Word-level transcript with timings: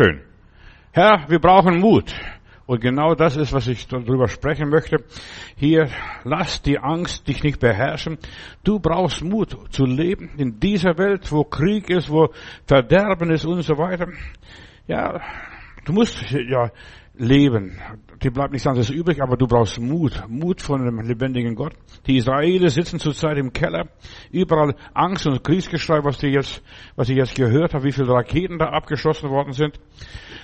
Bitteschön. 0.00 0.22
Herr, 0.92 1.26
wir 1.28 1.40
brauchen 1.40 1.78
Mut. 1.78 2.14
Und 2.64 2.80
genau 2.80 3.14
das 3.14 3.36
ist, 3.36 3.52
was 3.52 3.66
ich 3.66 3.86
darüber 3.86 4.28
sprechen 4.28 4.70
möchte. 4.70 5.04
Hier, 5.56 5.90
lass 6.24 6.62
die 6.62 6.78
Angst 6.78 7.28
dich 7.28 7.42
nicht 7.42 7.60
beherrschen. 7.60 8.16
Du 8.64 8.78
brauchst 8.78 9.22
Mut 9.22 9.54
zu 9.70 9.84
leben 9.84 10.30
in 10.38 10.58
dieser 10.58 10.96
Welt, 10.96 11.30
wo 11.30 11.44
Krieg 11.44 11.90
ist, 11.90 12.08
wo 12.08 12.32
Verderben 12.66 13.30
ist 13.30 13.44
und 13.44 13.60
so 13.60 13.76
weiter. 13.76 14.08
Ja, 14.86 15.20
du 15.84 15.92
musst 15.92 16.30
ja 16.30 16.70
leben. 17.14 17.78
Dir 18.22 18.30
bleibt 18.30 18.52
nichts 18.52 18.66
anderes 18.66 18.90
übrig, 18.90 19.22
aber 19.22 19.36
du 19.36 19.46
brauchst 19.46 19.80
Mut. 19.80 20.22
Mut 20.28 20.60
von 20.60 20.84
dem 20.84 21.00
lebendigen 21.00 21.54
Gott. 21.54 21.74
Die 22.06 22.16
Israelis 22.16 22.74
sitzen 22.74 22.98
zurzeit 22.98 23.38
im 23.38 23.52
Keller. 23.52 23.88
Überall 24.30 24.74
Angst 24.94 25.26
und 25.26 25.42
Kriegsgeschrei, 25.42 26.04
was, 26.04 26.18
die 26.18 26.28
jetzt, 26.28 26.62
was 26.96 27.08
ich 27.08 27.16
jetzt 27.16 27.34
gehört 27.34 27.74
habe, 27.74 27.84
wie 27.84 27.92
viele 27.92 28.08
Raketen 28.08 28.58
da 28.58 28.66
abgeschossen 28.66 29.30
worden 29.30 29.52
sind. 29.52 29.80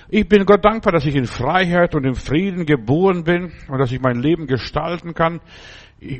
Ich 0.09 0.27
bin 0.27 0.45
Gott 0.45 0.65
dankbar, 0.65 0.93
dass 0.93 1.05
ich 1.05 1.15
in 1.15 1.25
Freiheit 1.25 1.93
und 1.93 2.05
im 2.05 2.15
Frieden 2.15 2.65
geboren 2.65 3.23
bin 3.23 3.51
und 3.67 3.77
dass 3.77 3.91
ich 3.91 3.99
mein 3.99 4.21
Leben 4.21 4.47
gestalten 4.47 5.13
kann. 5.13 5.41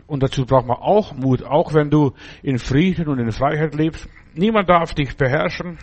Und 0.07 0.23
dazu 0.23 0.45
braucht 0.45 0.67
man 0.67 0.77
auch 0.77 1.13
Mut, 1.13 1.43
auch 1.43 1.73
wenn 1.73 1.89
du 1.89 2.13
in 2.41 2.59
Frieden 2.59 3.07
und 3.07 3.19
in 3.19 3.31
Freiheit 3.31 3.75
lebst. 3.75 4.09
Niemand 4.33 4.69
darf 4.69 4.93
dich 4.93 5.15
beherrschen. 5.15 5.77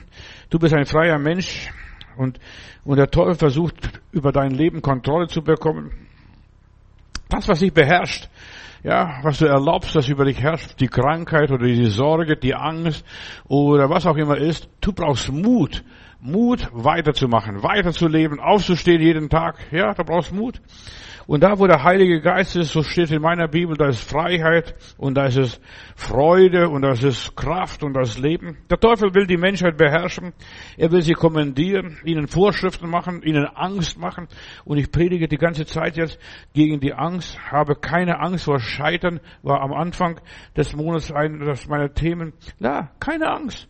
Du 0.50 0.58
bist 0.58 0.74
ein 0.74 0.84
freier 0.84 1.18
Mensch 1.18 1.70
und, 2.16 2.38
und 2.84 2.96
der 2.96 3.10
Teufel 3.10 3.34
versucht, 3.34 4.00
über 4.12 4.32
dein 4.32 4.50
Leben 4.50 4.82
Kontrolle 4.82 5.28
zu 5.28 5.42
bekommen. 5.42 5.90
Das, 7.28 7.48
was 7.48 7.60
dich 7.60 7.72
beherrscht, 7.72 8.28
ja, 8.82 9.18
was 9.22 9.38
du 9.38 9.46
erlaubst, 9.46 9.96
dass 9.96 10.08
über 10.08 10.26
dich 10.26 10.40
herrscht, 10.40 10.78
die 10.78 10.88
Krankheit 10.88 11.50
oder 11.50 11.66
die 11.66 11.86
Sorge, 11.86 12.36
die 12.36 12.54
Angst 12.54 13.04
oder 13.48 13.88
was 13.88 14.06
auch 14.06 14.16
immer 14.16 14.36
ist, 14.36 14.68
du 14.80 14.92
brauchst 14.92 15.32
Mut. 15.32 15.82
Mut, 16.20 16.70
weiterzumachen, 16.72 17.62
weiterzuleben, 17.62 18.40
aufzustehen 18.40 19.02
jeden 19.02 19.28
Tag. 19.28 19.56
Ja, 19.70 19.92
da 19.92 20.02
brauchst 20.02 20.32
Mut. 20.32 20.58
Und 21.26 21.42
da, 21.42 21.58
wo 21.58 21.66
der 21.66 21.82
Heilige 21.82 22.20
Geist 22.20 22.54
ist, 22.56 22.72
so 22.72 22.82
steht 22.82 23.10
in 23.10 23.22
meiner 23.22 23.48
Bibel, 23.48 23.76
da 23.76 23.88
ist 23.88 24.08
Freiheit 24.08 24.74
und 24.98 25.16
da 25.16 25.26
ist 25.26 25.36
es 25.36 25.60
Freude 25.96 26.68
und 26.68 26.82
da 26.82 26.92
ist 26.92 27.34
Kraft 27.34 27.82
und 27.82 27.94
das 27.94 28.18
Leben. 28.18 28.58
Der 28.70 28.78
Teufel 28.78 29.14
will 29.14 29.26
die 29.26 29.36
Menschheit 29.36 29.76
beherrschen. 29.78 30.34
Er 30.76 30.92
will 30.92 31.02
sie 31.02 31.14
kommandieren, 31.14 31.98
ihnen 32.04 32.28
Vorschriften 32.28 32.90
machen, 32.90 33.22
ihnen 33.22 33.46
Angst 33.46 33.98
machen. 33.98 34.28
Und 34.64 34.78
ich 34.78 34.90
predige 34.90 35.28
die 35.28 35.38
ganze 35.38 35.64
Zeit 35.64 35.96
jetzt 35.96 36.18
gegen 36.52 36.80
die 36.80 36.92
Angst. 36.92 37.38
Habe 37.50 37.74
keine 37.76 38.20
Angst 38.20 38.44
vor 38.44 38.60
Scheitern, 38.60 39.20
war 39.42 39.62
am 39.62 39.72
Anfang 39.72 40.20
des 40.56 40.74
Monats 40.76 41.10
eines 41.10 41.66
meiner 41.68 41.92
Themen. 41.94 42.34
Na, 42.58 42.90
keine 43.00 43.30
Angst. 43.30 43.68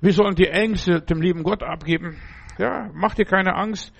Wir 0.00 0.12
sollen 0.12 0.34
die 0.34 0.48
Ängste 0.48 1.00
dem 1.00 1.22
lieben 1.22 1.42
Gott 1.44 1.62
abgeben. 1.62 2.18
Ja, 2.58 2.90
mach 2.92 3.14
dir 3.14 3.24
keine 3.24 3.54
Angst. 3.54 3.92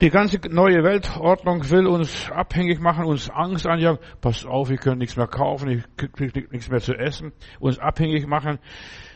Die 0.00 0.10
ganze 0.10 0.40
neue 0.50 0.82
Weltordnung 0.82 1.70
will 1.70 1.86
uns 1.86 2.28
abhängig 2.30 2.80
machen, 2.80 3.04
uns 3.04 3.30
Angst 3.30 3.64
anjagen. 3.64 4.00
Pass 4.20 4.44
auf, 4.44 4.68
wir 4.68 4.76
können 4.76 4.98
nichts 4.98 5.16
mehr 5.16 5.28
kaufen, 5.28 5.70
ich 5.70 5.84
krieg 5.96 6.52
nichts 6.52 6.68
mehr 6.68 6.80
zu 6.80 6.94
essen. 6.94 7.32
Uns 7.60 7.78
abhängig 7.78 8.26
machen, 8.26 8.58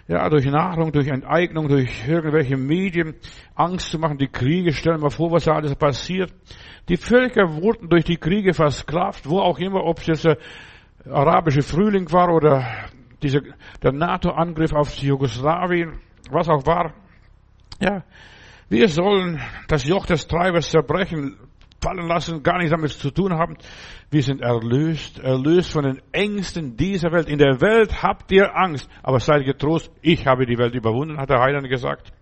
ja, 0.07 0.29
durch 0.31 0.47
Nahrung, 0.47 0.93
durch 0.93 1.09
Enteignung, 1.09 1.69
durch 1.69 2.07
irgendwelche 2.07 2.57
Medien 2.57 3.17
Angst 3.57 3.91
zu 3.91 3.99
machen. 3.99 4.19
Die 4.19 4.29
Kriege, 4.29 4.73
stellen 4.73 5.03
wir 5.03 5.11
vor, 5.11 5.33
was 5.33 5.45
da 5.45 5.55
alles 5.55 5.75
passiert. 5.75 6.33
Die 6.89 6.97
Völker 6.97 7.61
wurden 7.61 7.89
durch 7.89 8.05
die 8.05 8.17
Kriege 8.17 8.55
versklavt, 8.55 9.29
wo 9.29 9.41
auch 9.41 9.59
immer, 9.59 9.83
ob 9.83 9.99
es 9.99 10.07
jetzt 10.07 10.25
der 10.27 10.39
arabische 11.11 11.63
Frühling 11.63 12.11
war 12.13 12.33
oder 12.33 12.65
dieser, 13.21 13.41
der 13.83 13.93
NATO-Angriff 13.93 14.73
auf 14.73 14.95
Jugoslawien, 14.95 15.99
was 16.31 16.49
auch 16.49 16.65
war. 16.67 16.95
Ja, 17.81 18.05
wir 18.69 18.89
sollen 18.89 19.41
das 19.69 19.85
Joch 19.85 20.07
des 20.07 20.27
Treibers 20.27 20.71
zerbrechen, 20.71 21.37
fallen 21.81 22.07
lassen, 22.07 22.43
gar 22.43 22.59
nichts 22.59 22.73
damit 22.73 22.91
zu 22.91 23.11
tun 23.11 23.33
haben. 23.33 23.57
Wir 24.11 24.23
sind 24.23 24.41
erlöst, 24.41 25.19
erlöst 25.21 25.73
von 25.73 25.85
den 25.85 26.03
Ängsten 26.13 26.77
dieser 26.77 27.13
Welt. 27.13 27.29
In 27.29 27.39
der 27.39 27.61
Welt 27.61 28.03
habt 28.03 28.31
ihr 28.33 28.57
Angst, 28.57 28.91
aber 29.03 29.21
seid 29.21 29.45
getrost, 29.45 29.91
ich 30.03 30.27
habe 30.27 30.47
die 30.47 30.59
Welt 30.59 30.75
überwunden, 30.75 31.19
hat 31.19 31.31
der 31.31 31.41
Heiland 31.41 31.69
gesagt. 31.69 32.13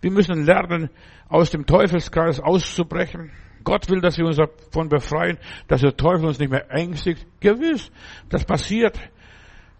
Wir 0.00 0.10
müssen 0.10 0.44
lernen, 0.44 0.90
aus 1.28 1.50
dem 1.50 1.66
Teufelskreis 1.66 2.40
auszubrechen. 2.40 3.32
Gott 3.64 3.88
will, 3.88 4.00
dass 4.00 4.18
wir 4.18 4.26
uns 4.26 4.36
davon 4.36 4.88
befreien, 4.88 5.38
dass 5.68 5.80
der 5.80 5.96
Teufel 5.96 6.26
uns 6.26 6.38
nicht 6.38 6.50
mehr 6.50 6.70
ängstigt. 6.70 7.26
Gewiss, 7.40 7.90
das 8.28 8.44
passiert. 8.44 8.98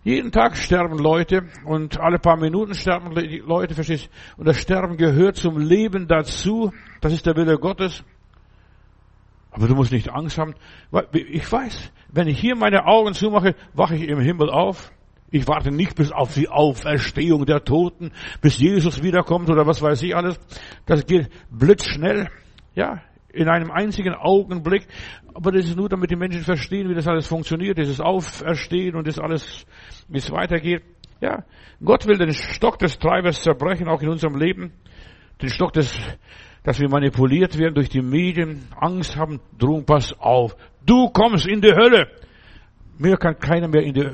Jeden 0.04 0.32
Tag 0.32 0.58
sterben 0.58 0.98
Leute 0.98 1.44
und 1.64 1.98
alle 1.98 2.18
paar 2.18 2.36
Minuten 2.36 2.74
sterben 2.74 3.14
Leute, 3.46 3.74
verstehst 3.74 4.10
du? 4.36 4.40
Und 4.40 4.46
das 4.46 4.60
Sterben 4.60 4.98
gehört 4.98 5.36
zum 5.36 5.58
Leben 5.58 6.06
dazu. 6.08 6.72
Das 7.00 7.14
ist 7.14 7.24
der 7.24 7.36
Wille 7.36 7.58
Gottes. 7.58 8.04
Aber 9.50 9.66
du 9.66 9.74
musst 9.74 9.92
nicht 9.92 10.10
Angst 10.10 10.36
haben. 10.36 10.54
Ich 11.12 11.50
weiß, 11.50 11.90
wenn 12.12 12.28
ich 12.28 12.38
hier 12.38 12.54
meine 12.54 12.84
Augen 12.86 13.14
zumache, 13.14 13.54
wache 13.72 13.96
ich 13.96 14.02
im 14.06 14.20
Himmel 14.20 14.50
auf. 14.50 14.92
Ich 15.30 15.48
warte 15.48 15.70
nicht 15.70 15.96
bis 15.96 16.12
auf 16.12 16.34
die 16.34 16.50
Auferstehung 16.50 17.46
der 17.46 17.64
Toten, 17.64 18.12
bis 18.42 18.58
Jesus 18.58 19.02
wiederkommt 19.02 19.48
oder 19.48 19.66
was 19.66 19.80
weiß 19.80 20.02
ich 20.02 20.14
alles. 20.14 20.38
Das 20.84 21.06
geht 21.06 21.30
blitzschnell. 21.50 22.28
Ja, 22.74 23.00
in 23.34 23.48
einem 23.48 23.70
einzigen 23.70 24.14
Augenblick. 24.14 24.86
Aber 25.34 25.52
das 25.52 25.66
ist 25.66 25.76
nur, 25.76 25.88
damit 25.88 26.10
die 26.10 26.16
Menschen 26.16 26.42
verstehen, 26.42 26.88
wie 26.88 26.94
das 26.94 27.08
alles 27.08 27.26
funktioniert, 27.26 27.78
dieses 27.78 28.00
Auferstehen 28.00 28.94
und 28.94 29.06
das 29.06 29.18
alles, 29.18 29.66
wie 30.08 30.18
es 30.18 30.30
weitergeht. 30.30 30.82
Ja, 31.20 31.44
Gott 31.82 32.06
will 32.06 32.18
den 32.18 32.32
Stock 32.32 32.78
des 32.78 32.98
Treibers 32.98 33.42
zerbrechen, 33.42 33.88
auch 33.88 34.02
in 34.02 34.08
unserem 34.08 34.36
Leben. 34.36 34.72
Den 35.42 35.48
Stock 35.48 35.72
des, 35.72 35.98
dass 36.62 36.80
wir 36.80 36.88
manipuliert 36.88 37.58
werden 37.58 37.74
durch 37.74 37.88
die 37.88 38.02
Medien, 38.02 38.62
Angst 38.76 39.16
haben, 39.16 39.40
Drohung, 39.58 39.84
pass 39.84 40.12
auf. 40.18 40.56
Du 40.84 41.08
kommst 41.10 41.46
in 41.46 41.60
die 41.60 41.72
Hölle. 41.72 42.08
Mir 42.96 43.16
kann 43.16 43.38
keiner 43.38 43.66
mehr 43.66 43.82
in 43.82 43.94
die, 43.94 44.08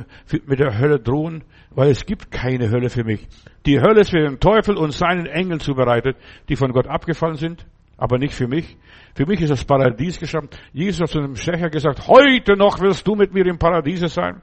mit 0.47 0.58
der 0.58 0.78
Hölle 0.78 0.98
drohen, 0.98 1.44
weil 1.70 1.91
es 1.91 2.06
gibt 2.06 2.31
keine 2.31 2.70
Hölle 2.70 2.88
für 2.88 3.04
mich. 3.04 3.28
Die 3.66 3.78
Hölle 3.78 4.00
ist 4.00 4.10
für 4.10 4.20
den 4.20 4.41
Teufel 4.41 4.76
und 4.78 4.92
seinen 4.92 5.26
Engeln 5.26 5.60
zubereitet, 5.60 6.16
die 6.48 6.56
von 6.56 6.72
Gott 6.72 6.87
abgefallen 6.87 7.37
sind 7.37 7.66
aber 8.00 8.19
nicht 8.19 8.33
für 8.33 8.49
mich. 8.49 8.78
Für 9.15 9.27
mich 9.27 9.43
ist 9.43 9.50
das 9.50 9.65
Paradies 9.65 10.19
geschaffen. 10.19 10.49
Jesus 10.72 11.03
hat 11.03 11.11
zu 11.11 11.21
dem 11.21 11.37
Schächer 11.37 11.69
gesagt, 11.69 12.09
heute 12.09 12.56
noch 12.56 12.81
wirst 12.81 13.06
du 13.06 13.15
mit 13.15 13.34
mir 13.34 13.44
im 13.47 13.59
Paradiese 13.59 14.09
sein. 14.09 14.41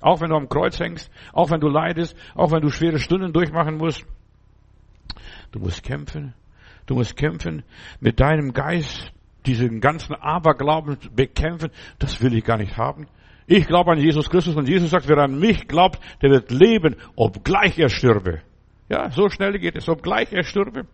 Auch 0.00 0.20
wenn 0.20 0.30
du 0.30 0.36
am 0.36 0.48
Kreuz 0.48 0.80
hängst, 0.80 1.10
auch 1.32 1.50
wenn 1.50 1.60
du 1.60 1.68
leidest, 1.68 2.16
auch 2.34 2.50
wenn 2.50 2.60
du 2.60 2.70
schwere 2.70 2.98
Stunden 2.98 3.32
durchmachen 3.32 3.76
musst. 3.76 4.04
Du 5.52 5.60
musst 5.60 5.84
kämpfen. 5.84 6.34
Du 6.86 6.94
musst 6.94 7.16
kämpfen 7.16 7.62
mit 8.00 8.18
deinem 8.18 8.52
Geist, 8.52 9.12
diesen 9.46 9.80
ganzen 9.80 10.16
Aberglauben 10.16 10.98
bekämpfen. 11.14 11.70
Das 12.00 12.20
will 12.20 12.34
ich 12.34 12.42
gar 12.42 12.56
nicht 12.56 12.76
haben. 12.76 13.06
Ich 13.46 13.66
glaube 13.66 13.92
an 13.92 13.98
Jesus 13.98 14.28
Christus 14.28 14.56
und 14.56 14.68
Jesus 14.68 14.90
sagt, 14.90 15.06
wer 15.06 15.18
an 15.18 15.38
mich 15.38 15.68
glaubt, 15.68 16.00
der 16.20 16.30
wird 16.30 16.50
leben, 16.50 16.96
obgleich 17.14 17.78
er 17.78 17.90
stürbe. 17.90 18.42
Ja, 18.88 19.08
so 19.10 19.28
schnell 19.28 19.56
geht 19.60 19.76
es, 19.76 19.88
obgleich 19.88 20.32
er 20.32 20.42
stürbe. 20.42 20.86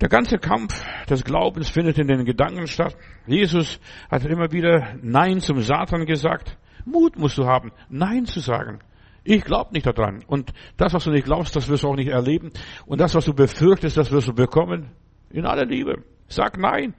Der 0.00 0.08
ganze 0.08 0.38
Kampf 0.38 0.82
des 1.06 1.24
Glaubens 1.24 1.68
findet 1.68 1.98
in 1.98 2.08
den 2.08 2.24
Gedanken 2.24 2.66
statt. 2.66 2.96
Jesus 3.26 3.78
hat 4.10 4.24
immer 4.24 4.50
wieder 4.50 4.94
Nein 5.02 5.40
zum 5.40 5.60
Satan 5.60 6.06
gesagt. 6.06 6.56
Mut 6.86 7.18
musst 7.18 7.36
du 7.36 7.44
haben, 7.44 7.72
Nein 7.90 8.24
zu 8.24 8.40
sagen. 8.40 8.80
Ich 9.24 9.44
glaube 9.44 9.74
nicht 9.74 9.86
daran. 9.86 10.24
Und 10.26 10.52
das, 10.78 10.94
was 10.94 11.04
du 11.04 11.10
nicht 11.10 11.26
glaubst, 11.26 11.54
das 11.54 11.68
wirst 11.68 11.82
du 11.82 11.88
auch 11.88 11.96
nicht 11.96 12.08
erleben. 12.08 12.50
Und 12.86 13.00
das, 13.00 13.14
was 13.14 13.26
du 13.26 13.34
befürchtest, 13.34 13.98
das 13.98 14.10
wirst 14.10 14.28
du 14.28 14.32
bekommen. 14.32 14.90
In 15.28 15.44
aller 15.44 15.66
Liebe. 15.66 16.02
Sag 16.28 16.56
Nein 16.56 16.94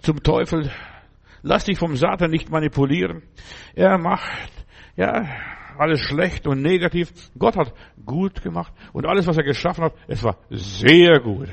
zum 0.00 0.22
Teufel. 0.22 0.70
Lass 1.42 1.64
dich 1.64 1.78
vom 1.78 1.96
Satan 1.96 2.30
nicht 2.30 2.50
manipulieren. 2.50 3.22
Er 3.74 3.96
macht, 3.98 4.52
ja, 4.96 5.26
alles 5.78 6.00
schlecht 6.00 6.46
und 6.46 6.60
negativ. 6.60 7.10
Gott 7.38 7.56
hat 7.56 7.72
gut 8.04 8.42
gemacht. 8.42 8.72
Und 8.92 9.06
alles, 9.06 9.26
was 9.26 9.38
er 9.38 9.44
geschaffen 9.44 9.84
hat, 9.84 9.94
es 10.06 10.22
war 10.22 10.36
sehr 10.50 11.20
gut. 11.20 11.48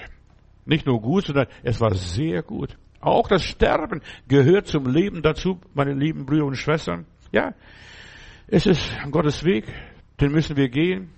Nicht 0.65 0.85
nur 0.85 1.01
gut, 1.01 1.25
sondern 1.25 1.47
es 1.63 1.79
war 1.81 1.93
sehr 1.95 2.43
gut. 2.43 2.77
Auch 2.99 3.27
das 3.27 3.43
Sterben 3.43 4.01
gehört 4.27 4.67
zum 4.67 4.85
Leben 4.85 5.21
dazu, 5.21 5.59
meine 5.73 5.93
lieben 5.93 6.25
Brüder 6.25 6.45
und 6.45 6.55
Schwestern. 6.55 7.05
Ja, 7.31 7.53
es 8.47 8.65
ist 8.65 8.95
Gottes 9.09 9.43
Weg, 9.43 9.65
den 10.19 10.31
müssen 10.31 10.55
wir 10.55 10.69
gehen. 10.69 11.09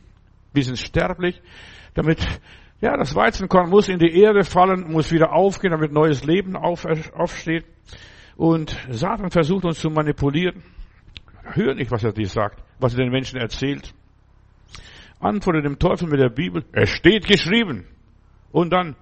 Wir 0.54 0.63
sind 0.63 0.78
sterblich, 0.78 1.42
damit, 1.94 2.19
ja, 2.80 2.95
das 2.95 3.16
Weizenkorn 3.16 3.69
muss 3.69 3.90
in 3.90 4.00
die 4.00 4.22
Erde 4.22 4.44
fallen, 4.44 4.92
muss 4.92 5.12
wieder 5.12 5.34
aufgehen, 5.34 5.72
damit 5.72 5.92
neues 5.92 6.24
Leben 6.24 6.56
auf, 6.56 6.86
aufsteht. 7.13 7.66
Und 8.36 8.78
Satan 8.89 9.31
versucht 9.31 9.66
uns 9.66 9.80
zu 9.80 9.89
manipulieren. 9.89 10.63
Hör 11.44 11.75
nicht, 11.75 11.92
was 11.92 12.04
er 12.04 12.13
dir 12.13 12.28
sagt, 12.28 12.63
was 12.80 12.94
er 12.94 13.04
den 13.04 13.12
Menschen 13.12 13.39
erzählt. 13.39 13.94
Antworte 15.19 15.62
dem 15.62 15.80
Teufel 15.80 16.07
mit 16.07 16.19
der 16.19 16.30
Bibel. 16.30 16.63
Es 16.72 16.89
steht 16.89 17.28
geschrieben. 17.28 17.86
Und 18.51 18.72
dann, 18.72 18.96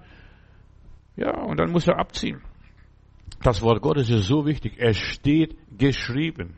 ja, 1.16 1.40
und 1.42 1.58
dann 1.58 1.70
muss 1.70 1.86
er 1.86 1.98
abziehen. 1.98 2.40
Das 3.42 3.60
Wort 3.62 3.82
Gottes 3.82 4.08
ist 4.08 4.26
so 4.26 4.46
wichtig. 4.46 4.74
Es 4.78 4.96
steht 4.96 5.56
geschrieben. 5.76 6.56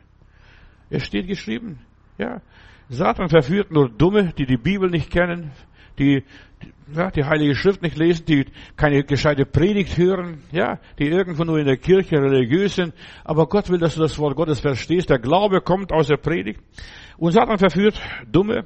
Es 0.89 1.03
steht 1.03 1.27
geschrieben. 1.27 1.79
Ja. 2.17 2.41
Satan 2.89 3.29
verführt 3.29 3.71
nur 3.71 3.89
Dumme, 3.89 4.33
die 4.37 4.45
die 4.45 4.57
Bibel 4.57 4.89
nicht 4.89 5.09
kennen. 5.09 5.51
die, 5.97 6.23
ja, 6.93 7.09
die 7.09 7.23
Heilige 7.23 7.55
Schrift 7.55 7.81
nicht 7.81 7.97
lesen, 7.97 8.25
die 8.25 8.45
keine 8.75 9.03
gescheite 9.03 9.45
Predigt 9.45 9.97
hören, 9.97 10.43
ja, 10.51 10.79
die 10.99 11.07
irgendwo 11.07 11.43
nur 11.43 11.57
in 11.57 11.65
der 11.65 11.77
Kirche 11.77 12.17
religiös 12.17 12.75
sind. 12.75 12.93
Aber 13.23 13.47
Gott 13.47 13.69
will, 13.69 13.79
dass 13.79 13.95
du 13.95 14.01
das 14.01 14.17
Wort 14.19 14.35
Gottes 14.35 14.59
verstehst. 14.59 15.09
Der 15.09 15.19
Glaube 15.19 15.61
kommt 15.61 15.91
aus 15.91 16.07
der 16.07 16.17
Predigt. 16.17 16.61
Und 17.17 17.31
Satan 17.31 17.57
verführt 17.57 17.99
Dumme, 18.31 18.65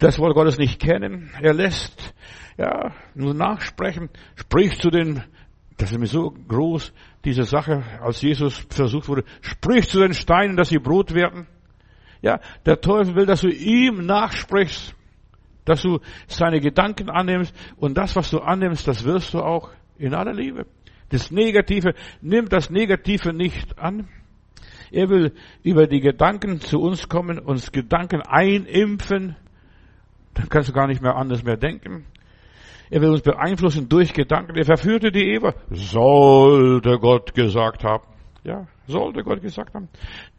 das 0.00 0.18
Wort 0.18 0.34
Gottes 0.34 0.58
nicht 0.58 0.80
kennen. 0.80 1.30
Er 1.40 1.54
lässt, 1.54 2.14
ja, 2.58 2.92
nur 3.14 3.34
nachsprechen, 3.34 4.08
spricht 4.34 4.82
zu 4.82 4.90
den, 4.90 5.22
das 5.76 5.92
ist 5.92 5.98
mir 5.98 6.06
so 6.06 6.30
groß, 6.48 6.92
diese 7.24 7.44
Sache, 7.44 7.84
als 8.02 8.20
Jesus 8.22 8.66
versucht 8.70 9.08
wurde, 9.08 9.24
spricht 9.42 9.90
zu 9.90 10.00
den 10.00 10.14
Steinen, 10.14 10.56
dass 10.56 10.70
sie 10.70 10.78
Brot 10.78 11.14
werden. 11.14 11.46
Ja, 12.22 12.40
der 12.66 12.80
Teufel 12.80 13.14
will, 13.14 13.26
dass 13.26 13.42
du 13.42 13.48
ihm 13.48 14.04
nachsprichst, 14.06 14.94
dass 15.64 15.82
du 15.82 16.00
seine 16.26 16.60
Gedanken 16.60 17.08
annimmst 17.10 17.54
und 17.76 17.96
das, 17.96 18.16
was 18.16 18.30
du 18.30 18.40
annimmst, 18.40 18.88
das 18.88 19.04
wirst 19.04 19.34
du 19.34 19.40
auch 19.40 19.70
in 19.98 20.14
aller 20.14 20.32
Liebe. 20.32 20.66
Das 21.10 21.30
Negative, 21.30 21.94
nimm 22.22 22.48
das 22.48 22.70
Negative 22.70 23.32
nicht 23.32 23.78
an. 23.78 24.08
Er 24.90 25.08
will 25.08 25.34
über 25.62 25.86
die 25.86 26.00
Gedanken 26.00 26.60
zu 26.60 26.80
uns 26.80 27.08
kommen, 27.08 27.38
uns 27.38 27.70
Gedanken 27.70 28.22
einimpfen. 28.22 29.36
Dann 30.40 30.48
kannst 30.48 30.70
du 30.70 30.72
gar 30.72 30.86
nicht 30.86 31.02
mehr 31.02 31.16
anders 31.16 31.42
mehr 31.42 31.58
denken. 31.58 32.06
Er 32.88 33.02
will 33.02 33.10
uns 33.10 33.20
beeinflussen 33.20 33.88
durch 33.90 34.14
Gedanken. 34.14 34.56
Er 34.56 34.64
verführte 34.64 35.12
die 35.12 35.34
Eva. 35.34 35.54
Sollte 35.70 36.98
Gott 36.98 37.34
gesagt 37.34 37.84
haben. 37.84 38.04
Ja, 38.42 38.66
sollte 38.86 39.22
Gott 39.22 39.42
gesagt 39.42 39.74
haben. 39.74 39.90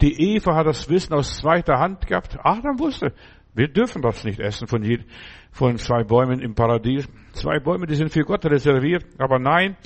Die 0.02 0.34
Eva 0.34 0.56
hat 0.56 0.66
das 0.66 0.90
Wissen 0.90 1.14
aus 1.14 1.38
zweiter 1.38 1.78
Hand 1.78 2.08
gehabt. 2.08 2.36
Adam 2.44 2.80
wusste, 2.80 3.14
wir 3.54 3.68
dürfen 3.68 4.02
das 4.02 4.24
nicht 4.24 4.40
essen 4.40 4.68
von, 4.68 4.84
je, 4.84 5.00
von 5.52 5.78
zwei 5.78 6.04
Bäumen 6.04 6.40
im 6.40 6.56
Paradies. 6.56 7.08
Zwei 7.34 7.60
Bäume, 7.60 7.86
die 7.86 7.96
sind 7.96 8.12
für 8.12 8.24
Gott 8.24 8.44
reserviert. 8.46 9.06
Aber 9.20 9.38
nein, 9.38 9.78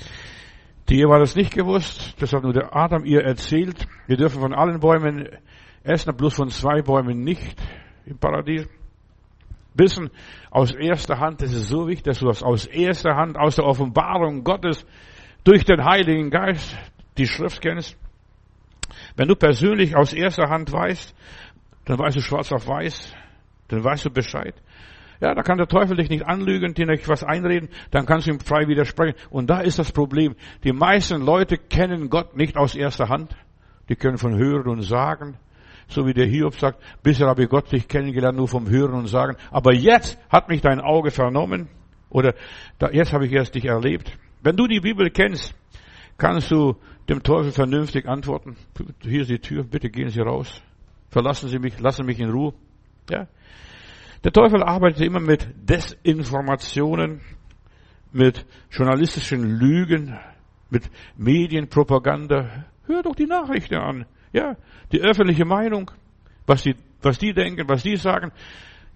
die 0.88 1.02
Eva 1.02 1.16
hat 1.16 1.24
das 1.24 1.36
nicht 1.36 1.54
gewusst. 1.54 2.16
Das 2.22 2.32
hat 2.32 2.44
nur 2.44 2.54
der 2.54 2.74
Adam 2.74 3.04
ihr 3.04 3.22
erzählt. 3.22 3.86
Wir 4.08 4.16
dürfen 4.16 4.40
von 4.40 4.54
allen 4.54 4.80
Bäumen 4.80 5.28
essen, 5.84 6.16
bloß 6.16 6.36
von 6.36 6.50
zwei 6.50 6.82
Bäumen 6.82 7.20
nicht 7.20 7.62
im 8.06 8.18
Paradies. 8.18 8.66
Wissen 9.76 10.10
aus 10.50 10.74
erster 10.74 11.20
Hand, 11.20 11.42
ist 11.42 11.52
so 11.68 11.88
wichtig, 11.88 12.06
dass 12.06 12.20
du 12.20 12.28
das 12.28 12.44
aus 12.44 12.66
erster 12.66 13.16
Hand, 13.16 13.38
aus 13.38 13.56
der 13.56 13.66
Offenbarung 13.66 14.44
Gottes 14.44 14.86
durch 15.44 15.64
den 15.66 15.84
Heiligen 15.84 16.30
Geist 16.30 16.78
die 17.18 17.28
Schrift 17.28 17.62
kennst. 17.62 17.98
Wenn 19.16 19.28
du 19.28 19.36
persönlich 19.36 19.96
aus 19.96 20.14
erster 20.14 20.50
Hand 20.50 20.72
weißt, 20.72 21.16
dann 21.86 22.00
weißt 22.00 22.18
du 22.18 22.22
schwarz 22.22 22.52
auf 22.52 22.68
weiß, 22.68 23.14
dann 23.68 23.84
weißt 23.84 24.06
du 24.06 24.10
Bescheid. 24.10 24.56
Ja, 25.22 25.34
da 25.34 25.44
kann 25.44 25.58
der 25.58 25.68
Teufel 25.68 25.98
dich 25.98 26.10
nicht 26.10 26.26
anlügen, 26.26 26.74
dir 26.74 26.86
nicht 26.86 27.08
was 27.08 27.24
einreden, 27.24 27.70
dann 27.92 28.06
kannst 28.06 28.28
du 28.28 28.32
ihm 28.32 28.40
frei 28.40 28.68
widersprechen. 28.68 29.16
Und 29.30 29.50
da 29.50 29.62
ist 29.62 29.80
das 29.80 29.92
Problem. 29.92 30.36
Die 30.64 30.74
meisten 30.74 31.22
Leute 31.22 31.58
kennen 31.58 32.10
Gott 32.10 32.36
nicht 32.36 32.58
aus 32.58 32.76
erster 32.76 33.08
Hand. 33.08 33.36
Die 33.88 33.96
können 33.96 34.18
von 34.18 34.38
Hören 34.38 34.68
und 34.68 34.82
Sagen. 34.82 35.38
So 35.88 36.06
wie 36.06 36.14
der 36.14 36.26
Hiob 36.26 36.56
sagt, 36.56 36.82
bisher 37.04 37.28
habe 37.28 37.44
ich 37.44 37.50
Gott 37.50 37.72
nicht 37.72 37.88
kennengelernt, 37.90 38.38
nur 38.38 38.48
vom 38.48 38.70
Hören 38.70 38.94
und 38.94 39.08
Sagen. 39.08 39.38
Aber 39.52 39.74
jetzt 39.74 40.18
hat 40.30 40.50
mich 40.50 40.62
dein 40.62 40.82
Auge 40.82 41.12
vernommen. 41.12 41.68
Oder 42.10 42.34
jetzt 42.92 43.14
habe 43.14 43.26
ich 43.26 43.34
erst 43.34 43.56
dich 43.56 43.66
erlebt. 43.66 44.18
Wenn 44.42 44.56
du 44.56 44.68
die 44.68 44.80
Bibel 44.80 45.10
kennst, 45.10 45.54
kannst 46.18 46.52
du 46.52 46.76
dem 47.10 47.22
Teufel 47.24 47.52
vernünftig 47.52 48.08
antworten. 48.08 48.56
Hier 49.02 49.22
ist 49.22 49.30
die 49.30 49.40
Tür, 49.40 49.64
bitte 49.64 49.90
gehen 49.90 50.10
Sie 50.10 50.22
raus. 50.22 50.62
Verlassen 51.10 51.50
Sie 51.50 51.60
mich, 51.60 51.80
lassen 51.80 52.06
mich 52.06 52.20
in 52.20 52.30
Ruhe. 52.30 52.54
Ja. 53.10 53.28
Der 54.24 54.32
Teufel 54.32 54.64
arbeitet 54.64 55.02
immer 55.02 55.20
mit 55.20 55.48
Desinformationen, 55.56 57.22
mit 58.12 58.46
journalistischen 58.72 59.60
Lügen, 59.60 60.18
mit 60.70 60.90
Medienpropaganda. 61.16 62.66
Hör 62.88 63.04
doch 63.04 63.16
die 63.16 63.28
Nachrichten 63.28 63.76
an. 63.76 64.06
Ja, 64.36 64.58
die 64.92 65.00
öffentliche 65.00 65.46
Meinung, 65.46 65.92
was 66.46 66.64
die, 66.64 66.76
was 67.02 67.18
die 67.18 67.32
denken, 67.32 67.70
was 67.70 67.84
die 67.84 67.96
sagen. 67.96 68.34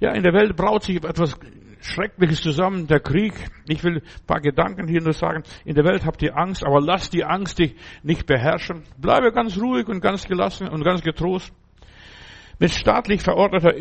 Ja, 0.01 0.11
in 0.11 0.21
der 0.21 0.33
Welt 0.33 0.53
braut 0.57 0.83
sich 0.83 0.97
etwas 0.97 1.39
Schreckliches 1.79 2.41
zusammen, 2.41 2.87
der 2.87 2.99
Krieg. 2.99 3.33
Ich 3.65 3.81
will 3.85 3.99
ein 3.99 4.25
paar 4.27 4.41
Gedanken 4.41 4.89
hier 4.89 5.01
nur 5.01 5.13
sagen. 5.13 5.43
In 5.63 5.75
der 5.75 5.85
Welt 5.85 6.05
habt 6.05 6.21
ihr 6.23 6.37
Angst, 6.37 6.65
aber 6.65 6.81
lasst 6.81 7.13
die 7.13 7.23
Angst 7.23 7.57
dich 7.57 7.73
nicht 8.03 8.25
beherrschen. 8.25 8.83
Bleibe 8.97 9.31
ganz 9.31 9.57
ruhig 9.57 9.87
und 9.87 10.01
ganz 10.01 10.27
gelassen 10.27 10.67
und 10.67 10.83
ganz 10.83 11.03
getrost. 11.03 11.53
Mit 12.59 12.71
staatlich 12.71 13.21
verordneter 13.21 13.73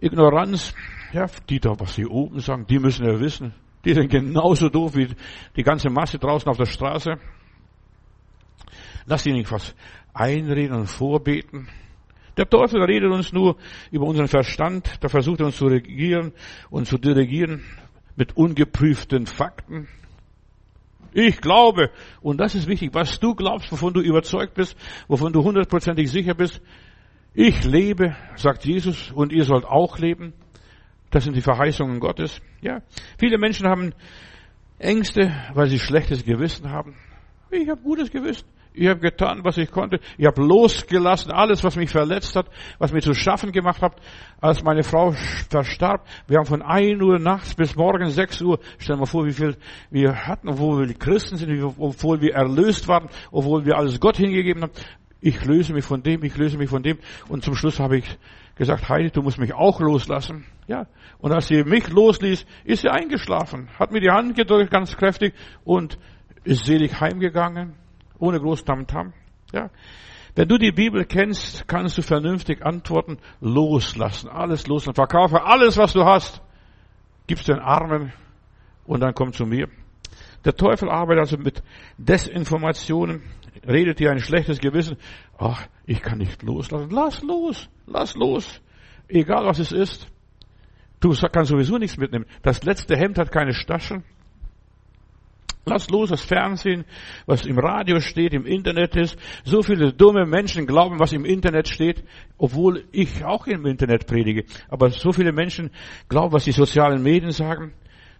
Ignoranz, 0.00 0.74
ja, 1.12 1.26
die 1.50 1.60
da, 1.60 1.78
was 1.78 1.94
sie 1.94 2.06
oben 2.06 2.40
sagen, 2.40 2.64
die 2.66 2.78
müssen 2.78 3.04
ja 3.04 3.20
wissen. 3.20 3.52
Die 3.84 3.92
sind 3.92 4.10
genauso 4.10 4.70
doof 4.70 4.96
wie 4.96 5.08
die 5.56 5.62
ganze 5.62 5.90
Masse 5.90 6.18
draußen 6.18 6.48
auf 6.48 6.56
der 6.56 6.64
Straße. 6.64 7.18
Lass 9.06 9.22
sie 9.22 9.32
nicht 9.32 9.50
was 9.50 9.74
einreden 10.12 10.76
und 10.76 10.86
vorbeten. 10.86 11.68
Der 12.36 12.48
Teufel 12.48 12.82
redet 12.82 13.10
uns 13.10 13.32
nur 13.32 13.56
über 13.90 14.04
unseren 14.06 14.28
Verstand, 14.28 14.98
da 15.00 15.08
versucht 15.08 15.40
er 15.40 15.46
uns 15.46 15.56
zu 15.56 15.66
regieren 15.66 16.32
und 16.68 16.86
zu 16.86 16.98
dirigieren 16.98 17.64
mit 18.14 18.36
ungeprüften 18.36 19.26
Fakten. 19.26 19.88
Ich 21.12 21.40
glaube, 21.40 21.90
und 22.20 22.38
das 22.38 22.54
ist 22.54 22.66
wichtig, 22.66 22.90
was 22.92 23.18
du 23.18 23.34
glaubst, 23.34 23.72
wovon 23.72 23.94
du 23.94 24.00
überzeugt 24.00 24.52
bist, 24.52 24.76
wovon 25.08 25.32
du 25.32 25.42
hundertprozentig 25.42 26.10
sicher 26.10 26.34
bist. 26.34 26.60
Ich 27.32 27.64
lebe, 27.64 28.14
sagt 28.34 28.66
Jesus, 28.66 29.12
und 29.12 29.32
ihr 29.32 29.44
sollt 29.44 29.64
auch 29.64 29.98
leben. 29.98 30.34
Das 31.10 31.24
sind 31.24 31.36
die 31.36 31.42
Verheißungen 31.42 32.00
Gottes. 32.00 32.42
Ja, 32.60 32.82
viele 33.18 33.38
Menschen 33.38 33.66
haben 33.66 33.94
Ängste, 34.78 35.34
weil 35.54 35.68
sie 35.68 35.78
schlechtes 35.78 36.24
Gewissen 36.24 36.70
haben. 36.70 36.96
Ich 37.50 37.68
habe 37.68 37.80
gutes 37.80 38.10
Gewissen. 38.10 38.46
Ich 38.78 38.88
habe 38.88 39.00
getan, 39.00 39.40
was 39.42 39.56
ich 39.56 39.70
konnte. 39.70 40.00
Ich 40.18 40.26
habe 40.26 40.42
losgelassen, 40.42 41.32
alles, 41.32 41.64
was 41.64 41.76
mich 41.76 41.88
verletzt 41.88 42.36
hat, 42.36 42.46
was 42.78 42.92
mir 42.92 43.00
zu 43.00 43.14
schaffen 43.14 43.50
gemacht 43.50 43.80
hat. 43.80 43.96
Als 44.38 44.62
meine 44.62 44.82
Frau 44.82 45.12
verstarb, 45.48 46.06
wir 46.28 46.36
haben 46.36 46.44
von 46.44 46.60
1 46.60 47.02
Uhr 47.02 47.18
nachts 47.18 47.54
bis 47.54 47.74
morgen 47.74 48.10
6 48.10 48.42
Uhr, 48.42 48.60
stellen 48.76 49.00
wir 49.00 49.06
vor, 49.06 49.24
wie 49.24 49.32
viel 49.32 49.56
wir 49.90 50.26
hatten, 50.26 50.50
obwohl 50.50 50.86
wir 50.86 50.94
Christen 50.94 51.38
sind, 51.38 51.58
obwohl 51.78 52.20
wir 52.20 52.34
erlöst 52.34 52.86
waren, 52.86 53.08
obwohl 53.32 53.64
wir 53.64 53.78
alles 53.78 53.98
Gott 53.98 54.18
hingegeben 54.18 54.64
haben. 54.64 54.72
Ich 55.22 55.42
löse 55.46 55.72
mich 55.72 55.86
von 55.86 56.02
dem, 56.02 56.22
ich 56.22 56.36
löse 56.36 56.58
mich 56.58 56.68
von 56.68 56.82
dem. 56.82 56.98
Und 57.30 57.44
zum 57.44 57.54
Schluss 57.54 57.80
habe 57.80 57.96
ich 57.96 58.18
gesagt, 58.56 58.90
Heidi, 58.90 59.10
du 59.10 59.22
musst 59.22 59.38
mich 59.38 59.54
auch 59.54 59.80
loslassen. 59.80 60.44
Ja. 60.66 60.86
Und 61.16 61.32
als 61.32 61.48
sie 61.48 61.64
mich 61.64 61.88
losließ, 61.88 62.44
ist 62.64 62.82
sie 62.82 62.90
eingeschlafen, 62.90 63.70
hat 63.78 63.90
mir 63.90 64.00
die 64.00 64.10
Hand 64.10 64.36
gedrückt, 64.36 64.70
ganz 64.70 64.94
kräftig, 64.98 65.32
und 65.64 65.96
ist 66.44 66.66
selig 66.66 67.00
heimgegangen 67.00 67.72
ohne 68.18 68.40
groß 68.40 68.64
Tamtam. 68.64 69.12
Ja. 69.52 69.70
Wenn 70.34 70.48
du 70.48 70.58
die 70.58 70.72
Bibel 70.72 71.04
kennst, 71.06 71.66
kannst 71.66 71.96
du 71.96 72.02
vernünftig 72.02 72.64
antworten, 72.64 73.18
loslassen, 73.40 74.28
alles 74.28 74.66
loslassen, 74.66 74.94
verkaufe 74.94 75.42
alles, 75.42 75.78
was 75.78 75.94
du 75.94 76.04
hast, 76.04 76.42
gib's 77.26 77.44
den 77.44 77.58
Armen 77.58 78.12
und 78.84 79.00
dann 79.00 79.14
komm 79.14 79.32
zu 79.32 79.46
mir. 79.46 79.68
Der 80.44 80.54
Teufel 80.54 80.90
arbeitet 80.90 81.20
also 81.20 81.38
mit 81.38 81.62
Desinformationen, 81.96 83.22
redet 83.66 83.98
dir 83.98 84.10
ein 84.10 84.20
schlechtes 84.20 84.60
Gewissen. 84.60 84.96
Ach, 85.38 85.66
ich 85.86 86.02
kann 86.02 86.18
nicht 86.18 86.42
loslassen. 86.42 86.90
Lass 86.90 87.22
los, 87.22 87.68
lass 87.86 88.14
los. 88.14 88.60
Egal 89.08 89.46
was 89.46 89.58
es 89.58 89.72
ist. 89.72 90.06
Du 91.00 91.14
kannst 91.32 91.50
sowieso 91.50 91.78
nichts 91.78 91.96
mitnehmen. 91.96 92.26
Das 92.42 92.62
letzte 92.62 92.96
Hemd 92.96 93.18
hat 93.18 93.32
keine 93.32 93.54
Staschen. 93.54 94.04
Lass 95.68 95.90
los 95.90 96.10
das 96.10 96.22
Fernsehen, 96.22 96.84
was 97.26 97.44
im 97.44 97.58
Radio 97.58 97.98
steht, 97.98 98.32
im 98.34 98.46
Internet 98.46 98.94
ist. 98.94 99.18
So 99.42 99.64
viele 99.64 99.92
dumme 99.92 100.24
Menschen 100.24 100.64
glauben, 100.64 101.00
was 101.00 101.12
im 101.12 101.24
Internet 101.24 101.66
steht, 101.66 102.04
obwohl 102.38 102.84
ich 102.92 103.24
auch 103.24 103.48
im 103.48 103.66
Internet 103.66 104.06
predige. 104.06 104.44
Aber 104.68 104.90
so 104.90 105.10
viele 105.10 105.32
Menschen 105.32 105.70
glauben, 106.08 106.32
was 106.32 106.44
die 106.44 106.52
sozialen 106.52 107.02
Medien 107.02 107.32
sagen. 107.32 107.72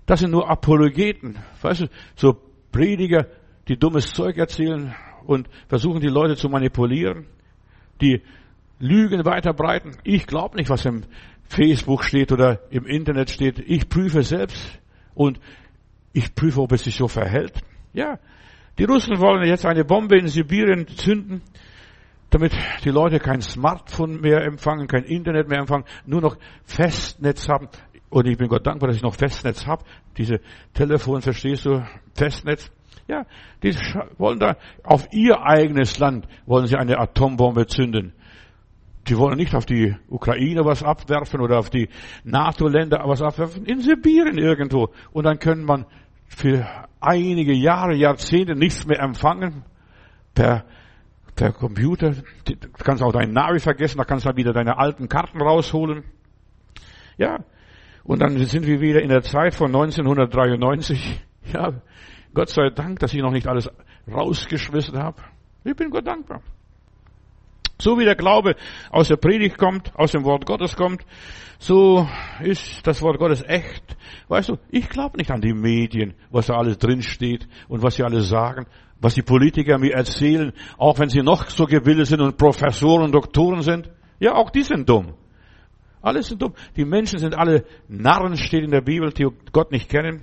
Das 0.07 0.19
sind 0.19 0.33
nur 0.33 0.51
Apologeten. 0.51 1.39
Weißt 1.63 1.83
du, 1.83 1.89
so 2.17 2.37
Prediger, 2.73 3.29
die 3.69 3.79
dummes 3.79 4.13
Zeug 4.13 4.39
erzählen 4.39 4.97
und 5.25 5.49
versuchen 5.69 6.01
die 6.01 6.09
Leute 6.09 6.35
zu 6.35 6.49
manipulieren, 6.49 7.27
die 8.01 8.23
Lügen 8.81 9.25
weiterbreiten. 9.25 9.93
Ich 10.03 10.27
glaube 10.27 10.57
nicht, 10.57 10.69
was 10.69 10.85
im 10.85 11.05
Facebook 11.45 12.03
steht 12.03 12.33
oder 12.33 12.63
im 12.71 12.87
Internet 12.87 13.31
steht. 13.31 13.61
Ich 13.61 13.89
prüfe 13.89 14.25
selbst 14.25 14.81
und 15.15 15.39
ich 16.17 16.35
prüfe, 16.35 16.63
ob 16.63 16.73
es 16.73 16.85
sich 16.85 16.97
so 16.97 17.09
verhält. 17.09 17.61
Ja, 17.93 18.19
die 18.79 18.85
Russen 18.85 19.21
wollen 19.21 19.47
jetzt 19.47 19.67
eine 19.67 19.85
Bombe 19.85 20.19
in 20.19 20.29
Sibirien 20.29 20.89
zünden, 20.89 21.43
damit 22.31 22.53
die 22.85 22.91
Leute 22.91 23.19
kein 23.19 23.43
Smartphone 23.43 24.23
mehr 24.23 24.43
empfangen, 24.43 24.87
kein 24.87 25.05
Internet 25.05 25.49
mehr 25.49 25.59
empfangen, 25.59 25.85
nur 26.07 26.23
noch 26.23 26.39
Festnetz 26.65 27.49
haben. 27.51 27.69
Und 28.09 28.27
ich 28.27 28.39
bin 28.39 28.49
Gott 28.49 28.67
dankbar, 28.67 28.89
dass 28.89 28.97
ich 28.97 29.03
noch 29.03 29.15
Festnetz 29.15 29.67
habe. 29.67 29.85
Diese 30.17 30.41
Telefon, 30.73 31.21
verstehst 31.21 31.67
du, 31.67 31.87
Festnetz. 32.15 32.71
Ja, 33.09 33.27
die 33.63 33.75
wollen 34.17 34.39
da 34.39 34.57
auf 34.85 35.09
ihr 35.13 35.43
eigenes 35.43 35.99
Land 35.99 36.27
wollen 36.47 36.67
sie 36.67 36.77
eine 36.77 36.99
Atombombe 36.99 37.67
zünden. 37.67 38.15
die 39.09 39.17
wollen 39.17 39.37
nicht 39.37 39.55
auf 39.55 39.67
die 39.67 39.95
Ukraine 40.09 40.65
was 40.65 40.83
abwerfen 40.83 41.41
oder 41.41 41.59
auf 41.59 41.71
die 41.71 41.89
NATO-Länder 42.25 43.03
was 43.05 43.23
abwerfen, 43.23 43.65
in 43.65 43.81
Sibirien 43.81 44.39
irgendwo. 44.39 44.89
Und 45.13 45.25
dann 45.25 45.39
können 45.39 45.65
man 45.65 45.87
für 46.29 46.67
einige 47.01 47.53
Jahre, 47.53 47.95
Jahrzehnte 47.95 48.55
nichts 48.55 48.87
mehr 48.87 49.01
empfangen 49.01 49.65
per, 50.35 50.65
per 51.35 51.53
Computer. 51.53 52.15
Du 52.45 52.85
kannst 52.85 53.03
auch 53.03 53.13
deinen 53.13 53.33
Navi 53.33 53.61
vergessen, 53.61 53.99
da 53.99 54.05
kannst 54.05 54.25
du 54.25 54.29
dann 54.29 54.37
wieder 54.37 54.53
deine 54.53 54.79
alten 54.79 55.09
Karten 55.09 55.41
rausholen. 55.41 56.05
Ja. 57.17 57.45
Und 58.05 58.21
dann 58.21 58.37
sind 58.45 58.67
wir 58.67 58.81
wieder 58.81 59.03
in 59.03 59.09
der 59.09 59.23
Zeit 59.23 59.55
von 59.55 59.75
1993. 59.75 61.23
Ja. 61.53 61.73
Gott 62.35 62.51
sei 62.51 62.71
Dank, 62.71 62.99
dass 62.99 63.15
ich 63.15 63.23
noch 63.23 63.33
nicht 63.33 63.47
alles 63.47 63.71
rausgeschmissen 64.13 64.99
habe. 64.99 65.23
Ich 65.65 65.75
bin 65.75 65.91
Gott 65.91 66.07
dankbar. 66.07 66.43
So 67.79 67.99
wie 67.99 68.05
der 68.05 68.15
Glaube 68.15 68.57
aus 68.91 69.09
der 69.09 69.17
Predigt 69.17 69.59
kommt, 69.59 69.93
aus 69.97 70.13
dem 70.13 70.25
Wort 70.25 70.47
Gottes 70.47 70.77
kommt, 70.77 71.05
so 71.59 72.09
ist 72.43 72.87
das 72.87 73.03
Wort 73.03 73.19
Gottes 73.19 73.45
echt. 73.47 73.97
Weißt 74.29 74.49
du, 74.49 74.59
ich 74.71 74.89
glaube 74.89 75.19
nicht 75.19 75.31
an 75.31 75.41
die 75.41 75.53
Medien, 75.53 76.15
was 76.31 76.47
da 76.47 76.55
alles 76.55 76.79
drin 76.79 77.03
steht 77.03 77.47
und 77.69 77.83
was 77.83 77.97
sie 77.97 78.03
alles 78.03 78.29
sagen, 78.29 78.67
was 79.01 79.15
die 79.15 79.23
Politiker 79.23 79.79
mir 79.79 79.95
erzählen, 79.95 80.53
auch 80.79 80.99
wenn 80.99 81.09
sie 81.09 81.23
noch 81.23 81.49
so 81.51 81.67
gebildet 81.67 82.07
sind 82.07 82.21
und 82.21 82.37
Professoren 82.39 83.05
und 83.05 83.13
Doktoren 83.13 83.63
sind. 83.63 83.91
Ja, 84.19 84.35
auch 84.35 84.51
die 84.51 84.63
sind 84.63 84.89
dumm. 84.89 85.15
Alles 86.01 86.29
sind 86.29 86.41
dumm. 86.41 86.55
Die 86.77 86.85
Menschen 86.85 87.19
sind 87.19 87.35
alle 87.35 87.65
Narren, 87.89 88.37
steht 88.37 88.65
in 88.65 88.71
der 88.71 88.81
Bibel, 88.81 89.13
die 89.13 89.27
Gott 89.53 89.73
nicht 89.73 89.91
kennen. 89.91 90.23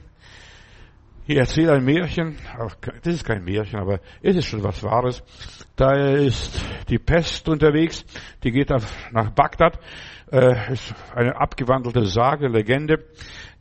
Ich 1.26 1.38
erzähle 1.38 1.72
ein 1.72 1.86
Märchen, 1.86 2.36
das 3.02 3.14
ist 3.14 3.24
kein 3.24 3.46
Märchen, 3.46 3.80
aber 3.80 4.02
es 4.22 4.36
ist 4.36 4.46
schon 4.46 4.62
was 4.62 4.84
Wahres. 4.84 5.24
Da 5.78 5.94
ist 5.94 6.66
die 6.90 7.00
Pest 7.00 7.48
unterwegs, 7.48 8.04
die 8.44 8.52
geht 8.52 8.70
nach 8.70 9.30
Bagdad, 9.30 9.80
äh, 10.30 10.74
ist 10.74 10.94
eine 11.16 11.40
abgewandelte 11.40 12.06
Sage, 12.08 12.50
Legende. 12.50 13.06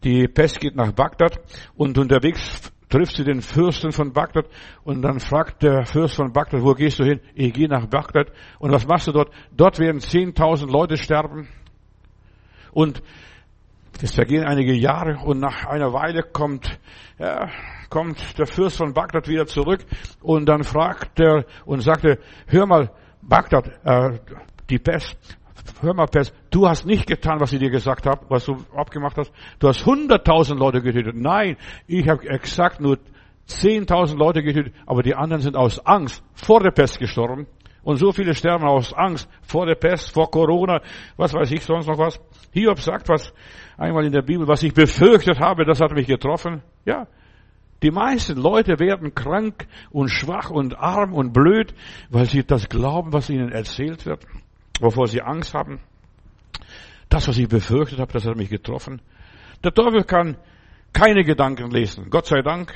Die 0.03 0.27
Pest 0.27 0.59
geht 0.59 0.75
nach 0.75 0.91
Bagdad 0.91 1.39
und 1.77 1.97
unterwegs 1.99 2.73
trifft 2.89 3.15
sie 3.15 3.25
den 3.25 3.41
Fürsten 3.41 3.93
von 3.93 4.13
Bagdad 4.13 4.47
und 4.83 5.03
dann 5.03 5.21
fragt 5.21 5.63
der 5.63 5.87
Fürst 5.87 6.17
von 6.17 6.33
Bagdad, 6.33 6.63
wo 6.63 6.73
gehst 6.75 6.99
du 6.99 7.05
hin? 7.05 7.21
Ich 7.37 7.53
gehe 7.53 7.69
nach 7.69 7.87
Bagdad. 7.87 8.33
Und 8.59 8.73
was 8.73 8.89
machst 8.89 9.07
du 9.07 9.13
dort? 9.13 9.33
Dort 9.57 9.79
werden 9.79 10.01
10.000 10.01 10.67
Leute 10.69 10.97
sterben. 10.97 11.49
Und 12.73 13.03
es 14.01 14.15
vergehen 14.15 14.45
einige 14.45 14.73
Jahre 14.73 15.19
und 15.25 15.39
nach 15.39 15.67
einer 15.67 15.93
Weile 15.93 16.23
kommt, 16.23 16.79
ja, 17.19 17.49
kommt 17.91 18.39
der 18.39 18.47
Fürst 18.47 18.79
von 18.79 18.95
Bagdad 18.95 19.29
wieder 19.29 19.47
zurück 19.47 19.85
und 20.21 20.47
dann 20.47 20.65
fragt 20.65 21.21
er 21.21 21.45
und 21.65 21.81
sagte, 21.81 22.19
hör 22.47 22.67
mal, 22.67 22.91
Bagdad, 23.21 23.69
äh, 23.85 24.19
die 24.71 24.79
Pest, 24.79 25.17
hör 25.81 25.95
mal 25.95 26.07
Pest, 26.07 26.35
du 26.51 26.69
hast 26.69 26.87
nicht 26.87 27.07
getan, 27.07 27.39
was 27.41 27.53
ich 27.53 27.61
dir 27.61 27.71
gesagt 27.71 28.07
habe, 28.07 28.25
was 28.29 28.47
du 28.47 28.57
abgemacht 28.75 29.17
hast. 29.19 29.33
Du 29.59 29.69
hast 29.69 29.85
hunderttausend 29.85 30.59
Leute 30.59 30.81
getötet. 30.81 31.15
Nein, 31.17 31.57
ich 31.87 32.09
habe 32.09 32.29
exakt 32.29 32.81
nur 32.81 32.99
zehntausend 33.47 34.19
Leute 34.19 34.43
getötet, 34.43 34.75
aber 34.87 35.03
die 35.03 35.15
anderen 35.15 35.43
sind 35.43 35.57
aus 35.57 35.85
Angst 35.85 36.25
vor 36.35 36.61
der 36.61 36.71
Pest 36.71 36.99
gestorben. 36.99 37.47
Und 37.83 37.97
so 37.97 38.13
viele 38.13 38.35
sterben 38.35 38.65
aus 38.65 38.93
Angst 38.93 39.29
vor 39.43 39.67
der 39.67 39.75
Pest, 39.75 40.13
vor 40.13 40.31
Corona, 40.31 40.81
was 41.17 41.35
weiß 41.35 41.51
ich 41.51 41.65
sonst 41.65 41.89
noch 41.89 41.99
was. 41.99 42.21
Hiob 42.53 42.79
sagt 42.79 43.09
was 43.09 43.33
einmal 43.77 44.05
in 44.05 44.13
der 44.13 44.23
Bibel, 44.23 44.47
was 44.49 44.63
ich 44.63 44.75
befürchtet 44.75 45.41
habe, 45.41 45.65
das 45.65 45.81
hat 45.81 45.93
mich 45.93 46.07
getroffen. 46.07 46.63
Ja. 46.85 47.07
Die 47.83 47.91
meisten 47.91 48.37
Leute 48.37 48.79
werden 48.79 49.15
krank 49.15 49.67
und 49.91 50.09
schwach 50.09 50.51
und 50.51 50.79
arm 50.79 51.13
und 51.15 51.33
blöd, 51.33 51.75
weil 52.11 52.27
sie 52.27 52.45
das 52.45 52.69
glauben, 52.69 53.13
was 53.13 53.29
ihnen 53.29 53.51
erzählt 53.51 54.07
wird, 54.07 54.25
wovor 54.81 55.09
sie 55.09 55.21
Angst 55.21 55.53
haben. 55.55 55.81
Das, 57.09 57.27
was 57.27 57.37
ich 57.39 57.49
befürchtet 57.49 57.99
habe, 57.99 58.13
das 58.13 58.25
hat 58.25 58.37
mich 58.37 58.51
getroffen. 58.51 59.03
Der 59.65 59.73
Teufel 59.73 60.05
kann 60.05 60.37
keine 60.93 61.25
Gedanken 61.25 61.71
lesen, 61.71 62.09
Gott 62.09 62.27
sei 62.27 62.43
Dank, 62.43 62.73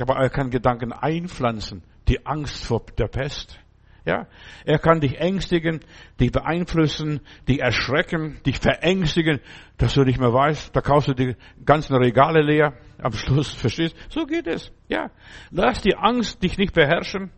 aber 0.00 0.16
er 0.16 0.30
kann 0.30 0.50
Gedanken 0.50 0.92
einpflanzen, 0.92 1.82
die 2.08 2.24
Angst 2.24 2.64
vor 2.64 2.82
der 2.96 3.08
Pest. 3.08 3.58
Ja, 4.06 4.28
er 4.64 4.78
kann 4.78 5.00
dich 5.00 5.18
ängstigen, 5.18 5.80
dich 6.20 6.30
beeinflussen, 6.30 7.20
dich 7.48 7.60
erschrecken, 7.60 8.40
dich 8.46 8.60
verängstigen, 8.60 9.40
dass 9.78 9.94
du 9.94 10.04
nicht 10.04 10.20
mehr 10.20 10.32
weißt. 10.32 10.74
Da 10.76 10.80
kaufst 10.80 11.08
du 11.08 11.12
die 11.12 11.34
ganzen 11.64 11.96
Regale 11.96 12.40
leer. 12.40 12.74
Am 12.98 13.12
Schluss 13.12 13.52
verstehst. 13.54 13.96
So 14.08 14.24
geht 14.24 14.46
es. 14.46 14.70
Ja, 14.88 15.10
lass 15.50 15.82
die 15.82 15.96
Angst 15.96 16.40
dich 16.40 16.56
nicht 16.56 16.72
beherrschen. 16.72 17.32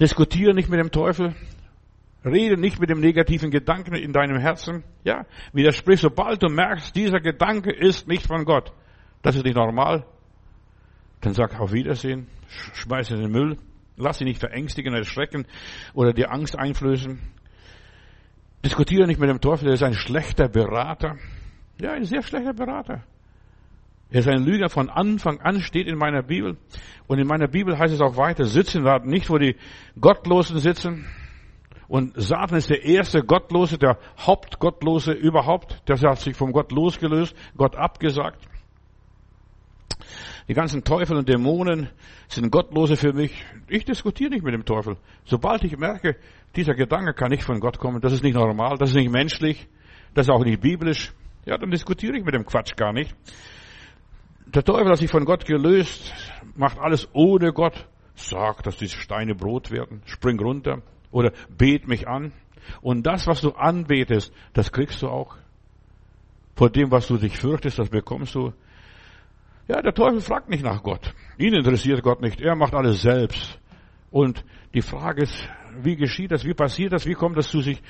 Diskutiere 0.00 0.52
nicht 0.52 0.68
mit 0.68 0.80
dem 0.80 0.90
Teufel. 0.90 1.36
Rede 2.24 2.60
nicht 2.60 2.80
mit 2.80 2.90
dem 2.90 2.98
negativen 2.98 3.52
Gedanken 3.52 3.94
in 3.94 4.12
deinem 4.12 4.40
Herzen. 4.40 4.82
Ja, 5.04 5.26
widersprich, 5.52 6.00
sobald 6.00 6.42
du 6.42 6.48
merkst, 6.48 6.96
dieser 6.96 7.20
Gedanke 7.20 7.72
ist 7.72 8.08
nicht 8.08 8.26
von 8.26 8.44
Gott. 8.44 8.72
Das 9.22 9.36
ist 9.36 9.44
nicht 9.44 9.54
normal. 9.56 10.04
Dann 11.20 11.34
sag 11.34 11.60
auf 11.60 11.72
Wiedersehen, 11.72 12.26
schmeiß 12.72 13.12
in 13.12 13.20
den 13.20 13.30
Müll. 13.30 13.58
Lass 13.96 14.18
dich 14.18 14.26
nicht 14.26 14.40
verängstigen, 14.40 14.94
erschrecken 14.94 15.46
oder 15.92 16.12
dir 16.12 16.32
Angst 16.32 16.58
einflößen. 16.58 17.18
Diskutiere 18.64 19.06
nicht 19.06 19.20
mit 19.20 19.28
dem 19.28 19.40
Teufel, 19.40 19.68
er 19.68 19.74
ist 19.74 19.82
ein 19.82 19.94
schlechter 19.94 20.48
Berater. 20.48 21.16
Ja, 21.80 21.92
ein 21.92 22.04
sehr 22.04 22.22
schlechter 22.22 22.54
Berater. 22.54 23.04
Er 24.10 24.20
ist 24.20 24.28
ein 24.28 24.44
Lüger 24.44 24.68
von 24.68 24.90
Anfang 24.90 25.40
an, 25.40 25.60
steht 25.60 25.86
in 25.86 25.98
meiner 25.98 26.22
Bibel. 26.22 26.56
Und 27.06 27.18
in 27.18 27.26
meiner 27.26 27.48
Bibel 27.48 27.78
heißt 27.78 27.92
es 27.92 28.00
auch 28.00 28.16
weiter, 28.16 28.44
sitzen 28.44 28.84
da 28.84 28.98
nicht, 28.98 29.28
wo 29.28 29.38
die 29.38 29.56
Gottlosen 30.00 30.58
sitzen. 30.58 31.06
Und 31.88 32.12
Satan 32.16 32.58
ist 32.58 32.70
der 32.70 32.84
erste 32.84 33.22
Gottlose, 33.22 33.78
der 33.78 33.98
Hauptgottlose 34.18 35.12
überhaupt. 35.12 35.82
Der 35.88 35.98
hat 35.98 36.20
sich 36.20 36.36
vom 36.36 36.52
Gott 36.52 36.72
losgelöst, 36.72 37.36
Gott 37.56 37.76
abgesagt. 37.76 38.40
Die 40.46 40.54
ganzen 40.54 40.84
Teufel 40.84 41.16
und 41.16 41.28
Dämonen 41.28 41.88
sind 42.28 42.50
Gottlose 42.50 42.96
für 42.96 43.14
mich. 43.14 43.32
Ich 43.68 43.84
diskutiere 43.84 44.30
nicht 44.30 44.44
mit 44.44 44.52
dem 44.52 44.66
Teufel. 44.66 44.98
Sobald 45.24 45.64
ich 45.64 45.78
merke, 45.78 46.16
dieser 46.54 46.74
Gedanke 46.74 47.14
kann 47.14 47.30
nicht 47.30 47.44
von 47.44 47.60
Gott 47.60 47.78
kommen, 47.78 48.00
das 48.00 48.12
ist 48.12 48.22
nicht 48.22 48.34
normal, 48.34 48.76
das 48.78 48.90
ist 48.90 48.96
nicht 48.96 49.10
menschlich, 49.10 49.66
das 50.12 50.26
ist 50.26 50.30
auch 50.30 50.44
nicht 50.44 50.60
biblisch, 50.60 51.12
ja, 51.46 51.56
dann 51.56 51.70
diskutiere 51.70 52.18
ich 52.18 52.24
mit 52.24 52.34
dem 52.34 52.44
Quatsch 52.44 52.76
gar 52.76 52.92
nicht. 52.92 53.14
Der 54.46 54.62
Teufel 54.62 54.90
hat 54.90 54.98
sich 54.98 55.10
von 55.10 55.24
Gott 55.24 55.46
gelöst, 55.46 56.12
macht 56.54 56.78
alles 56.78 57.08
ohne 57.14 57.52
Gott, 57.52 57.88
sagt, 58.14 58.66
dass 58.66 58.76
die 58.76 58.88
Steine 58.88 59.34
Brot 59.34 59.70
werden, 59.70 60.02
spring 60.04 60.38
runter 60.38 60.82
oder 61.10 61.32
bet 61.48 61.88
mich 61.88 62.06
an. 62.06 62.32
Und 62.82 63.04
das, 63.06 63.26
was 63.26 63.40
du 63.40 63.50
anbetest, 63.52 64.32
das 64.52 64.72
kriegst 64.72 65.02
du 65.02 65.08
auch. 65.08 65.36
Vor 66.54 66.70
dem, 66.70 66.90
was 66.90 67.08
du 67.08 67.16
dich 67.16 67.36
fürchtest, 67.36 67.78
das 67.78 67.88
bekommst 67.88 68.34
du. 68.34 68.52
Ja, 69.66 69.80
der 69.80 69.94
Teufel 69.94 70.20
fragt 70.20 70.50
nicht 70.50 70.62
nach 70.62 70.82
Gott. 70.82 71.14
Ihn 71.38 71.54
interessiert 71.54 72.02
Gott 72.02 72.20
nicht. 72.20 72.40
Er 72.40 72.54
macht 72.54 72.74
alles 72.74 73.00
selbst. 73.02 73.58
Und 74.10 74.44
die 74.74 74.82
Frage 74.82 75.22
ist, 75.22 75.48
wie 75.82 75.96
geschieht 75.96 76.32
das? 76.32 76.44
Wie 76.44 76.54
passiert 76.54 76.92
das? 76.92 77.06
Wie 77.06 77.14
kommt 77.14 77.36
das 77.38 77.48
zu 77.48 77.60
sich? 77.60 77.82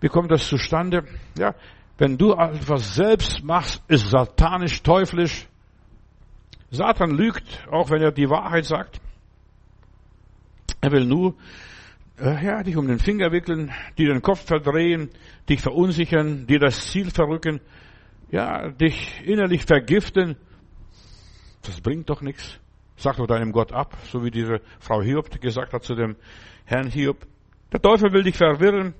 Wie 0.00 0.08
kommt 0.08 0.30
das 0.30 0.46
zustande? 0.46 1.04
Ja, 1.38 1.54
wenn 1.96 2.16
du 2.18 2.32
etwas 2.32 2.94
selbst 2.94 3.42
machst, 3.42 3.82
ist 3.88 4.10
satanisch, 4.10 4.82
teuflisch. 4.82 5.48
Satan 6.70 7.12
lügt, 7.12 7.66
auch 7.70 7.90
wenn 7.90 8.02
er 8.02 8.12
die 8.12 8.28
Wahrheit 8.28 8.66
sagt. 8.66 9.00
Er 10.80 10.92
will 10.92 11.06
nur, 11.06 11.34
äh, 12.20 12.44
ja, 12.44 12.62
dich 12.62 12.76
um 12.76 12.86
den 12.86 12.98
Finger 12.98 13.32
wickeln, 13.32 13.72
dir 13.96 14.12
den 14.12 14.22
Kopf 14.22 14.44
verdrehen, 14.44 15.10
dich 15.48 15.60
verunsichern, 15.60 16.46
dir 16.46 16.58
das 16.58 16.90
Ziel 16.90 17.10
verrücken, 17.10 17.60
ja, 18.30 18.68
dich 18.68 19.22
innerlich 19.24 19.64
vergiften 19.64 20.36
das 21.68 21.80
bringt 21.80 22.08
doch 22.10 22.22
nichts. 22.22 22.58
Sag 22.96 23.16
doch 23.16 23.26
deinem 23.26 23.52
Gott 23.52 23.72
ab, 23.72 23.96
so 24.10 24.24
wie 24.24 24.30
diese 24.30 24.60
Frau 24.80 25.02
Hiob 25.02 25.40
gesagt 25.40 25.72
hat 25.72 25.84
zu 25.84 25.94
dem 25.94 26.16
Herrn 26.64 26.88
Hiob. 26.88 27.26
Der 27.72 27.80
Teufel 27.80 28.12
will 28.12 28.24
dich 28.24 28.36
verwirren. 28.36 28.94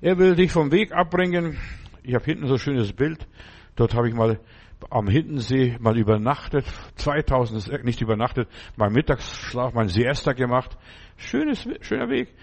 Er 0.00 0.18
will 0.18 0.34
dich 0.34 0.52
vom 0.52 0.72
Weg 0.72 0.92
abbringen. 0.92 1.58
Ich 2.02 2.14
habe 2.14 2.24
hinten 2.24 2.46
so 2.46 2.54
ein 2.54 2.58
schönes 2.58 2.92
Bild. 2.92 3.26
Dort 3.76 3.94
habe 3.94 4.08
ich 4.08 4.14
mal 4.14 4.40
am 4.90 5.08
Hintensee 5.08 5.76
mal 5.80 5.96
übernachtet. 5.96 6.64
2000, 6.96 7.84
nicht 7.84 8.00
übernachtet, 8.00 8.48
mein 8.76 8.92
Mittagsschlaf, 8.92 9.74
mein 9.74 9.88
Siesta 9.88 10.32
gemacht. 10.32 10.76
Schönes, 11.16 11.68
schöner 11.82 12.08
Weg. 12.08 12.34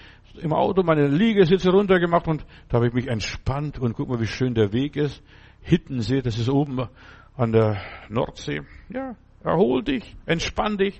Im 0.41 0.53
Auto 0.53 0.83
meine 0.83 1.07
Liegesitze 1.07 1.71
runtergemacht 1.71 2.27
und 2.27 2.45
da 2.69 2.77
habe 2.77 2.87
ich 2.87 2.93
mich 2.93 3.07
entspannt 3.07 3.79
und 3.79 3.93
guck 3.93 4.07
mal, 4.07 4.19
wie 4.19 4.27
schön 4.27 4.53
der 4.53 4.71
Weg 4.71 4.95
ist. 4.95 5.23
Hittensee, 5.61 6.21
das 6.21 6.37
ist 6.37 6.49
oben 6.49 6.87
an 7.35 7.51
der 7.51 7.81
Nordsee. 8.09 8.61
Ja, 8.89 9.15
Erhol 9.47 9.81
dich, 9.81 10.15
entspann 10.25 10.77
dich 10.77 10.99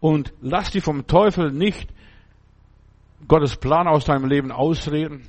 und 0.00 0.34
lass 0.42 0.70
dich 0.70 0.84
vom 0.84 1.06
Teufel 1.06 1.50
nicht 1.50 1.88
Gottes 3.26 3.56
Plan 3.56 3.88
aus 3.88 4.04
deinem 4.04 4.28
Leben 4.28 4.52
ausreden. 4.52 5.22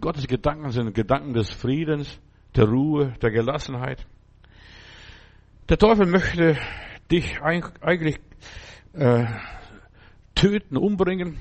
Gottes 0.00 0.28
Gedanken 0.28 0.70
sind 0.70 0.94
Gedanken 0.94 1.34
des 1.34 1.50
Friedens, 1.50 2.20
der 2.54 2.68
Ruhe, 2.68 3.14
der 3.20 3.32
Gelassenheit. 3.32 4.06
Der 5.68 5.78
Teufel 5.78 6.06
möchte 6.06 6.56
dich 7.10 7.40
eigentlich 7.42 8.20
äh, 8.92 9.26
töten, 10.36 10.76
umbringen, 10.76 11.38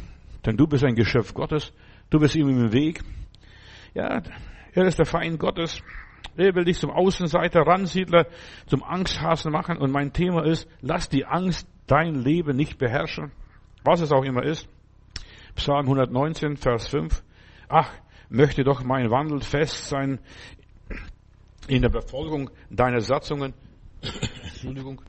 denn 0.48 0.58
du 0.58 0.66
bist 0.66 0.84
ein 0.84 0.96
Geschöpf 0.96 1.36
Gottes, 1.36 1.72
du 2.10 2.20
bist 2.20 2.36
ihm 2.36 2.50
im 2.50 2.74
Weg. 2.74 3.02
Ja, 3.94 4.24
er 4.74 4.86
ist 4.86 4.98
der 4.98 5.06
Feind 5.06 5.40
Gottes. 5.40 5.82
Er 6.38 6.56
will 6.56 6.66
dich 6.66 6.80
zum 6.80 6.92
Außenseiter, 6.92 7.62
Ransiedler, 7.62 8.28
zum 8.66 8.84
Angsthasen 8.84 9.52
machen. 9.52 9.78
Und 9.78 9.92
mein 9.92 10.14
Thema 10.14 10.46
ist, 10.46 10.70
lass 10.82 11.10
die 11.10 11.26
Angst 11.26 11.68
dein 11.88 12.16
Leben 12.16 12.56
nicht 12.56 12.78
beherrschen. 12.78 13.32
Was 13.84 14.02
es 14.02 14.12
auch 14.12 14.24
immer 14.24 14.44
ist. 14.44 14.68
Psalm 15.56 15.86
119, 15.86 16.58
Vers 16.58 16.88
5. 16.88 17.24
Ach, 17.68 17.92
möchte 18.30 18.64
doch 18.64 18.84
mein 18.84 19.10
Wandel 19.12 19.42
fest 19.42 19.90
sein 19.90 20.20
in 21.68 21.82
der 21.82 21.90
Befolgung 21.90 22.50
deiner 22.70 23.02
Satzungen. 23.02 23.54
Entschuldigung. 24.44 25.02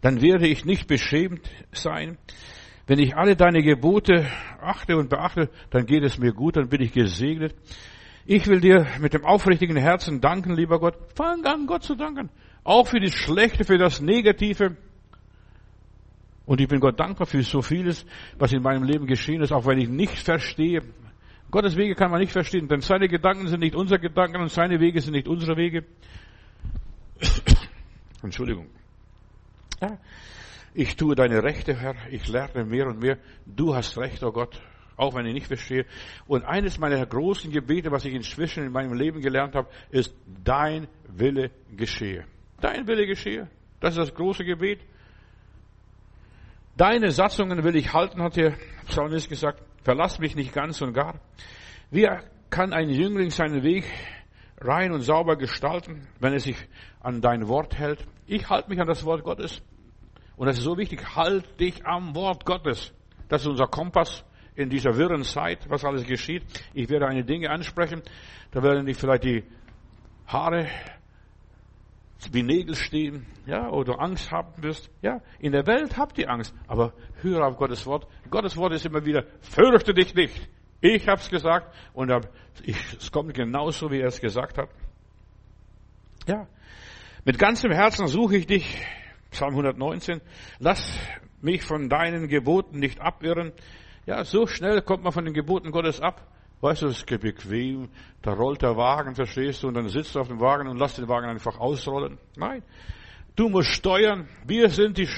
Dann 0.00 0.20
werde 0.20 0.48
ich 0.48 0.64
nicht 0.64 0.88
beschämt 0.88 1.48
sein. 1.72 2.18
Wenn 2.86 2.98
ich 2.98 3.16
alle 3.16 3.36
deine 3.36 3.62
Gebote 3.62 4.26
achte 4.60 4.96
und 4.96 5.08
beachte, 5.08 5.48
dann 5.70 5.86
geht 5.86 6.02
es 6.02 6.18
mir 6.18 6.32
gut, 6.32 6.56
dann 6.56 6.68
bin 6.68 6.82
ich 6.82 6.92
gesegnet. 6.92 7.54
Ich 8.24 8.46
will 8.46 8.60
dir 8.60 8.86
mit 9.00 9.14
dem 9.14 9.24
aufrichtigen 9.24 9.76
Herzen 9.76 10.20
danken, 10.20 10.54
lieber 10.54 10.78
Gott. 10.78 10.96
Fang 11.14 11.44
an, 11.44 11.66
Gott 11.66 11.82
zu 11.82 11.96
danken. 11.96 12.30
Auch 12.64 12.86
für 12.86 13.00
das 13.00 13.12
Schlechte, 13.12 13.64
für 13.64 13.78
das 13.78 14.00
Negative. 14.00 14.76
Und 16.46 16.60
ich 16.60 16.68
bin 16.68 16.80
Gott 16.80 16.98
dankbar 17.00 17.26
für 17.26 17.42
so 17.42 17.62
vieles, 17.62 18.04
was 18.38 18.52
in 18.52 18.62
meinem 18.62 18.84
Leben 18.84 19.06
geschehen 19.06 19.42
ist, 19.42 19.52
auch 19.52 19.66
wenn 19.66 19.78
ich 19.78 19.88
nicht 19.88 20.18
verstehe. 20.18 20.82
Gottes 21.50 21.76
Wege 21.76 21.94
kann 21.94 22.10
man 22.10 22.20
nicht 22.20 22.32
verstehen, 22.32 22.68
denn 22.68 22.80
seine 22.80 23.08
Gedanken 23.08 23.46
sind 23.48 23.60
nicht 23.60 23.74
unsere 23.74 24.00
Gedanken 24.00 24.40
und 24.40 24.50
seine 24.50 24.80
Wege 24.80 25.00
sind 25.00 25.12
nicht 25.12 25.28
unsere 25.28 25.56
Wege. 25.56 25.84
Entschuldigung. 28.22 28.68
Ja, 29.80 29.98
ich 30.74 30.96
tue 30.96 31.14
deine 31.14 31.42
Rechte, 31.42 31.74
Herr. 31.74 31.94
Ich 32.10 32.26
lerne 32.28 32.64
mehr 32.64 32.86
und 32.86 33.00
mehr. 33.00 33.18
Du 33.44 33.74
hast 33.74 33.98
Recht, 33.98 34.22
oh 34.22 34.32
Gott. 34.32 34.60
Auch 34.96 35.14
wenn 35.14 35.26
ich 35.26 35.34
nicht 35.34 35.46
verstehe. 35.46 35.86
Und 36.26 36.44
eines 36.44 36.78
meiner 36.78 37.04
großen 37.04 37.50
Gebete, 37.50 37.90
was 37.90 38.04
ich 38.04 38.14
inzwischen 38.14 38.64
in 38.64 38.72
meinem 38.72 38.94
Leben 38.94 39.20
gelernt 39.20 39.54
habe, 39.54 39.68
ist, 39.90 40.14
dein 40.44 40.88
Wille 41.08 41.50
geschehe. 41.76 42.24
Dein 42.60 42.86
Wille 42.86 43.06
geschehe. 43.06 43.48
Das 43.80 43.96
ist 43.96 43.98
das 43.98 44.14
große 44.14 44.44
Gebet. 44.44 44.80
Deine 46.76 47.10
Satzungen 47.10 47.64
will 47.64 47.76
ich 47.76 47.92
halten, 47.92 48.22
hat 48.22 48.36
der 48.36 48.54
Psalmist 48.86 49.28
gesagt. 49.28 49.62
Verlass 49.82 50.18
mich 50.18 50.36
nicht 50.36 50.54
ganz 50.54 50.80
und 50.80 50.92
gar. 50.92 51.20
Wie 51.90 52.08
kann 52.48 52.72
ein 52.72 52.88
Jüngling 52.88 53.30
seinen 53.30 53.62
Weg 53.62 53.84
rein 54.60 54.92
und 54.92 55.00
sauber 55.00 55.36
gestalten, 55.36 56.06
wenn 56.20 56.32
er 56.32 56.40
sich 56.40 56.56
an 57.00 57.20
dein 57.20 57.48
Wort 57.48 57.76
hält? 57.76 58.06
Ich 58.26 58.48
halte 58.48 58.70
mich 58.70 58.80
an 58.80 58.86
das 58.86 59.04
Wort 59.04 59.24
Gottes. 59.24 59.60
Und 60.36 60.46
das 60.46 60.58
ist 60.58 60.64
so 60.64 60.78
wichtig. 60.78 61.16
Halt 61.16 61.60
dich 61.60 61.84
am 61.84 62.14
Wort 62.14 62.46
Gottes. 62.46 62.92
Das 63.28 63.42
ist 63.42 63.48
unser 63.48 63.66
Kompass 63.66 64.24
in 64.54 64.68
dieser 64.68 64.96
wirren 64.96 65.24
Zeit, 65.24 65.68
was 65.68 65.84
alles 65.84 66.04
geschieht. 66.04 66.42
Ich 66.74 66.88
werde 66.90 67.06
eine 67.06 67.24
Dinge 67.24 67.50
ansprechen. 67.50 68.02
Da 68.50 68.62
werden 68.62 68.86
dich 68.86 68.96
vielleicht 68.96 69.24
die 69.24 69.44
Haare 70.26 70.68
wie 72.30 72.42
Nägel 72.42 72.76
stehen, 72.76 73.26
ja, 73.46 73.68
oder 73.68 74.00
Angst 74.00 74.30
haben 74.30 74.62
wirst. 74.62 74.90
Ja, 75.02 75.20
in 75.40 75.52
der 75.52 75.66
Welt 75.66 75.96
habt 75.96 76.18
ihr 76.18 76.30
Angst, 76.30 76.54
aber 76.68 76.92
höre 77.20 77.44
auf 77.44 77.56
Gottes 77.56 77.84
Wort. 77.86 78.06
Gottes 78.30 78.56
Wort 78.56 78.72
ist 78.74 78.86
immer 78.86 79.04
wieder, 79.04 79.24
fürchte 79.40 79.92
dich 79.92 80.14
nicht. 80.14 80.48
Ich 80.80 81.08
hab's 81.08 81.30
gesagt 81.30 81.74
und 81.94 82.12
es 82.64 83.10
kommt 83.10 83.34
genauso, 83.34 83.90
wie 83.90 84.00
er 84.00 84.08
es 84.08 84.20
gesagt 84.20 84.58
hat. 84.58 84.68
Ja, 86.26 86.46
mit 87.24 87.38
ganzem 87.38 87.72
Herzen 87.72 88.06
suche 88.06 88.36
ich 88.36 88.46
dich, 88.46 88.80
Psalm 89.30 89.50
119. 89.52 90.20
Lass 90.58 90.98
mich 91.40 91.62
von 91.62 91.88
deinen 91.88 92.28
Geboten 92.28 92.78
nicht 92.78 93.00
abirren. 93.00 93.52
Ja, 94.04 94.24
so 94.24 94.46
schnell 94.46 94.82
kommt 94.82 95.04
man 95.04 95.12
von 95.12 95.24
den 95.24 95.34
Geboten 95.34 95.70
Gottes 95.70 96.00
ab. 96.00 96.26
Weißt 96.60 96.82
du, 96.82 96.86
es 96.86 96.98
ist 96.98 97.06
bequem, 97.06 97.88
da 98.20 98.32
rollt 98.32 98.62
der 98.62 98.76
Wagen, 98.76 99.14
verstehst 99.14 99.62
du, 99.62 99.68
und 99.68 99.74
dann 99.74 99.88
sitzt 99.88 100.14
du 100.14 100.20
auf 100.20 100.28
dem 100.28 100.40
Wagen 100.40 100.68
und 100.68 100.78
lass 100.78 100.94
den 100.94 101.08
Wagen 101.08 101.28
einfach 101.28 101.58
ausrollen. 101.58 102.18
Nein, 102.36 102.62
du 103.36 103.48
musst 103.48 103.70
steuern. 103.70 104.28
Wir 104.46 104.68
sind 104.70 104.98
die 104.98 105.08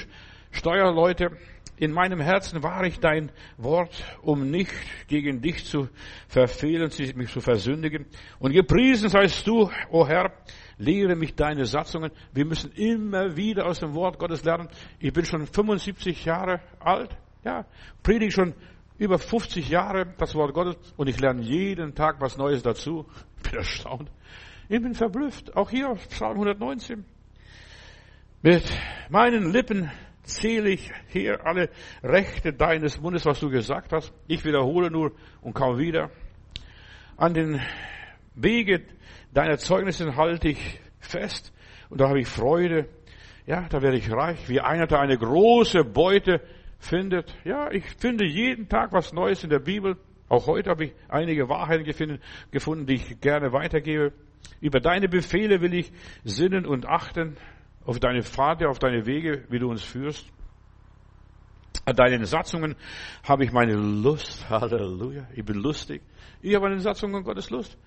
Steuerleute. 0.51 1.31
In 1.77 1.91
meinem 1.91 2.19
Herzen 2.19 2.63
war 2.63 2.83
ich 2.85 2.99
dein 2.99 3.31
Wort, 3.57 4.03
um 4.21 4.49
nicht 4.49 4.71
gegen 5.07 5.41
dich 5.41 5.65
zu 5.65 5.89
verfehlen, 6.27 6.89
mich 7.15 7.31
zu 7.31 7.41
versündigen. 7.41 8.05
Und 8.39 8.53
gepriesen 8.53 9.09
seist 9.09 9.45
du, 9.45 9.63
o 9.63 9.71
oh 9.89 10.07
Herr, 10.07 10.31
lehre 10.77 11.15
mich 11.15 11.35
deine 11.35 11.65
Satzungen. 11.65 12.11
Wir 12.33 12.45
müssen 12.45 12.71
immer 12.71 13.35
wieder 13.35 13.65
aus 13.65 13.81
dem 13.81 13.93
Wort 13.93 14.19
Gottes 14.19 14.43
lernen. 14.43 14.69
Ich 14.99 15.11
bin 15.11 15.25
schon 15.25 15.45
75 15.45 16.23
Jahre 16.23 16.61
alt, 16.79 17.17
ja, 17.43 17.65
predige 18.01 18.31
schon 18.31 18.53
über 18.97 19.19
50 19.19 19.69
Jahre 19.69 20.13
das 20.17 20.35
Wort 20.35 20.53
Gottes 20.53 20.93
und 20.97 21.07
ich 21.07 21.19
lerne 21.19 21.41
jeden 21.41 21.95
Tag 21.95 22.21
was 22.21 22.37
Neues 22.37 22.63
dazu. 22.63 23.05
Ich 23.37 23.51
bin 23.51 23.59
erstaunt. 23.59 24.09
Ich 24.69 24.81
bin 24.81 24.93
verblüfft. 24.93 25.55
Auch 25.55 25.69
hier 25.69 25.93
Psalm 26.09 26.33
119. 26.33 27.05
Mit 28.41 28.63
meinen 29.09 29.51
Lippen 29.51 29.91
zähle 30.23 30.69
ich 30.69 30.91
hier 31.07 31.45
alle 31.45 31.69
Rechte 32.03 32.53
deines 32.53 32.99
Mundes, 32.99 33.25
was 33.25 33.39
du 33.39 33.49
gesagt 33.49 33.91
hast. 33.91 34.13
Ich 34.27 34.43
wiederhole 34.45 34.89
nur 34.89 35.11
und 35.41 35.53
kaum 35.53 35.77
wieder. 35.77 36.09
An 37.17 37.33
den 37.33 37.61
Wege 38.33 38.83
deiner 39.33 39.57
Zeugnisse 39.57 40.15
halte 40.15 40.49
ich 40.49 40.79
fest 40.99 41.53
und 41.89 42.01
da 42.01 42.09
habe 42.09 42.19
ich 42.19 42.27
Freude. 42.27 42.89
Ja, 43.45 43.67
da 43.69 43.81
werde 43.81 43.97
ich 43.97 44.11
reich, 44.11 44.49
wie 44.49 44.59
einer, 44.59 44.87
der 44.87 44.99
eine 44.99 45.17
große 45.17 45.83
Beute 45.83 46.41
findet. 46.85 47.35
Ja, 47.43 47.71
ich 47.71 47.85
finde 47.97 48.25
jeden 48.25 48.69
Tag 48.69 48.93
was 48.93 49.13
Neues 49.13 49.43
in 49.43 49.49
der 49.49 49.59
Bibel. 49.59 49.97
Auch 50.29 50.47
heute 50.47 50.69
habe 50.69 50.85
ich 50.85 50.93
einige 51.07 51.49
Wahrheiten 51.49 51.85
gefunden, 52.51 52.85
die 52.85 52.95
ich 52.95 53.19
gerne 53.21 53.51
weitergebe. 53.51 54.13
Über 54.61 54.79
deine 54.79 55.07
Befehle 55.07 55.61
will 55.61 55.73
ich 55.73 55.91
sinnen 56.23 56.65
und 56.65 56.87
achten, 56.87 57.37
auf 57.85 57.99
deine 57.99 58.23
Pfade, 58.23 58.67
auf 58.67 58.79
deine 58.79 59.05
Wege, 59.05 59.45
wie 59.49 59.59
du 59.59 59.69
uns 59.69 59.83
führst. 59.83 60.25
An 61.85 61.95
deinen 61.95 62.25
Satzungen 62.25 62.75
habe 63.23 63.43
ich 63.45 63.51
meine 63.51 63.75
Lust. 63.75 64.49
Halleluja. 64.49 65.27
Ich 65.35 65.45
bin 65.45 65.57
lustig. 65.57 66.01
Ich 66.41 66.55
habe 66.55 66.65
an 66.65 66.71
den 66.71 66.81
Satzungen 66.81 67.23
Gottes 67.23 67.49
Lust. 67.51 67.77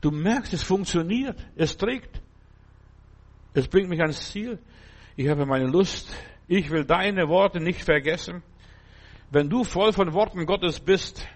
Du 0.00 0.10
merkst, 0.10 0.52
es 0.52 0.62
funktioniert. 0.64 1.38
Es 1.54 1.76
trägt. 1.76 2.20
Es 3.52 3.68
bringt 3.68 3.88
mich 3.88 4.00
ans 4.00 4.32
Ziel. 4.32 4.58
Ich 5.14 5.28
habe 5.28 5.46
meine 5.46 5.66
Lust 5.66 6.12
ich 6.48 6.70
will 6.70 6.84
deine 6.84 7.28
Worte 7.28 7.60
nicht 7.60 7.82
vergessen. 7.82 8.42
Wenn 9.30 9.48
du 9.48 9.64
voll 9.64 9.92
von 9.92 10.12
Worten 10.12 10.46
Gottes 10.46 10.80
bist, 10.80 11.26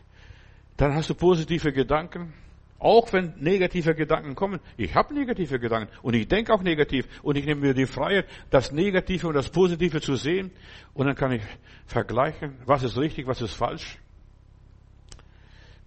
dann 0.77 0.95
hast 0.95 1.11
du 1.11 1.15
positive 1.15 1.73
Gedanken. 1.73 2.35
Auch 2.81 3.13
wenn 3.13 3.35
negative 3.39 3.97
Gedanken 3.97 4.37
kommen. 4.37 4.61
Ich 4.77 4.95
habe 4.95 5.13
negative 5.13 5.59
Gedanken 5.59 5.93
und 6.03 6.15
ich 6.15 6.29
denke 6.29 6.55
auch 6.55 6.63
negativ 6.63 7.09
und 7.25 7.37
ich 7.37 7.45
nehme 7.45 7.63
mir 7.63 7.75
die 7.75 7.87
Freiheit, 7.87 8.27
das 8.51 8.71
Negative 8.71 9.27
und 9.27 9.35
das 9.35 9.51
Positive 9.51 10.01
zu 10.01 10.15
sehen 10.15 10.53
und 10.95 11.07
dann 11.07 11.17
kann 11.17 11.33
ich 11.33 11.43
vergleichen, 11.87 12.57
was 12.67 12.85
ist 12.85 12.97
richtig, 12.97 13.27
was 13.27 13.43
ist 13.43 13.55
falsch. 13.55 13.99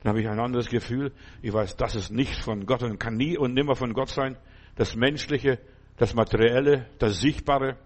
Dann 0.03 0.09
habe 0.09 0.21
ich 0.21 0.27
ein 0.27 0.39
anderes 0.39 0.67
Gefühl. 0.67 1.13
Ich 1.41 1.53
weiß, 1.53 1.77
das 1.77 1.95
ist 1.95 2.11
nicht 2.11 2.35
von 2.35 2.65
Gott 2.65 2.83
und 2.83 2.99
kann 2.99 3.15
nie 3.15 3.37
und 3.37 3.53
nimmer 3.53 3.75
von 3.75 3.93
Gott 3.93 4.09
sein. 4.09 4.35
Das 4.75 4.95
Menschliche, 4.95 5.59
das 5.95 6.13
Materielle, 6.13 6.87
das 6.99 7.21
Sichtbare 7.21 7.77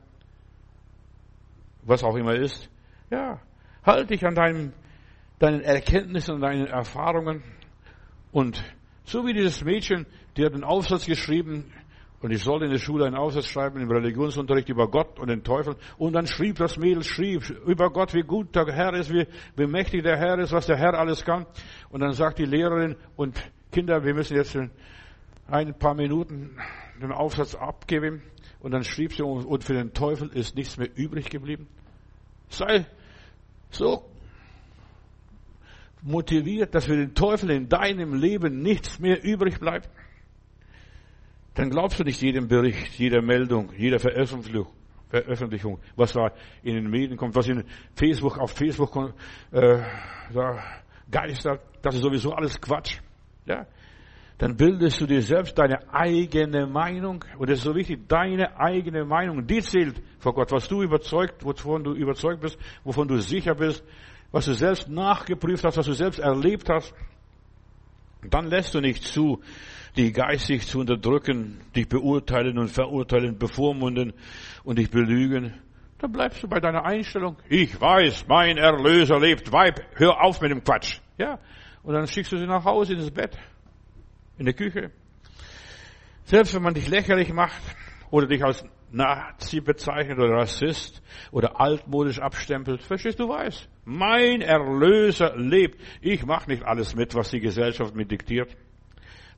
was 1.86 2.04
auch 2.04 2.15
immer 2.15 2.36
ist. 2.36 2.69
Ja, 3.10 3.39
halt 3.84 4.10
dich 4.10 4.26
an 4.26 4.36
deinem, 4.36 4.74
deinen 5.39 5.62
Erkenntnissen 5.62 6.41
deinen 6.41 6.67
Erfahrungen. 6.67 7.43
Und 8.32 8.63
so 9.04 9.26
wie 9.26 9.34
dieses 9.34 9.63
Mädchen, 9.63 10.06
die 10.36 10.43
hat 10.43 10.54
einen 10.54 10.63
Aufsatz 10.63 11.06
geschrieben, 11.06 11.71
und 12.21 12.32
ich 12.32 12.43
sollte 12.43 12.65
in 12.65 12.71
der 12.71 12.80
Schule 12.80 13.06
einen 13.06 13.15
Aufsatz 13.15 13.45
schreiben 13.45 13.80
im 13.80 13.91
Religionsunterricht 13.91 14.69
über 14.69 14.89
Gott 14.89 15.19
und 15.19 15.28
den 15.28 15.43
Teufel. 15.43 15.76
Und 15.98 16.13
dann 16.13 16.26
schrieb 16.26 16.56
das 16.56 16.76
Mädel, 16.76 17.04
schrieb 17.04 17.48
über 17.67 17.91
Gott, 17.91 18.15
wie 18.15 18.24
gut 18.24 18.56
der 18.56 18.65
Herr 18.74 18.93
ist, 18.95 19.13
wie, 19.13 19.28
wie 19.56 19.67
mächtig 19.67 20.02
der 20.02 20.17
Herr 20.17 20.39
ist, 20.39 20.52
was 20.52 20.65
der 20.65 20.76
Herr 20.78 20.95
alles 20.95 21.24
kann. 21.24 21.45
Und 21.89 22.00
dann 22.00 22.13
sagt 22.13 22.39
die 22.39 22.45
Lehrerin, 22.45 22.95
und 23.15 23.39
Kinder, 23.71 24.04
wir 24.04 24.15
müssen 24.15 24.36
jetzt 24.36 24.56
in 24.56 24.71
ein 25.48 25.78
paar 25.78 25.93
Minuten 25.93 26.58
den 27.00 27.12
Aufsatz 27.12 27.54
abgeben. 27.54 28.24
Und 28.65 28.71
dann 28.71 28.84
schrieb 28.84 29.13
sie, 29.13 29.21
und 29.21 29.63
für 29.63 29.75
den 29.75 29.93
Teufel 29.93 30.28
ist 30.30 30.56
nichts 30.56 30.75
mehr 30.75 30.89
übrig 30.95 31.30
geblieben. 31.30 31.67
Sei 32.49 32.88
so 33.69 34.10
motiviert, 36.01 36.73
dass 36.73 36.86
für 36.86 36.97
den 36.97 37.13
Teufel 37.13 37.51
in 37.51 37.69
deinem 37.69 38.15
Leben 38.15 38.63
nichts 38.63 38.99
mehr 38.99 39.23
übrig 39.23 39.60
bleibt. 39.60 39.88
Dann 41.54 41.69
glaubst 41.69 41.99
du 41.99 42.04
nicht 42.04 42.19
jedem 42.23 42.47
Bericht, 42.47 42.97
jeder 42.97 43.21
Meldung, 43.21 43.71
jeder 43.78 43.99
Veröffentlichung, 43.99 44.65
Veröffentlichung, 45.10 45.78
was 45.95 46.13
da 46.13 46.32
in 46.63 46.73
den 46.73 46.89
Medien 46.89 47.17
kommt, 47.17 47.36
was 47.36 47.47
in 47.47 47.65
Facebook, 47.93 48.39
auf 48.39 48.49
Facebook 48.49 49.13
äh, 49.51 49.78
da 50.34 50.63
geistert. 51.12 51.62
Das 51.84 51.93
ist 51.93 52.01
sowieso 52.01 52.32
alles 52.32 52.60
Quatsch. 52.60 52.97
Ja? 53.45 53.67
Dann 54.38 54.58
bildest 54.58 55.00
du 55.00 55.06
dir 55.06 55.21
selbst 55.21 55.58
deine 55.58 55.93
eigene 55.93 56.67
Meinung. 56.67 57.24
Und 57.38 57.50
es 57.50 57.60
ist 57.60 57.65
so 57.65 57.76
wichtig, 57.76 58.08
deine 58.08 58.60
eigene 58.60 59.06
Meinung, 59.06 59.48
die 59.48 59.62
zählt 59.62 60.02
vor 60.19 60.34
Gott. 60.34 60.52
Was 60.52 60.67
du 60.67 60.84
überzeugt, 60.84 61.45
wovon 61.45 61.84
du 61.84 61.93
überzeugt 61.93 62.41
bist, 62.41 62.58
wovon 62.84 63.08
du 63.08 63.17
sicher 63.19 63.56
bist, 63.56 63.84
was 64.32 64.45
du 64.45 64.54
selbst 64.54 64.89
nachgeprüft 64.89 65.63
hast, 65.63 65.78
was 65.78 65.86
du 65.86 65.93
selbst 65.93 66.19
erlebt 66.19 66.69
hast. 66.69 66.93
Dann 68.30 68.48
lässt 68.48 68.74
du 68.74 68.82
nicht 68.82 69.04
zu, 69.04 69.41
dich 69.95 70.13
geistig 70.13 70.67
zu 70.67 70.80
unterdrücken, 70.80 71.62
dich 71.74 71.88
beurteilen 71.88 72.58
und 72.58 72.69
verurteilen, 72.69 73.38
bevormunden 73.38 74.13
und 74.65 74.80
dich 74.80 74.89
belügen. 74.89 75.54
Dann 76.00 76.12
bleibst 76.12 76.43
du 76.43 76.50
bei 76.50 76.60
deiner 76.60 76.84
Einstellung. 76.84 77.38
Ich 77.48 77.80
weiß, 77.80 78.28
mein 78.28 78.58
Erlöser 78.58 79.17
lebt. 79.17 79.50
Weib, 79.54 79.80
hör 79.93 80.21
auf 80.21 80.41
mit 80.41 80.52
dem 80.52 80.62
Quatsch. 80.62 81.00
Ja. 81.17 81.39
Und 81.84 81.93
dann 81.93 82.08
schickst 82.08 82.34
du 82.34 82.38
sie 82.38 82.48
nach 82.48 82.65
Hause 82.65 82.95
ins 82.95 83.12
Bett. 83.12 83.38
In 84.38 84.45
der 84.45 84.54
Küche. 84.54 84.91
Selbst 86.26 86.56
wenn 86.56 86.63
man 86.63 86.74
dich 86.74 86.88
lächerlich 86.88 87.32
macht 87.32 87.62
oder 88.10 88.28
dich 88.28 88.43
als 88.43 88.65
Nazi 88.91 89.62
bezeichnet 89.62 90.17
oder 90.17 90.38
Rassist 90.38 91.02
oder 91.32 91.60
altmodisch 91.60 92.19
abstempelt, 92.19 92.82
verstehst 92.84 93.19
du, 93.19 93.28
weiß. 93.28 93.67
Mein 93.84 94.41
Erlöser 94.41 95.36
lebt. 95.36 95.82
Ich 96.02 96.26
mache 96.26 96.50
nicht 96.50 96.63
alles 96.63 96.95
mit, 96.95 97.13
was 97.13 97.30
die 97.30 97.39
Gesellschaft 97.39 97.95
mir 97.95 98.06
diktiert. 98.06 98.56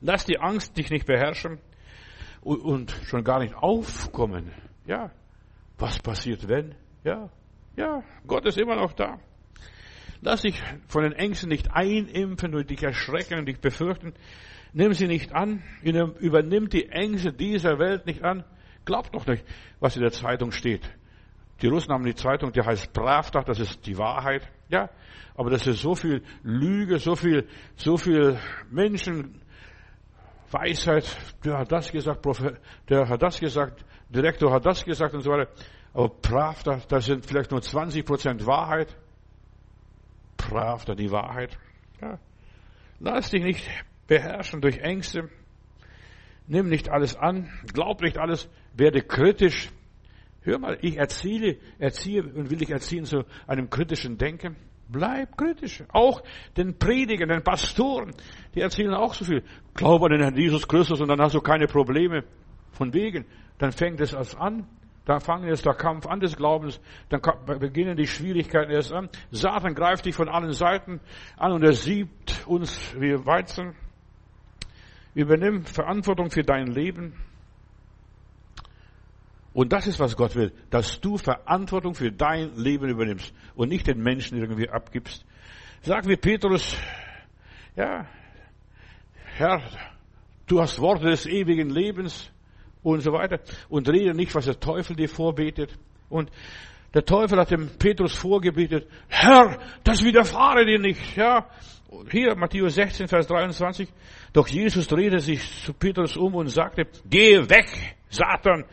Lass 0.00 0.24
die 0.24 0.38
Angst 0.38 0.76
dich 0.76 0.90
nicht 0.90 1.06
beherrschen 1.06 1.58
und 2.40 2.92
schon 3.04 3.24
gar 3.24 3.40
nicht 3.40 3.54
aufkommen. 3.54 4.52
Ja, 4.86 5.10
was 5.76 5.98
passiert 5.98 6.48
wenn? 6.48 6.74
Ja, 7.04 7.30
ja, 7.76 8.02
Gott 8.26 8.46
ist 8.46 8.58
immer 8.58 8.76
noch 8.76 8.92
da. 8.92 9.18
Lass 10.20 10.42
dich 10.42 10.60
von 10.88 11.04
den 11.04 11.12
Ängsten 11.12 11.48
nicht 11.48 11.70
einimpfen 11.72 12.54
und 12.54 12.70
dich 12.70 12.82
erschrecken 12.82 13.38
und 13.38 13.46
dich 13.46 13.60
befürchten. 13.60 14.14
Nimm 14.72 14.92
sie 14.92 15.06
nicht 15.06 15.32
an. 15.32 15.62
Übernimm 15.82 16.68
die 16.68 16.88
Ängste 16.88 17.32
dieser 17.32 17.78
Welt 17.78 18.06
nicht 18.06 18.22
an. 18.22 18.44
Glaub 18.84 19.10
doch 19.12 19.26
nicht, 19.26 19.44
was 19.80 19.96
in 19.96 20.02
der 20.02 20.12
Zeitung 20.12 20.50
steht. 20.50 20.88
Die 21.60 21.66
Russen 21.66 21.92
haben 21.92 22.04
die 22.04 22.14
Zeitung, 22.14 22.52
die 22.52 22.62
heißt 22.62 22.92
Pravda, 22.92 23.42
das 23.42 23.58
ist 23.58 23.84
die 23.86 23.98
Wahrheit. 23.98 24.48
Ja, 24.68 24.90
aber 25.34 25.50
das 25.50 25.66
ist 25.66 25.80
so 25.80 25.94
viel 25.94 26.22
Lüge, 26.42 26.98
so 26.98 27.16
viel, 27.16 27.48
so 27.76 27.96
viel 27.96 28.38
Menschen, 28.70 29.40
Weisheit, 30.50 31.04
der 31.44 31.58
hat 31.58 31.72
das 31.72 31.90
gesagt, 31.90 32.24
der 32.88 33.08
hat 33.08 33.22
das 33.22 33.38
gesagt, 33.38 33.84
Direktor 34.08 34.52
hat 34.52 34.64
das 34.64 34.84
gesagt 34.84 35.14
und 35.14 35.22
so 35.22 35.30
weiter. 35.30 35.50
Aber 35.92 36.08
Pravda, 36.08 36.80
das 36.88 37.06
sind 37.06 37.26
vielleicht 37.26 37.50
nur 37.50 37.60
20 37.60 38.04
Prozent 38.04 38.46
Wahrheit. 38.46 38.96
Pravda, 40.36 40.94
die 40.94 41.10
Wahrheit. 41.10 41.58
Ja. 42.00 42.18
Lass 43.00 43.30
dich 43.30 43.42
nicht 43.42 43.68
beherrschen 44.08 44.60
durch 44.60 44.78
Ängste. 44.78 45.28
Nimm 46.48 46.68
nicht 46.68 46.90
alles 46.90 47.14
an. 47.14 47.48
Glaub 47.72 48.02
nicht 48.02 48.18
alles. 48.18 48.48
Werde 48.74 49.02
kritisch. 49.02 49.70
Hör 50.42 50.58
mal, 50.58 50.78
ich 50.80 50.96
erziehe, 50.96 51.58
erziehe 51.78 52.22
und 52.22 52.50
will 52.50 52.58
dich 52.58 52.70
erziehen 52.70 53.04
zu 53.04 53.24
einem 53.46 53.70
kritischen 53.70 54.18
Denken. 54.18 54.56
Bleib 54.88 55.36
kritisch. 55.36 55.84
Auch 55.92 56.22
den 56.56 56.78
Predigern, 56.78 57.28
den 57.28 57.42
Pastoren, 57.42 58.14
die 58.54 58.62
erzählen 58.62 58.94
auch 58.94 59.12
so 59.12 59.26
viel. 59.26 59.44
Glaub 59.74 60.02
an 60.02 60.12
den 60.12 60.22
Herrn 60.22 60.36
Jesus 60.36 60.66
Christus 60.66 61.00
und 61.00 61.08
dann 61.08 61.20
hast 61.20 61.34
du 61.34 61.40
keine 61.40 61.66
Probleme. 61.66 62.24
Von 62.72 62.94
wegen. 62.94 63.26
Dann 63.58 63.72
fängt 63.72 64.00
es 64.00 64.14
erst 64.14 64.38
an. 64.38 64.66
Dann 65.04 65.20
fangen 65.20 65.48
jetzt 65.48 65.66
der 65.66 65.74
Kampf 65.74 66.06
an 66.06 66.20
des 66.20 66.36
Glaubens. 66.36 66.80
Dann 67.10 67.20
beginnen 67.58 67.96
die 67.96 68.06
Schwierigkeiten 68.06 68.70
erst 68.70 68.92
an. 68.92 69.10
Satan 69.30 69.74
greift 69.74 70.06
dich 70.06 70.14
von 70.14 70.28
allen 70.28 70.52
Seiten 70.52 71.00
an 71.36 71.52
und 71.52 71.62
er 71.62 71.72
siebt 71.72 72.46
uns 72.46 72.94
wie 72.98 73.14
Weizen. 73.26 73.74
Übernimm 75.18 75.64
Verantwortung 75.64 76.30
für 76.30 76.44
dein 76.44 76.68
Leben. 76.68 77.12
Und 79.52 79.72
das 79.72 79.88
ist, 79.88 79.98
was 79.98 80.16
Gott 80.16 80.36
will, 80.36 80.52
dass 80.70 81.00
du 81.00 81.18
Verantwortung 81.18 81.96
für 81.96 82.12
dein 82.12 82.54
Leben 82.54 82.88
übernimmst 82.88 83.34
und 83.56 83.68
nicht 83.68 83.88
den 83.88 84.00
Menschen 84.00 84.38
irgendwie 84.38 84.68
abgibst. 84.68 85.26
Sag 85.82 86.06
wie 86.06 86.16
Petrus, 86.16 86.78
ja, 87.74 88.06
Herr, 89.34 89.60
du 90.46 90.60
hast 90.60 90.78
Worte 90.78 91.06
des 91.06 91.26
ewigen 91.26 91.70
Lebens 91.70 92.30
und 92.84 93.00
so 93.00 93.12
weiter 93.12 93.40
und 93.68 93.88
rede 93.88 94.14
nicht, 94.14 94.32
was 94.36 94.44
der 94.44 94.60
Teufel 94.60 94.94
dir 94.94 95.08
vorbetet. 95.08 95.76
Und 96.08 96.30
der 96.94 97.04
Teufel 97.04 97.38
hat 97.38 97.50
dem 97.50 97.68
Petrus 97.78 98.14
vorgebetet, 98.14 98.88
Herr, 99.08 99.58
das 99.84 100.02
widerfahre 100.02 100.64
dir 100.64 100.78
nicht, 100.78 101.16
ja. 101.16 101.46
Hier, 102.10 102.34
Matthäus 102.36 102.74
16, 102.74 103.08
Vers 103.08 103.26
23. 103.26 103.88
Doch 104.32 104.46
Jesus 104.46 104.86
drehte 104.86 105.20
sich 105.20 105.64
zu 105.64 105.72
Petrus 105.72 106.16
um 106.16 106.34
und 106.34 106.48
sagte, 106.48 106.86
geh 107.08 107.38
weg, 107.48 107.96
Satan, 108.10 108.64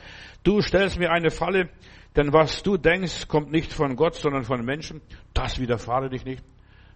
Du 0.46 0.62
stellst 0.62 1.00
mir 1.00 1.12
eine 1.12 1.32
Falle, 1.32 1.70
denn 2.16 2.32
was 2.32 2.62
du 2.62 2.78
denkst, 2.78 3.28
kommt 3.28 3.52
nicht 3.52 3.74
von 3.74 3.96
Gott, 3.96 4.14
sondern 4.14 4.44
von 4.44 4.64
Menschen. 4.64 5.02
Das 5.34 5.60
widerfahre 5.60 6.08
dich 6.08 6.24
nicht. 6.24 6.46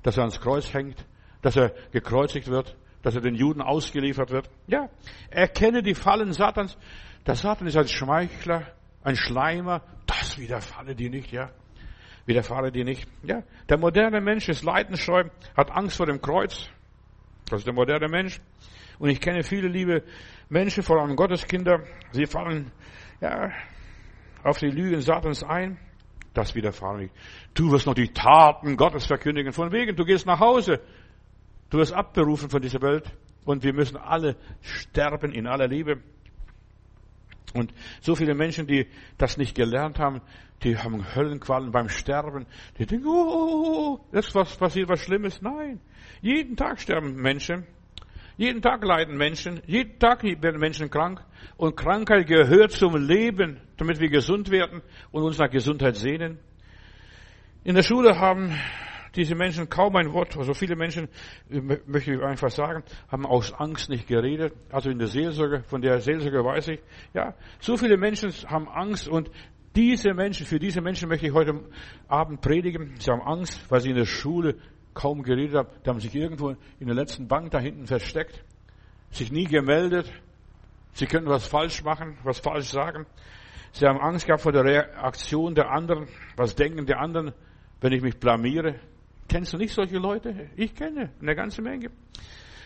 Dass 0.03 0.17
er 0.17 0.21
ans 0.21 0.39
Kreuz 0.39 0.71
hängt, 0.71 1.03
dass 1.41 1.57
er 1.57 1.73
gekreuzigt 1.91 2.47
wird, 2.47 2.77
dass 3.01 3.15
er 3.15 3.21
den 3.21 3.33
Juden 3.33 3.63
ausgeliefert 3.63 4.29
wird. 4.29 4.51
Ja, 4.67 4.87
erkenne 5.31 5.81
die 5.81 5.95
Fallen 5.95 6.31
Satans. 6.31 6.77
Der 7.25 7.33
Satan 7.33 7.65
ist 7.65 7.75
ein 7.75 7.87
Schmeichler, 7.87 8.67
ein 9.03 9.15
Schleimer. 9.15 9.81
Das 10.05 10.37
widerfahre 10.37 10.95
dir 10.95 11.09
nicht, 11.09 11.31
ja. 11.31 11.51
Widerfahre 12.25 12.71
dir 12.71 12.85
nicht. 12.85 13.07
Ja, 13.23 13.43
der 13.67 13.77
moderne 13.77 14.21
Mensch 14.21 14.49
ist 14.49 14.63
leidensscheu, 14.63 15.23
hat 15.55 15.71
Angst 15.71 15.97
vor 15.97 16.05
dem 16.05 16.21
Kreuz. 16.21 16.69
Das 17.49 17.61
ist 17.61 17.67
der 17.67 17.73
moderne 17.73 18.07
Mensch. 18.07 18.39
Und 18.99 19.09
ich 19.09 19.19
kenne 19.19 19.43
viele 19.43 19.67
liebe 19.67 20.03
Menschen, 20.49 20.83
vor 20.83 21.01
allem 21.01 21.15
Gotteskinder, 21.15 21.83
sie 22.11 22.25
fallen 22.25 22.71
ja, 23.21 23.51
auf 24.43 24.59
die 24.59 24.67
Lügen 24.67 25.01
Satans 25.01 25.43
ein, 25.43 25.79
das 26.33 26.53
widerfahren 26.53 26.99
nicht. 26.99 27.13
Du 27.53 27.71
wirst 27.71 27.87
noch 27.87 27.93
die 27.93 28.13
Taten 28.13 28.77
Gottes 28.77 29.05
verkündigen. 29.05 29.51
Von 29.51 29.71
wegen, 29.71 29.95
du 29.95 30.05
gehst 30.05 30.25
nach 30.25 30.39
Hause. 30.39 30.79
Du 31.69 31.77
wirst 31.77 31.93
abberufen 31.93 32.49
von 32.49 32.61
dieser 32.61 32.81
Welt. 32.81 33.11
Und 33.45 33.63
wir 33.63 33.73
müssen 33.73 33.97
alle 33.97 34.35
sterben 34.61 35.31
in 35.31 35.47
aller 35.47 35.67
Liebe. 35.67 36.01
Und 37.53 37.73
so 38.01 38.15
viele 38.15 38.35
Menschen, 38.35 38.67
die 38.67 38.87
das 39.17 39.37
nicht 39.37 39.55
gelernt 39.55 39.99
haben, 39.99 40.21
die 40.63 40.77
haben 40.77 41.15
Höllenqualen 41.15 41.71
beim 41.71 41.89
Sterben. 41.89 42.45
Die 42.77 42.85
denken, 42.85 43.07
oh, 43.07 43.11
oh, 43.11 43.65
oh, 43.65 44.05
das 44.11 44.33
was 44.35 44.55
passiert 44.55 44.89
was 44.89 45.01
Schlimmes. 45.01 45.41
Nein. 45.41 45.79
Jeden 46.21 46.55
Tag 46.55 46.79
sterben 46.79 47.15
Menschen. 47.15 47.65
Jeden 48.39 48.61
Tag 48.61 48.85
leiden 48.85 49.17
Menschen, 49.17 49.61
jeden 49.67 49.99
Tag 49.99 50.23
werden 50.23 50.61
Menschen 50.61 50.89
krank 50.89 51.19
und 51.57 51.75
Krankheit 51.75 52.25
gehört 52.25 52.71
zum 52.71 52.95
Leben, 52.95 53.59
damit 53.75 53.99
wir 53.99 54.07
gesund 54.07 54.49
werden 54.49 54.81
und 55.11 55.23
uns 55.23 55.37
nach 55.37 55.49
Gesundheit 55.49 55.97
sehnen. 55.97 56.39
In 57.65 57.75
der 57.75 57.83
Schule 57.83 58.17
haben 58.17 58.57
diese 59.15 59.35
Menschen 59.35 59.69
kaum 59.69 59.95
ein 59.95 60.13
Wort, 60.13 60.37
also 60.37 60.53
viele 60.53 60.75
Menschen, 60.75 61.09
möchte 61.87 62.13
ich 62.13 62.21
einfach 62.21 62.49
sagen, 62.49 62.83
haben 63.09 63.25
aus 63.25 63.53
Angst 63.53 63.89
nicht 63.89 64.07
geredet. 64.07 64.53
Also 64.71 64.89
in 64.89 64.99
der 64.99 65.07
Seelsorge, 65.07 65.63
von 65.63 65.81
der 65.81 65.99
Seelsorge 65.99 66.43
weiß 66.43 66.69
ich, 66.69 66.79
ja, 67.13 67.33
so 67.59 67.77
viele 67.77 67.97
Menschen 67.97 68.31
haben 68.47 68.67
Angst 68.67 69.07
und 69.07 69.29
diese 69.75 70.13
Menschen, 70.13 70.45
für 70.45 70.59
diese 70.59 70.81
Menschen 70.81 71.09
möchte 71.09 71.27
ich 71.27 71.33
heute 71.33 71.63
Abend 72.07 72.41
predigen. 72.41 72.95
Sie 72.99 73.11
haben 73.11 73.21
Angst, 73.21 73.69
weil 73.69 73.81
sie 73.81 73.89
in 73.89 73.95
der 73.95 74.05
Schule 74.05 74.55
kaum 74.93 75.23
geredet 75.23 75.55
habe, 75.55 75.69
die 75.85 75.89
haben 75.89 75.99
sich 75.99 76.13
irgendwo 76.13 76.49
in 76.49 76.87
der 76.87 76.95
letzten 76.95 77.27
Bank 77.27 77.51
da 77.51 77.59
hinten 77.59 77.85
versteckt, 77.85 78.43
sich 79.11 79.31
nie 79.31 79.45
gemeldet. 79.45 80.11
Sie 80.93 81.05
könnten 81.05 81.29
was 81.29 81.47
falsch 81.47 81.83
machen, 81.83 82.17
was 82.23 82.39
falsch 82.39 82.69
sagen. 82.69 83.05
Sie 83.71 83.85
haben 83.85 83.99
Angst 83.99 84.25
gehabt 84.25 84.41
vor 84.41 84.51
der 84.51 84.63
Reaktion 84.63 85.53
der 85.53 85.69
anderen. 85.69 86.07
Was 86.35 86.55
denken 86.55 86.85
die 86.85 86.95
anderen, 86.95 87.33
wenn 87.81 87.93
ich 87.93 88.01
mich 88.01 88.19
blamiere? 88.19 88.75
Kennst 89.29 89.53
du 89.53 89.57
nicht 89.57 89.73
solche 89.73 89.97
Leute? 89.97 90.49
Ich 90.57 90.75
kenne 90.75 91.11
eine 91.21 91.35
ganze 91.35 91.61
Menge. 91.61 91.91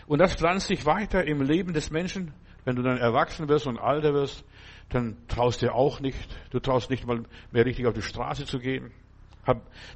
Und 0.08 0.19
das 0.19 0.36
pflanzt 0.36 0.67
sich 0.67 0.86
weiter 0.86 1.23
im 1.26 1.41
Leben 1.41 1.73
des 1.73 1.91
Menschen. 1.91 2.34
Wenn 2.65 2.76
du 2.76 2.82
dann 2.82 2.97
erwachsen 2.97 3.47
wirst 3.49 3.67
und 3.67 3.78
alter 3.78 4.13
wirst, 4.13 4.43
dann 4.89 5.17
traust 5.28 5.62
dir 5.62 5.76
auch 5.76 5.99
nicht. 5.99 6.36
Du 6.49 6.60
traust 6.60 6.89
nicht 6.89 7.06
mal 7.06 7.23
mehr 7.52 7.65
richtig 7.65 7.86
auf 7.86 7.93
die 7.93 8.02
Straße 8.02 8.45
zu 8.45 8.58
gehen. 8.60 8.91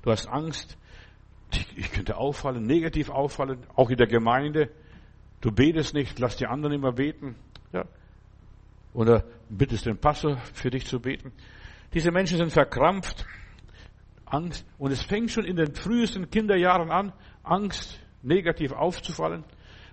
Du 0.04 0.12
hast 0.12 0.28
Angst 0.28 0.78
ich 1.76 1.92
könnte 1.92 2.18
auffallen, 2.18 2.64
negativ 2.64 3.10
auffallen, 3.10 3.60
auch 3.76 3.90
in 3.90 3.98
der 3.98 4.08
Gemeinde. 4.08 4.70
Du 5.42 5.52
betest 5.52 5.94
nicht, 5.94 6.20
lass 6.20 6.38
die 6.38 6.48
anderen 6.48 6.74
immer 6.76 6.92
beten. 6.92 7.36
Ja. 7.72 7.86
Oder 8.94 9.24
bittest 9.50 9.86
den 9.86 9.98
Pastor 9.98 10.38
für 10.54 10.70
dich 10.70 10.86
zu 10.86 11.00
beten. 11.00 11.32
Diese 11.94 12.12
Menschen 12.12 12.38
sind 12.38 12.52
verkrampft. 12.52 13.26
Angst. 14.30 14.66
Und 14.78 14.92
es 14.92 15.02
fängt 15.02 15.32
schon 15.32 15.46
in 15.46 15.56
den 15.56 15.74
frühesten 15.74 16.30
Kinderjahren 16.30 16.92
an, 16.92 17.14
Angst 17.44 18.00
negativ 18.22 18.72
aufzufallen. 18.72 19.44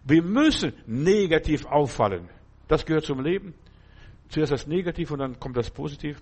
Wir 0.05 0.23
müssen 0.23 0.73
negativ 0.87 1.65
auffallen. 1.67 2.29
Das 2.69 2.85
gehört 2.85 3.05
zum 3.05 3.21
Leben. 3.21 3.55
Zuerst 4.29 4.53
das 4.53 4.67
Negativ 4.67 5.11
und 5.11 5.19
dann 5.19 5.39
kommt 5.39 5.57
das 5.57 5.71
Positiv. 5.71 6.21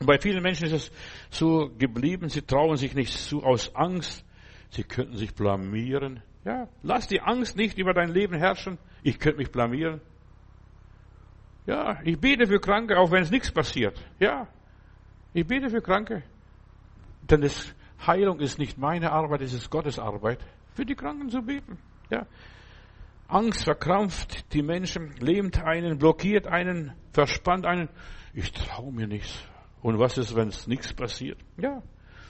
Und 0.00 0.06
bei 0.06 0.18
vielen 0.18 0.42
Menschen 0.42 0.66
ist 0.66 0.72
es 0.72 0.92
so 1.30 1.70
geblieben, 1.76 2.28
sie 2.28 2.42
trauen 2.42 2.76
sich 2.76 2.94
nicht 2.94 3.12
zu 3.12 3.42
aus 3.42 3.74
Angst. 3.74 4.24
Sie 4.70 4.84
könnten 4.84 5.16
sich 5.16 5.34
blamieren. 5.34 6.22
Ja, 6.44 6.68
lass 6.82 7.08
die 7.08 7.20
Angst 7.20 7.56
nicht 7.56 7.78
über 7.78 7.94
dein 7.94 8.10
Leben 8.10 8.36
herrschen. 8.36 8.78
Ich 9.02 9.18
könnte 9.18 9.38
mich 9.38 9.50
blamieren. 9.50 10.00
Ja, 11.66 12.00
ich 12.04 12.18
bete 12.18 12.46
für 12.46 12.60
Kranke, 12.60 12.96
auch 12.98 13.10
wenn 13.10 13.22
es 13.22 13.30
nichts 13.30 13.50
passiert. 13.50 14.02
Ja, 14.18 14.48
ich 15.34 15.46
bete 15.46 15.68
für 15.68 15.82
Kranke. 15.82 16.22
Denn 17.30 17.40
das 17.42 17.74
Heilung 18.06 18.40
ist 18.40 18.58
nicht 18.58 18.78
meine 18.78 19.12
Arbeit, 19.12 19.42
es 19.42 19.52
ist 19.52 19.70
Gottes 19.70 19.98
Arbeit, 19.98 20.38
für 20.74 20.84
die 20.84 20.94
Kranken 20.94 21.28
zu 21.28 21.42
beten. 21.42 21.78
Ja. 22.10 22.26
Angst 23.26 23.64
verkrampft 23.64 24.52
die 24.54 24.62
Menschen, 24.62 25.14
lähmt 25.20 25.62
einen, 25.62 25.98
blockiert 25.98 26.46
einen, 26.46 26.94
verspannt 27.12 27.66
einen. 27.66 27.90
Ich 28.32 28.52
traue 28.52 28.92
mir 28.92 29.06
nichts. 29.06 29.42
Und 29.82 29.98
was 29.98 30.16
ist, 30.16 30.34
wenn 30.34 30.48
es 30.48 30.66
nichts 30.66 30.94
passiert? 30.94 31.38
Ja, 31.58 31.82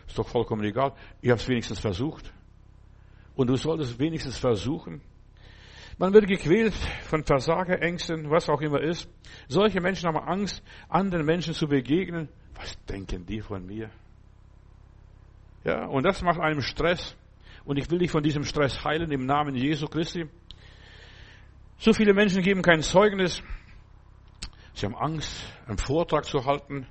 ist 0.06 0.18
doch 0.18 0.28
vollkommen 0.28 0.64
egal. 0.64 0.94
Ich 1.20 1.30
habe 1.30 1.40
es 1.40 1.48
wenigstens 1.48 1.78
versucht. 1.78 2.32
Und 3.36 3.48
du 3.48 3.56
solltest 3.56 3.98
wenigstens 4.00 4.38
versuchen. 4.38 5.00
Man 5.98 6.12
wird 6.12 6.26
gequält 6.26 6.74
von 7.04 7.24
Versagerängsten, 7.24 8.30
was 8.30 8.48
auch 8.48 8.60
immer 8.60 8.80
ist. 8.80 9.08
Solche 9.48 9.80
Menschen 9.80 10.08
haben 10.08 10.18
Angst, 10.18 10.62
anderen 10.88 11.24
Menschen 11.24 11.54
zu 11.54 11.68
begegnen. 11.68 12.28
Was 12.54 12.76
denken 12.86 13.24
die 13.26 13.40
von 13.40 13.64
mir? 13.64 13.90
Ja, 15.68 15.84
und 15.84 16.02
das 16.02 16.22
macht 16.22 16.40
einem 16.40 16.62
Stress. 16.62 17.14
Und 17.66 17.76
ich 17.76 17.90
will 17.90 17.98
dich 17.98 18.10
von 18.10 18.22
diesem 18.22 18.44
Stress 18.44 18.82
heilen 18.84 19.12
im 19.12 19.26
Namen 19.26 19.54
Jesu 19.54 19.86
Christi. 19.86 20.26
So 21.76 21.92
viele 21.92 22.14
Menschen 22.14 22.42
geben 22.42 22.62
kein 22.62 22.80
Zeugnis. 22.80 23.42
Sie 24.72 24.86
haben 24.86 24.94
Angst, 24.94 25.44
einen 25.66 25.76
Vortrag 25.76 26.24
zu 26.24 26.46
halten. 26.46 26.86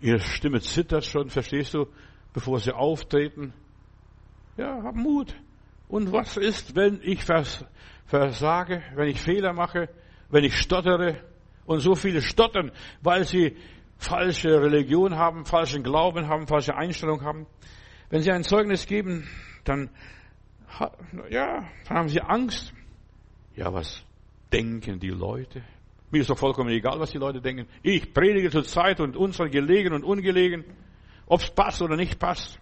Ihre 0.00 0.18
Stimme 0.18 0.60
zittert 0.60 1.04
schon, 1.04 1.30
verstehst 1.30 1.74
du, 1.74 1.86
bevor 2.32 2.58
sie 2.58 2.74
auftreten. 2.74 3.54
Ja, 4.56 4.82
hab 4.82 4.96
Mut. 4.96 5.32
Und 5.86 6.10
was 6.10 6.36
ist, 6.36 6.74
wenn 6.74 6.98
ich 7.04 7.22
versage, 7.22 8.82
wenn 8.96 9.06
ich 9.06 9.20
Fehler 9.20 9.52
mache, 9.52 9.88
wenn 10.30 10.42
ich 10.42 10.56
stottere? 10.56 11.22
Und 11.64 11.78
so 11.78 11.94
viele 11.94 12.22
stottern, 12.22 12.72
weil 13.02 13.24
sie 13.24 13.56
falsche 14.02 14.60
Religion 14.60 15.16
haben, 15.16 15.44
falschen 15.44 15.82
Glauben 15.82 16.28
haben, 16.28 16.46
falsche 16.46 16.74
Einstellung 16.74 17.22
haben. 17.22 17.46
Wenn 18.10 18.20
sie 18.20 18.30
ein 18.30 18.44
Zeugnis 18.44 18.86
geben, 18.86 19.28
dann, 19.64 19.90
ja, 21.30 21.68
dann 21.88 21.96
haben 21.96 22.08
sie 22.08 22.20
Angst. 22.20 22.72
Ja, 23.54 23.72
was 23.72 24.04
denken 24.52 24.98
die 24.98 25.10
Leute? 25.10 25.62
Mir 26.10 26.20
ist 26.20 26.30
doch 26.30 26.38
vollkommen 26.38 26.70
egal, 26.70 27.00
was 27.00 27.10
die 27.10 27.18
Leute 27.18 27.40
denken. 27.40 27.66
Ich 27.82 28.12
predige 28.12 28.50
zur 28.50 28.64
Zeit 28.64 29.00
und 29.00 29.16
unserer 29.16 29.48
gelegen 29.48 29.94
und 29.94 30.04
ungelegen, 30.04 30.64
ob 31.26 31.40
es 31.40 31.50
passt 31.50 31.80
oder 31.80 31.96
nicht 31.96 32.18
passt. 32.18 32.58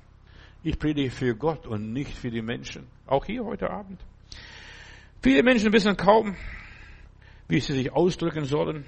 Ich 0.63 0.79
predige 0.79 1.11
für 1.11 1.35
Gott 1.35 1.67
und 1.67 1.93
nicht 1.93 2.17
für 2.17 2.31
die 2.31 2.43
Menschen. 2.43 2.87
Auch 3.07 3.25
hier 3.25 3.45
heute 3.45 3.71
Abend. 3.71 4.01
Viele 5.23 5.43
Menschen 5.43 5.73
wissen 5.73 5.97
kaum, 5.97 6.37
wie 7.49 7.61
sie 7.61 7.73
sich 7.73 7.93
ausdrücken 7.93 8.45
sollen. 8.45 8.85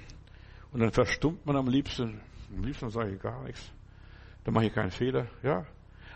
Und 0.71 0.81
dann 0.81 0.93
verstummt 0.93 1.45
man 1.45 1.57
am 1.57 1.69
liebsten. 1.69 2.21
Am 2.55 2.65
liebsten 2.65 2.91
sage 2.91 3.15
ich 3.15 3.21
gar 3.21 3.43
nichts. 3.45 3.73
Da 4.45 4.51
mache 4.51 4.67
ich 4.67 4.75
keinen 4.75 4.91
Fehler. 4.91 5.27
Ja. 5.43 5.65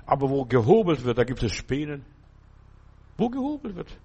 Aber 0.04 0.28
wo 0.28 0.44
gehobelt 0.44 1.04
wird, 1.04 1.18
da 1.18 1.24
gibt 1.24 1.42
es 1.42 1.52
Spänen. 1.52 2.04
Wo 3.16 3.28
gehobelt 3.28 3.76
wird. 3.76 3.98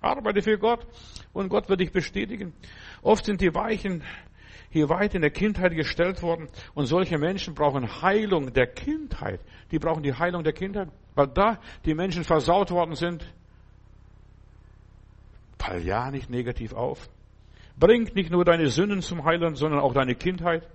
Arbeite 0.00 0.42
für 0.42 0.58
Gott 0.58 0.86
und 1.32 1.48
Gott 1.48 1.68
wird 1.68 1.80
dich 1.80 1.90
bestätigen. 1.90 2.52
Oft 3.02 3.24
sind 3.24 3.40
die 3.40 3.54
Weichen 3.54 4.04
hier 4.70 4.88
weit 4.88 5.14
in 5.14 5.22
der 5.22 5.30
Kindheit 5.30 5.74
gestellt 5.74 6.22
worden 6.22 6.48
und 6.74 6.86
solche 6.86 7.18
Menschen 7.18 7.54
brauchen 7.54 8.02
Heilung 8.02 8.52
der 8.52 8.66
Kindheit. 8.66 9.40
Die 9.70 9.78
brauchen 9.78 10.02
die 10.02 10.14
Heilung 10.14 10.44
der 10.44 10.52
Kindheit, 10.52 10.88
weil 11.14 11.28
da 11.28 11.58
die 11.84 11.94
Menschen 11.94 12.22
versaut 12.22 12.70
worden 12.70 12.94
sind. 12.94 13.26
Fall 15.68 15.82
ja 15.82 16.10
nicht 16.10 16.30
negativ 16.30 16.72
auf. 16.72 17.08
Bringt 17.78 18.14
nicht 18.14 18.30
nur 18.30 18.44
deine 18.44 18.68
Sünden 18.68 19.02
zum 19.02 19.24
Heilen, 19.24 19.54
sondern 19.54 19.80
auch 19.80 19.92
deine 19.92 20.14
Kindheit. 20.14 20.66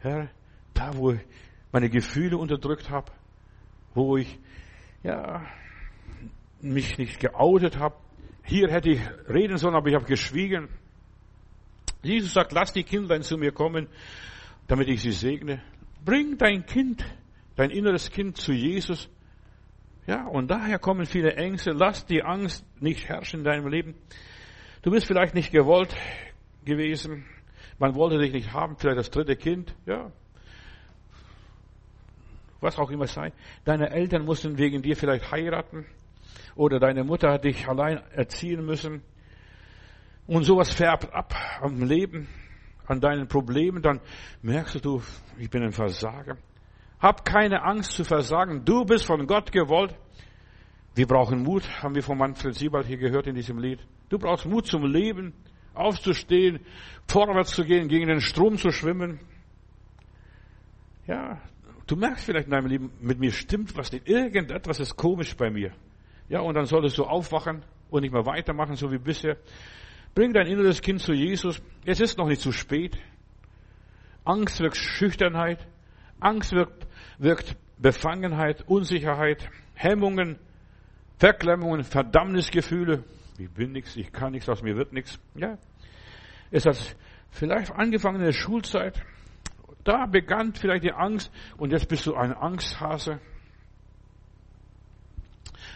Herr, 0.00 0.28
da 0.74 0.94
wo 0.96 1.12
ich 1.12 1.20
meine 1.72 1.88
Gefühle 1.88 2.36
unterdrückt 2.36 2.90
habe, 2.90 3.12
wo 3.94 4.16
ich 4.16 4.38
ja 5.02 5.46
mich 6.60 6.98
nicht 6.98 7.20
geoutet 7.20 7.78
habe, 7.78 7.96
hier 8.44 8.68
hätte 8.70 8.90
ich 8.90 9.00
reden 9.28 9.56
sollen, 9.56 9.74
aber 9.74 9.88
ich 9.88 9.94
habe 9.94 10.06
geschwiegen. 10.06 10.68
Jesus 12.02 12.32
sagt, 12.32 12.52
lass 12.52 12.72
die 12.72 12.82
Kindlein 12.82 13.22
zu 13.22 13.36
mir 13.36 13.52
kommen, 13.52 13.88
damit 14.66 14.88
ich 14.88 15.02
sie 15.02 15.12
segne. 15.12 15.62
Bring 16.04 16.38
dein 16.38 16.64
Kind, 16.64 17.04
dein 17.56 17.70
inneres 17.70 18.10
Kind 18.10 18.38
zu 18.38 18.52
Jesus. 18.52 19.08
Ja, 20.06 20.26
und 20.26 20.50
daher 20.50 20.78
kommen 20.78 21.04
viele 21.04 21.34
Ängste. 21.34 21.72
Lass 21.72 22.06
die 22.06 22.22
Angst 22.22 22.64
nicht 22.80 23.08
herrschen 23.08 23.40
in 23.40 23.44
deinem 23.44 23.68
Leben. 23.68 23.94
Du 24.82 24.90
bist 24.90 25.06
vielleicht 25.06 25.34
nicht 25.34 25.52
gewollt 25.52 25.94
gewesen. 26.64 27.26
Man 27.78 27.94
wollte 27.94 28.18
dich 28.18 28.32
nicht 28.32 28.52
haben, 28.52 28.76
vielleicht 28.76 28.98
das 28.98 29.10
dritte 29.10 29.36
Kind. 29.36 29.74
Ja. 29.86 30.10
Was 32.60 32.78
auch 32.78 32.90
immer 32.90 33.06
sei. 33.06 33.32
Deine 33.64 33.90
Eltern 33.90 34.24
mussten 34.24 34.58
wegen 34.58 34.82
dir 34.82 34.96
vielleicht 34.96 35.30
heiraten. 35.30 35.86
Oder 36.54 36.78
deine 36.78 37.04
Mutter 37.04 37.32
hat 37.32 37.44
dich 37.44 37.66
allein 37.68 38.02
erziehen 38.12 38.64
müssen. 38.64 39.02
Und 40.26 40.44
sowas 40.44 40.72
färbt 40.72 41.12
ab 41.12 41.34
am 41.60 41.82
Leben, 41.82 42.28
an 42.86 43.00
deinen 43.00 43.28
Problemen, 43.28 43.82
dann 43.82 44.00
merkst 44.42 44.84
du, 44.84 45.02
ich 45.38 45.48
bin 45.48 45.62
ein 45.62 45.72
Versager. 45.72 46.36
Hab 47.00 47.24
keine 47.24 47.62
Angst 47.62 47.92
zu 47.92 48.04
versagen. 48.04 48.64
Du 48.64 48.84
bist 48.84 49.06
von 49.06 49.26
Gott 49.26 49.52
gewollt. 49.52 49.94
Wir 50.94 51.06
brauchen 51.06 51.42
Mut, 51.42 51.62
haben 51.82 51.94
wir 51.94 52.02
von 52.02 52.18
Manfred 52.18 52.54
Siebald 52.54 52.86
hier 52.86 52.98
gehört 52.98 53.26
in 53.26 53.34
diesem 53.34 53.58
Lied. 53.58 53.80
Du 54.08 54.18
brauchst 54.18 54.44
Mut 54.44 54.66
zum 54.66 54.84
Leben, 54.84 55.32
aufzustehen, 55.72 56.60
vorwärts 57.06 57.52
zu 57.52 57.64
gehen, 57.64 57.88
gegen 57.88 58.08
den 58.08 58.20
Strom 58.20 58.56
zu 58.56 58.70
schwimmen. 58.70 59.20
Ja, 61.06 61.40
du 61.90 61.96
merkst 61.96 62.24
vielleicht 62.24 62.46
in 62.46 62.52
deinem 62.52 62.66
Leben, 62.66 62.92
mit 63.00 63.18
mir 63.18 63.32
stimmt 63.32 63.76
was 63.76 63.90
nicht. 63.92 64.08
Irgendetwas 64.08 64.78
ist 64.80 64.96
komisch 64.96 65.36
bei 65.36 65.50
mir. 65.50 65.72
Ja, 66.28 66.40
und 66.40 66.54
dann 66.54 66.66
solltest 66.66 66.96
du 66.98 67.04
aufwachen 67.04 67.64
und 67.90 68.02
nicht 68.02 68.12
mehr 68.12 68.26
weitermachen, 68.26 68.76
so 68.76 68.92
wie 68.92 68.98
bisher. 68.98 69.36
Bring 70.14 70.32
dein 70.32 70.46
inneres 70.46 70.80
Kind 70.80 71.00
zu 71.00 71.12
Jesus. 71.12 71.60
Es 71.84 72.00
ist 72.00 72.18
noch 72.18 72.28
nicht 72.28 72.40
zu 72.40 72.52
spät. 72.52 72.96
Angst 74.24 74.60
wirkt 74.60 74.76
Schüchternheit. 74.76 75.66
Angst 76.20 76.52
wirkt, 76.52 76.86
wirkt 77.18 77.56
Befangenheit, 77.78 78.62
Unsicherheit, 78.68 79.50
Hemmungen, 79.74 80.38
Verklemmungen, 81.18 81.82
Verdammnisgefühle. 81.82 83.04
Ich 83.38 83.50
bin 83.50 83.72
nichts, 83.72 83.96
ich 83.96 84.12
kann 84.12 84.32
nichts, 84.32 84.48
aus 84.48 84.62
mir 84.62 84.76
wird 84.76 84.92
nichts. 84.92 85.18
Ja. 85.34 85.56
Es 86.50 86.66
hat 86.66 86.96
vielleicht 87.30 87.72
angefangen 87.72 88.16
in 88.20 88.26
der 88.26 88.32
Schulzeit. 88.32 89.02
Da 89.84 90.06
begann 90.06 90.52
vielleicht 90.54 90.84
die 90.84 90.92
Angst 90.92 91.32
und 91.56 91.72
jetzt 91.72 91.88
bist 91.88 92.06
du 92.06 92.14
ein 92.14 92.34
Angsthase. 92.34 93.20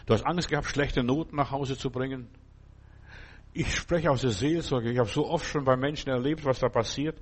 Du 0.06 0.12
hast 0.12 0.24
Angst 0.24 0.48
gehabt, 0.48 0.66
schlechte 0.66 1.02
Noten 1.02 1.36
nach 1.36 1.50
Hause 1.50 1.78
zu 1.78 1.90
bringen. 1.90 2.28
Ich 3.56 3.72
spreche 3.72 4.10
aus 4.10 4.22
der 4.22 4.30
Seelsorge. 4.30 4.90
Ich 4.90 4.98
habe 4.98 5.08
so 5.08 5.28
oft 5.28 5.46
schon 5.46 5.64
bei 5.64 5.76
Menschen 5.76 6.10
erlebt, 6.10 6.44
was 6.44 6.58
da 6.58 6.68
passiert. 6.68 7.16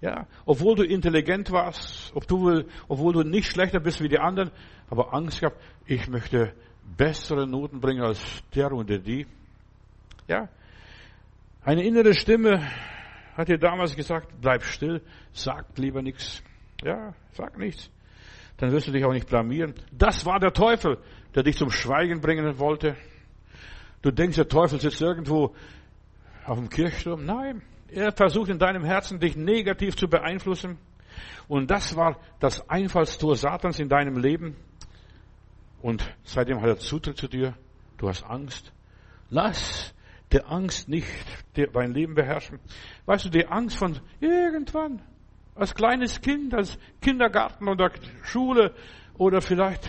Ja, 0.00 0.26
obwohl 0.44 0.76
du 0.76 0.82
intelligent 0.84 1.50
warst, 1.50 2.12
ob 2.14 2.28
du, 2.28 2.62
obwohl 2.88 3.14
du 3.14 3.22
nicht 3.22 3.50
schlechter 3.50 3.80
bist 3.80 4.00
wie 4.02 4.08
die 4.08 4.18
anderen, 4.18 4.50
aber 4.90 5.14
Angst 5.14 5.40
gehabt, 5.40 5.60
ich 5.86 6.06
möchte 6.08 6.52
bessere 6.96 7.46
Noten 7.46 7.80
bringen 7.80 8.02
als 8.02 8.20
der 8.54 8.70
und 8.72 8.90
der 8.90 8.98
die. 8.98 9.26
Ja, 10.28 10.48
eine 11.64 11.84
innere 11.84 12.14
Stimme 12.14 12.62
hat 13.38 13.48
dir 13.48 13.58
damals 13.58 13.96
gesagt, 13.96 14.32
bleib 14.40 14.62
still, 14.64 15.00
sag 15.32 15.66
lieber 15.78 16.02
nichts. 16.02 16.42
Ja, 16.82 17.14
sag 17.32 17.56
nichts. 17.56 17.90
Dann 18.58 18.72
wirst 18.72 18.88
du 18.88 18.92
dich 18.92 19.04
auch 19.04 19.12
nicht 19.12 19.28
blamieren. 19.28 19.74
Das 19.92 20.26
war 20.26 20.40
der 20.40 20.52
Teufel 20.52 20.98
der 21.34 21.42
dich 21.42 21.56
zum 21.56 21.70
Schweigen 21.70 22.20
bringen 22.20 22.58
wollte. 22.58 22.96
Du 24.02 24.10
denkst, 24.10 24.36
der 24.36 24.48
Teufel 24.48 24.80
sitzt 24.80 25.00
irgendwo 25.00 25.54
auf 26.44 26.58
dem 26.58 26.68
Kirchturm. 26.68 27.24
Nein, 27.24 27.62
er 27.88 28.12
versucht 28.12 28.50
in 28.50 28.58
deinem 28.58 28.84
Herzen, 28.84 29.20
dich 29.20 29.36
negativ 29.36 29.96
zu 29.96 30.08
beeinflussen. 30.08 30.78
Und 31.46 31.70
das 31.70 31.96
war 31.96 32.18
das 32.38 32.68
Einfallstor 32.68 33.36
Satans 33.36 33.78
in 33.78 33.88
deinem 33.88 34.18
Leben. 34.18 34.56
Und 35.82 36.04
seitdem 36.24 36.60
hat 36.60 36.68
er 36.68 36.78
Zutritt 36.78 37.16
zu 37.16 37.28
dir. 37.28 37.54
Du 37.98 38.08
hast 38.08 38.24
Angst. 38.24 38.72
Lass 39.30 39.94
der 40.32 40.50
Angst 40.50 40.88
nicht 40.88 41.06
dein 41.54 41.92
Leben 41.92 42.14
beherrschen. 42.14 42.60
Weißt 43.06 43.24
du, 43.24 43.30
die 43.30 43.46
Angst 43.46 43.78
von 43.78 43.98
irgendwann, 44.20 45.02
als 45.54 45.74
kleines 45.74 46.20
Kind, 46.20 46.54
als 46.54 46.78
Kindergarten 47.00 47.68
oder 47.68 47.90
Schule 48.22 48.74
oder 49.16 49.40
vielleicht 49.40 49.88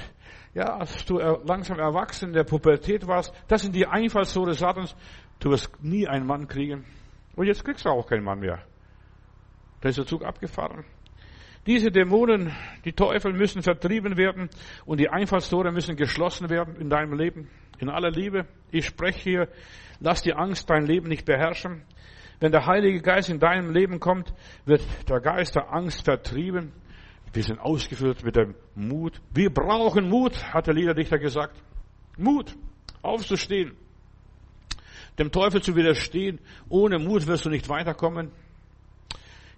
ja, 0.54 0.78
als 0.78 1.06
du 1.06 1.19
langsam 1.19 1.80
erwachsen 1.80 2.30
in 2.30 2.34
der 2.34 2.43
Pubertät 2.43 3.08
warst, 3.08 3.34
das 3.47 3.62
sind 3.62 3.75
die 3.75 3.86
Einfallstore 3.86 4.54
Satans. 4.54 4.95
Du 5.39 5.52
wirst 5.52 5.71
nie 5.84 6.08
einen 6.08 6.25
Mann 6.25 6.47
kriegen. 6.47 6.86
Und 7.36 7.45
jetzt 7.45 7.63
kriegst 7.63 7.86
du 7.86 7.89
auch 7.89 8.08
keinen 8.08 8.23
Mann 8.23 8.39
mehr. 8.39 8.60
Da 9.82 9.89
ist 9.89 9.97
der 9.97 10.06
Zug 10.06 10.25
abgefahren. 10.25 10.84
Diese 11.65 11.91
Dämonen, 11.91 12.52
die 12.84 12.93
Teufel 12.93 13.32
müssen 13.34 13.62
vertrieben 13.62 14.17
werden 14.17 14.49
und 14.86 14.99
die 14.99 15.10
Einfallstore 15.10 15.71
müssen 15.71 15.95
geschlossen 15.95 16.49
werden 16.49 16.75
in 16.78 16.89
deinem 16.89 17.13
Leben. 17.13 17.47
In 17.78 17.89
aller 17.89 18.12
Liebe. 18.12 18.45
Ich 18.71 18.86
spreche 18.86 19.21
hier, 19.21 19.47
lass 19.99 20.21
die 20.21 20.33
Angst 20.33 20.69
dein 20.69 20.85
Leben 20.85 21.07
nicht 21.07 21.25
beherrschen. 21.25 21.83
Wenn 22.39 22.51
der 22.51 22.65
Heilige 22.65 23.01
Geist 23.01 23.29
in 23.29 23.39
deinem 23.39 23.71
Leben 23.71 23.99
kommt, 23.99 24.33
wird 24.65 24.81
der 25.09 25.19
Geist 25.19 25.55
der 25.55 25.73
Angst 25.73 26.05
vertrieben. 26.05 26.71
Wir 27.33 27.43
sind 27.43 27.59
ausgefüllt 27.59 28.23
mit 28.23 28.35
dem 28.35 28.55
Mut. 28.75 29.21
Wir 29.33 29.53
brauchen 29.53 30.09
Mut, 30.09 30.53
hat 30.53 30.67
der 30.67 30.73
Liederdichter 30.73 31.19
gesagt. 31.19 31.62
Mut, 32.17 32.55
aufzustehen. 33.01 33.75
dem 35.19 35.31
Teufel 35.31 35.62
zu 35.62 35.75
widerstehen. 35.75 36.39
Ohne 36.69 36.97
Mut 36.97 37.27
wirst 37.27 37.45
du 37.45 37.49
nicht 37.49 37.69
weiterkommen. 37.69 38.31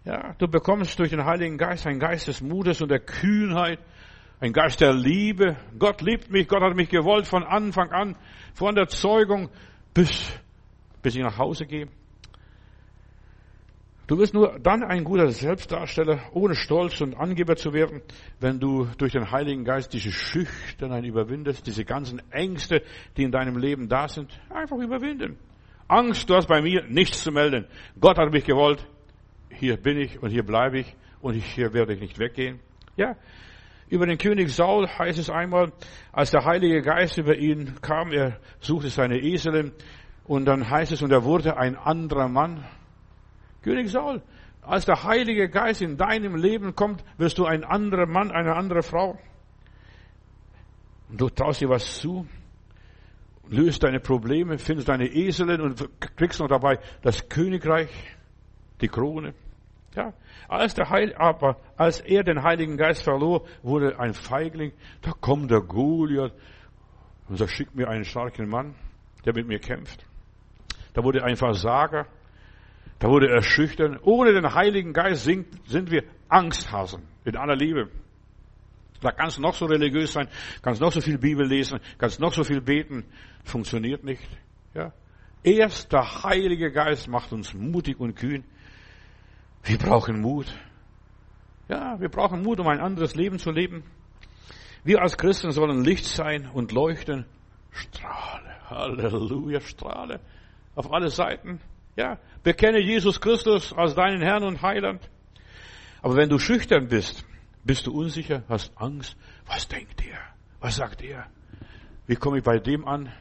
Ja, 0.03 0.33
du 0.39 0.47
bekommst 0.47 0.97
durch 0.97 1.11
den 1.11 1.25
Heiligen 1.25 1.59
Geist 1.59 1.85
einen 1.85 1.99
Geist 1.99 2.27
des 2.27 2.41
Mutes 2.41 2.81
und 2.81 2.89
der 2.89 2.99
Kühnheit, 2.99 3.79
ein 4.39 4.51
Geist 4.51 4.81
der 4.81 4.93
Liebe. 4.93 5.55
Gott 5.77 6.01
liebt 6.01 6.31
mich, 6.31 6.47
Gott 6.47 6.63
hat 6.63 6.75
mich 6.75 6.89
gewollt 6.89 7.27
von 7.27 7.43
Anfang 7.43 7.91
an, 7.91 8.15
von 8.55 8.73
der 8.73 8.87
Zeugung 8.87 9.49
bis, 9.93 10.31
bis 11.01 11.15
ich 11.15 11.21
nach 11.21 11.37
Hause 11.37 11.65
gehe. 11.65 11.87
Du 14.07 14.17
wirst 14.17 14.33
nur 14.33 14.59
dann 14.59 14.83
ein 14.83 15.05
guter 15.05 15.31
Selbstdarsteller, 15.31 16.19
ohne 16.33 16.53
Stolz 16.53 16.99
und 16.99 17.15
Angeber 17.15 17.55
zu 17.55 17.71
werden, 17.71 18.01
wenn 18.41 18.59
du 18.59 18.87
durch 18.97 19.13
den 19.13 19.31
Heiligen 19.31 19.63
Geist 19.63 19.93
diese 19.93 20.11
Schüchternheit 20.11 21.05
überwindest, 21.05 21.65
diese 21.65 21.85
ganzen 21.85 22.21
Ängste, 22.29 22.83
die 23.15 23.23
in 23.23 23.31
deinem 23.31 23.57
Leben 23.57 23.87
da 23.87 24.09
sind, 24.09 24.37
einfach 24.49 24.77
überwinden. 24.77 25.37
Angst, 25.87 26.29
du 26.29 26.35
hast 26.35 26.47
bei 26.47 26.61
mir 26.61 26.83
nichts 26.89 27.23
zu 27.23 27.31
melden. 27.31 27.67
Gott 27.99 28.17
hat 28.17 28.33
mich 28.33 28.43
gewollt. 28.43 28.85
Hier 29.49 29.77
bin 29.77 29.97
ich 29.97 30.21
und 30.21 30.29
hier 30.29 30.43
bleibe 30.43 30.79
ich 30.79 30.95
und 31.21 31.33
hier 31.35 31.73
werde 31.73 31.93
ich 31.93 32.01
nicht 32.01 32.19
weggehen. 32.19 32.59
Ja. 32.97 33.15
Über 33.91 34.05
den 34.05 34.17
König 34.17 34.55
Saul 34.55 34.87
heißt 34.87 35.19
es 35.19 35.29
einmal, 35.29 35.73
als 36.13 36.31
der 36.31 36.45
Heilige 36.45 36.81
Geist 36.81 37.17
über 37.17 37.35
ihn 37.35 37.75
kam, 37.81 38.13
er 38.13 38.39
suchte 38.61 38.87
seine 38.87 39.19
Eselin 39.19 39.73
und 40.23 40.45
dann 40.45 40.69
heißt 40.69 40.93
es, 40.93 41.01
und 41.01 41.11
er 41.11 41.25
wurde 41.25 41.57
ein 41.57 41.75
anderer 41.75 42.29
Mann. 42.29 42.65
König 43.61 43.91
Saul, 43.91 44.21
als 44.61 44.85
der 44.85 45.03
Heilige 45.03 45.49
Geist 45.49 45.81
in 45.81 45.97
deinem 45.97 46.37
Leben 46.37 46.73
kommt, 46.73 47.03
wirst 47.17 47.37
du 47.37 47.43
ein 47.43 47.65
anderer 47.65 48.05
Mann, 48.05 48.31
eine 48.31 48.55
andere 48.55 48.81
Frau. 48.81 49.19
Du 51.09 51.27
traust 51.27 51.59
dir 51.59 51.67
was 51.67 51.99
zu, 51.99 52.25
löst 53.49 53.83
deine 53.83 53.99
Probleme, 53.99 54.57
findest 54.57 54.87
deine 54.87 55.07
Eselin 55.07 55.59
und 55.59 55.89
kriegst 56.15 56.39
noch 56.39 56.47
dabei 56.47 56.79
das 57.01 57.27
Königreich, 57.27 57.89
die 58.79 58.87
Krone. 58.87 59.33
Ja, 59.95 60.13
als 60.47 60.73
der 60.73 60.89
Heil, 60.89 61.13
aber 61.15 61.57
als 61.75 61.99
er 61.99 62.23
den 62.23 62.43
Heiligen 62.43 62.77
Geist 62.77 63.03
verlor, 63.03 63.45
wurde 63.61 63.99
ein 63.99 64.13
Feigling. 64.13 64.71
Da 65.01 65.11
kommt 65.11 65.51
der 65.51 65.61
Goliath 65.61 66.33
und 67.27 67.37
sagt, 67.37 67.51
schick 67.51 67.75
mir 67.75 67.89
einen 67.89 68.05
starken 68.05 68.47
Mann, 68.47 68.75
der 69.25 69.33
mit 69.33 69.47
mir 69.47 69.59
kämpft. 69.59 70.05
Da 70.93 71.03
wurde 71.03 71.23
ein 71.23 71.35
Versager. 71.35 72.07
Da 72.99 73.09
wurde 73.09 73.29
er 73.29 73.41
schüchtern. 73.41 73.99
Ohne 74.01 74.31
den 74.33 74.53
Heiligen 74.53 74.93
Geist 74.93 75.23
sind, 75.23 75.47
sind 75.67 75.91
wir 75.91 76.03
Angsthasen 76.29 77.03
in 77.25 77.35
aller 77.35 77.55
Liebe. 77.55 77.89
Da 79.01 79.11
kannst 79.11 79.37
du 79.37 79.41
noch 79.41 79.55
so 79.55 79.65
religiös 79.65 80.13
sein, 80.13 80.27
kannst 80.61 80.79
noch 80.79 80.91
so 80.91 81.01
viel 81.01 81.17
Bibel 81.17 81.45
lesen, 81.45 81.79
kannst 81.97 82.19
noch 82.19 82.33
so 82.33 82.43
viel 82.43 82.61
beten. 82.61 83.03
Funktioniert 83.43 84.03
nicht. 84.03 84.29
Ja? 84.75 84.93
Erst 85.43 85.91
der 85.91 86.23
Heilige 86.23 86.71
Geist 86.71 87.07
macht 87.07 87.33
uns 87.33 87.53
mutig 87.53 87.99
und 87.99 88.15
kühn. 88.15 88.43
Wir 89.63 89.77
brauchen 89.77 90.21
Mut. 90.21 90.47
Ja, 91.67 91.99
wir 91.99 92.09
brauchen 92.09 92.41
Mut, 92.41 92.59
um 92.59 92.67
ein 92.67 92.79
anderes 92.79 93.15
Leben 93.15 93.39
zu 93.39 93.51
leben. 93.51 93.83
Wir 94.83 95.01
als 95.01 95.17
Christen 95.17 95.51
sollen 95.51 95.83
Licht 95.83 96.05
sein 96.05 96.49
und 96.51 96.71
leuchten. 96.71 97.25
Strahle. 97.69 98.69
Halleluja, 98.69 99.61
strahle. 99.61 100.19
Auf 100.75 100.91
alle 100.91 101.09
Seiten. 101.09 101.59
Ja, 101.95 102.17
bekenne 102.43 102.79
Jesus 102.79 103.21
Christus 103.21 103.73
als 103.73 103.95
deinen 103.95 104.21
Herrn 104.21 104.43
und 104.43 104.61
Heiland. 104.61 105.07
Aber 106.01 106.15
wenn 106.15 106.29
du 106.29 106.39
schüchtern 106.39 106.87
bist, 106.87 107.23
bist 107.63 107.85
du 107.85 107.91
unsicher, 107.91 108.43
hast 108.49 108.71
Angst. 108.75 109.15
Was 109.45 109.67
denkt 109.67 110.03
er? 110.05 110.19
Was 110.59 110.77
sagt 110.77 111.03
er? 111.03 111.27
Wie 112.07 112.15
komme 112.15 112.39
ich 112.39 112.43
bei 112.43 112.57
dem 112.57 112.87
an? 112.87 113.11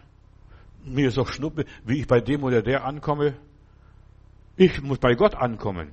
Mir 0.84 1.08
ist 1.08 1.18
doch 1.18 1.28
Schnuppe, 1.28 1.66
wie 1.84 2.00
ich 2.00 2.06
bei 2.06 2.20
dem 2.20 2.42
oder 2.42 2.62
der 2.62 2.84
ankomme. 2.84 3.34
Ich 4.56 4.80
muss 4.80 4.98
bei 4.98 5.14
Gott 5.14 5.34
ankommen. 5.34 5.92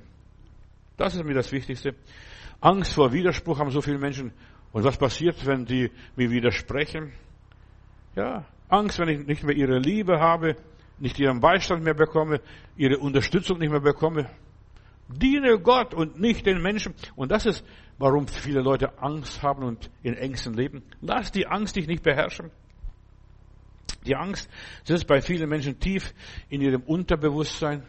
Das 0.98 1.14
ist 1.14 1.24
mir 1.24 1.34
das 1.34 1.50
Wichtigste. 1.52 1.94
Angst 2.60 2.92
vor 2.92 3.12
Widerspruch 3.12 3.58
haben 3.58 3.70
so 3.70 3.80
viele 3.80 3.98
Menschen. 3.98 4.32
Und 4.72 4.84
was 4.84 4.98
passiert, 4.98 5.46
wenn 5.46 5.64
die 5.64 5.90
mir 6.16 6.30
widersprechen? 6.30 7.12
Ja, 8.16 8.44
Angst, 8.68 8.98
wenn 8.98 9.08
ich 9.08 9.26
nicht 9.26 9.44
mehr 9.44 9.56
ihre 9.56 9.78
Liebe 9.78 10.18
habe, 10.18 10.56
nicht 10.98 11.18
ihren 11.20 11.40
Beistand 11.40 11.84
mehr 11.84 11.94
bekomme, 11.94 12.40
ihre 12.76 12.98
Unterstützung 12.98 13.58
nicht 13.58 13.70
mehr 13.70 13.80
bekomme. 13.80 14.28
Diene 15.08 15.58
Gott 15.60 15.94
und 15.94 16.20
nicht 16.20 16.44
den 16.44 16.60
Menschen. 16.60 16.94
Und 17.14 17.30
das 17.30 17.46
ist, 17.46 17.64
warum 17.98 18.26
viele 18.26 18.60
Leute 18.60 18.98
Angst 18.98 19.42
haben 19.42 19.62
und 19.62 19.90
in 20.02 20.14
Ängsten 20.14 20.52
leben. 20.52 20.82
Lass 21.00 21.30
die 21.32 21.46
Angst 21.46 21.76
dich 21.76 21.86
nicht 21.86 22.02
beherrschen. 22.02 22.50
Die 24.04 24.16
Angst 24.16 24.50
sitzt 24.84 25.06
bei 25.06 25.20
vielen 25.20 25.48
Menschen 25.48 25.78
tief 25.78 26.12
in 26.48 26.60
ihrem 26.60 26.82
Unterbewusstsein. 26.82 27.84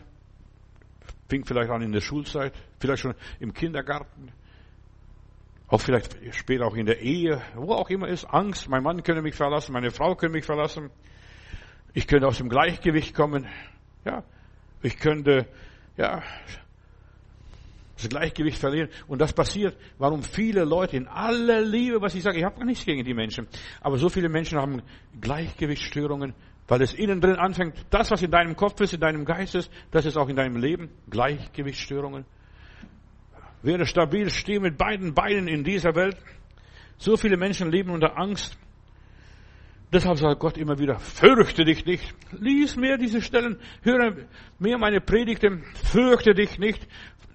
Fing 1.29 1.45
vielleicht 1.45 1.69
an 1.69 1.81
in 1.83 1.91
der 1.91 2.01
Schulzeit, 2.01 2.53
vielleicht 2.79 3.03
schon 3.03 3.13
im 3.39 3.53
Kindergarten, 3.53 4.31
auch 5.67 5.79
vielleicht 5.79 6.17
später 6.35 6.65
auch 6.65 6.75
in 6.75 6.87
der 6.87 6.99
Ehe, 7.01 7.41
wo 7.55 7.73
auch 7.73 7.89
immer 7.89 8.07
ist. 8.07 8.25
Angst, 8.25 8.67
mein 8.67 8.81
Mann 8.81 9.03
könnte 9.03 9.21
mich 9.21 9.35
verlassen, 9.35 9.71
meine 9.73 9.91
Frau 9.91 10.15
könnte 10.15 10.35
mich 10.35 10.45
verlassen. 10.45 10.89
Ich 11.93 12.07
könnte 12.07 12.27
aus 12.27 12.37
dem 12.37 12.49
Gleichgewicht 12.49 13.13
kommen. 13.13 13.47
Ja, 14.03 14.23
ich 14.81 14.97
könnte, 14.97 15.47
ja, 15.97 16.23
das 17.95 18.09
Gleichgewicht 18.09 18.57
verlieren. 18.57 18.89
Und 19.07 19.21
das 19.21 19.33
passiert, 19.33 19.77
warum 19.99 20.23
viele 20.23 20.63
Leute 20.63 20.97
in 20.97 21.07
aller 21.07 21.61
Liebe, 21.61 22.01
was 22.01 22.15
ich 22.15 22.23
sage, 22.23 22.39
ich 22.39 22.43
habe 22.43 22.65
nichts 22.65 22.85
gegen 22.85 23.03
die 23.03 23.13
Menschen, 23.13 23.47
aber 23.81 23.97
so 23.97 24.09
viele 24.09 24.29
Menschen 24.29 24.57
haben 24.57 24.81
Gleichgewichtsstörungen, 25.21 26.33
weil 26.69 26.81
es 26.83 26.93
innen 26.93 27.19
drin 27.19 27.35
anfängt, 27.35 27.75
das, 27.89 28.11
was 28.11 28.21
in 28.21 28.31
deinem 28.31 28.55
Kopf 28.55 28.79
ist, 28.79 28.93
in 28.93 28.99
deinem 29.01 29.25
Geist 29.25 29.55
ist, 29.55 29.71
das 29.91 30.05
ist 30.05 30.15
auch 30.15 30.29
in 30.29 30.35
deinem 30.35 30.55
Leben, 30.55 30.89
Gleichgewichtsstörungen. 31.09 32.25
Werde 33.63 33.85
stabil, 33.85 34.29
stehe 34.29 34.59
mit 34.59 34.77
beiden 34.77 35.13
Beinen 35.13 35.47
in 35.47 35.63
dieser 35.63 35.95
Welt. 35.95 36.15
So 36.97 37.17
viele 37.17 37.37
Menschen 37.37 37.71
leben 37.71 37.89
unter 37.89 38.17
Angst. 38.17 38.57
Deshalb 39.91 40.19
sagt 40.19 40.39
Gott 40.39 40.57
immer 40.57 40.77
wieder, 40.77 40.99
fürchte 40.99 41.65
dich 41.65 41.85
nicht. 41.85 42.13
Lies 42.39 42.75
mehr 42.75 42.97
diese 42.97 43.21
Stellen, 43.21 43.59
höre 43.81 44.15
mehr 44.59 44.77
meine 44.77 45.01
Predigten, 45.01 45.63
fürchte 45.73 46.35
dich 46.35 46.59
nicht. 46.59 46.87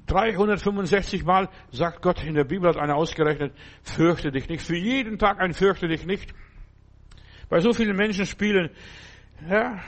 365 0.06 1.24
Mal 1.24 1.48
sagt 1.72 2.02
Gott 2.02 2.22
in 2.22 2.34
der 2.34 2.44
Bibel, 2.44 2.68
hat 2.68 2.76
einer 2.76 2.94
ausgerechnet, 2.94 3.52
fürchte 3.82 4.30
dich 4.30 4.48
nicht. 4.48 4.62
Für 4.62 4.76
jeden 4.76 5.18
Tag 5.18 5.40
ein 5.40 5.54
fürchte 5.54 5.88
dich 5.88 6.06
nicht. 6.06 6.32
Bei 7.48 7.58
so 7.60 7.72
vielen 7.72 7.96
Menschen 7.96 8.26
spielen, 8.26 8.70
ja, 9.48 9.80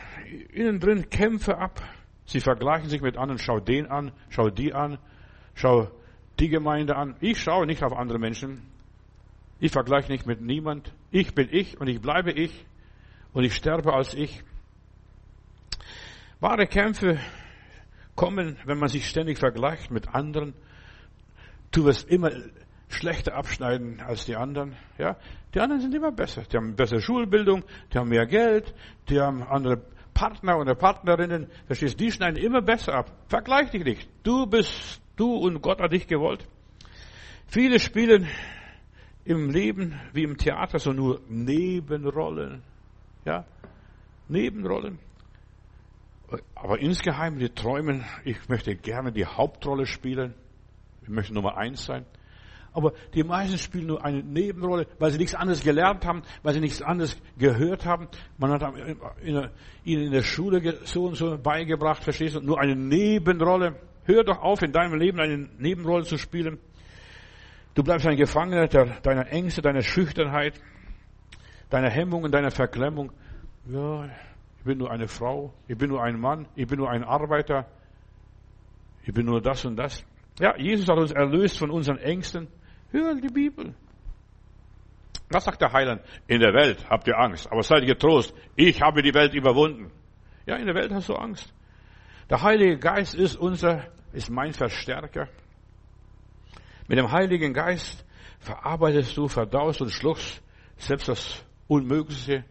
innen 0.52 0.80
drin 0.80 1.08
Kämpfe 1.10 1.58
ab. 1.58 1.80
Sie 2.26 2.40
vergleichen 2.40 2.88
sich 2.88 3.00
mit 3.00 3.16
anderen. 3.16 3.38
Schau 3.38 3.60
den 3.60 3.86
an, 3.86 4.12
schau 4.28 4.50
die 4.50 4.72
an, 4.74 4.98
schau 5.54 5.90
die 6.38 6.48
Gemeinde 6.48 6.96
an. 6.96 7.16
Ich 7.20 7.40
schaue 7.40 7.66
nicht 7.66 7.82
auf 7.82 7.92
andere 7.92 8.18
Menschen. 8.18 8.62
Ich 9.58 9.72
vergleiche 9.72 10.12
nicht 10.12 10.26
mit 10.26 10.40
niemand. 10.40 10.92
Ich 11.10 11.34
bin 11.34 11.48
ich 11.50 11.80
und 11.80 11.88
ich 11.88 12.00
bleibe 12.00 12.32
ich 12.32 12.66
und 13.32 13.44
ich 13.44 13.54
sterbe 13.54 13.92
als 13.94 14.14
ich. 14.14 14.42
Wahre 16.40 16.66
Kämpfe 16.66 17.18
kommen, 18.14 18.58
wenn 18.64 18.78
man 18.78 18.88
sich 18.88 19.08
ständig 19.08 19.38
vergleicht 19.38 19.90
mit 19.90 20.14
anderen. 20.14 20.54
Du 21.70 21.84
wirst 21.84 22.08
immer 22.08 22.30
schlechter 22.88 23.34
abschneiden 23.34 24.00
als 24.00 24.26
die 24.26 24.36
anderen. 24.36 24.76
Ja, 24.98 25.16
die 25.54 25.60
anderen 25.60 25.82
sind 25.82 25.94
immer 25.94 26.12
besser. 26.12 26.42
Die 26.42 26.56
haben 26.56 26.76
bessere 26.76 27.00
Schulbildung, 27.00 27.64
die 27.92 27.98
haben 27.98 28.08
mehr 28.08 28.26
Geld, 28.26 28.74
die 29.08 29.20
haben 29.20 29.42
andere 29.42 29.82
Partner 30.14 30.58
oder 30.58 30.74
Partnerinnen. 30.74 31.48
Verstehst? 31.66 32.00
Die 32.00 32.10
schneiden 32.10 32.42
immer 32.42 32.62
besser 32.62 32.94
ab. 32.94 33.12
Vergleich 33.28 33.70
dich 33.70 33.84
nicht. 33.84 34.08
Du 34.22 34.46
bist 34.46 35.00
du 35.16 35.34
und 35.34 35.60
Gott 35.60 35.80
hat 35.80 35.92
dich 35.92 36.06
gewollt. 36.06 36.46
Viele 37.46 37.78
spielen 37.78 38.26
im 39.24 39.50
Leben 39.50 40.00
wie 40.12 40.22
im 40.22 40.36
Theater 40.36 40.78
so 40.78 40.92
nur 40.92 41.20
Nebenrollen. 41.28 42.62
Ja, 43.24 43.44
Nebenrollen. 44.28 44.98
Aber 46.54 46.78
insgeheim, 46.78 47.38
die 47.38 47.50
träumen, 47.50 48.04
ich 48.24 48.48
möchte 48.48 48.74
gerne 48.74 49.12
die 49.12 49.26
Hauptrolle 49.26 49.86
spielen. 49.86 50.34
Ich 51.02 51.08
möchte 51.08 51.34
Nummer 51.34 51.56
eins 51.56 51.84
sein. 51.84 52.04
Aber 52.76 52.92
die 53.14 53.24
meisten 53.24 53.56
spielen 53.56 53.86
nur 53.86 54.04
eine 54.04 54.22
Nebenrolle, 54.22 54.86
weil 54.98 55.10
sie 55.10 55.16
nichts 55.16 55.34
anderes 55.34 55.62
gelernt 55.62 56.04
haben, 56.04 56.20
weil 56.42 56.52
sie 56.52 56.60
nichts 56.60 56.82
anderes 56.82 57.16
gehört 57.38 57.86
haben. 57.86 58.06
Man 58.36 58.52
hat 58.52 58.70
ihnen 59.24 59.50
in 59.82 60.12
der 60.12 60.22
Schule 60.22 60.60
so 60.84 61.06
und 61.06 61.14
so 61.14 61.38
beigebracht, 61.38 62.04
verstehst 62.04 62.36
du? 62.36 62.40
Nur 62.40 62.60
eine 62.60 62.76
Nebenrolle. 62.76 63.76
Hör 64.04 64.24
doch 64.24 64.42
auf, 64.42 64.60
in 64.60 64.72
deinem 64.72 64.92
Leben 64.98 65.18
eine 65.20 65.48
Nebenrolle 65.56 66.04
zu 66.04 66.18
spielen. 66.18 66.58
Du 67.74 67.82
bleibst 67.82 68.06
ein 68.06 68.18
Gefangener 68.18 68.68
deiner 68.68 69.26
Ängste, 69.32 69.62
deiner 69.62 69.80
Schüchternheit, 69.80 70.60
deiner 71.70 71.88
Hemmungen, 71.88 72.30
deiner 72.30 72.50
Verklemmung. 72.50 73.10
Ja, 73.72 74.04
ich 74.58 74.64
bin 74.64 74.76
nur 74.76 74.90
eine 74.90 75.08
Frau, 75.08 75.54
ich 75.66 75.78
bin 75.78 75.88
nur 75.88 76.02
ein 76.02 76.20
Mann, 76.20 76.46
ich 76.54 76.66
bin 76.66 76.78
nur 76.78 76.90
ein 76.90 77.04
Arbeiter, 77.04 77.64
ich 79.06 79.14
bin 79.14 79.24
nur 79.24 79.40
das 79.40 79.64
und 79.64 79.76
das. 79.76 80.04
Ja, 80.38 80.54
Jesus 80.58 80.86
hat 80.88 80.98
uns 80.98 81.12
erlöst 81.12 81.58
von 81.58 81.70
unseren 81.70 81.96
Ängsten. 81.96 82.48
Hör 82.92 83.14
die 83.14 83.28
Bibel. 83.28 83.74
Was 85.28 85.44
sagt 85.44 85.60
der 85.60 85.72
Heiland? 85.72 86.02
In 86.28 86.40
der 86.40 86.54
Welt 86.54 86.88
habt 86.88 87.08
ihr 87.08 87.18
Angst, 87.18 87.50
aber 87.50 87.62
seid 87.62 87.84
getrost. 87.84 88.34
Ich 88.54 88.80
habe 88.80 89.02
die 89.02 89.12
Welt 89.12 89.34
überwunden. 89.34 89.90
Ja, 90.46 90.56
in 90.56 90.66
der 90.66 90.74
Welt 90.74 90.92
hast 90.92 91.08
du 91.08 91.14
Angst. 91.14 91.52
Der 92.30 92.42
Heilige 92.42 92.78
Geist 92.78 93.14
ist 93.14 93.36
unser, 93.36 93.86
ist 94.12 94.30
mein 94.30 94.52
Verstärker. 94.52 95.28
Mit 96.88 96.98
dem 96.98 97.10
Heiligen 97.10 97.52
Geist 97.52 98.04
verarbeitest 98.38 99.16
du, 99.16 99.26
verdaust 99.26 99.80
und 99.80 99.90
schluckst 99.90 100.42
selbst 100.76 101.08
das 101.08 101.44
Unmögliche, 101.66 102.44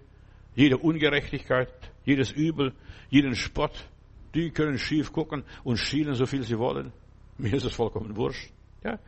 jede 0.55 0.77
Ungerechtigkeit, 0.77 1.69
jedes 2.03 2.31
Übel, 2.31 2.73
jeden 3.09 3.35
Spott. 3.35 3.87
Die 4.33 4.51
können 4.51 4.77
schief 4.77 5.13
gucken 5.13 5.45
und 5.63 5.77
schielen, 5.77 6.15
so 6.15 6.25
viel 6.25 6.43
sie 6.43 6.57
wollen. 6.57 6.91
Mir 7.37 7.53
ist 7.53 7.65
es 7.65 7.73
vollkommen 7.73 8.15
wurscht. 8.17 8.51
Ja? 8.85 8.99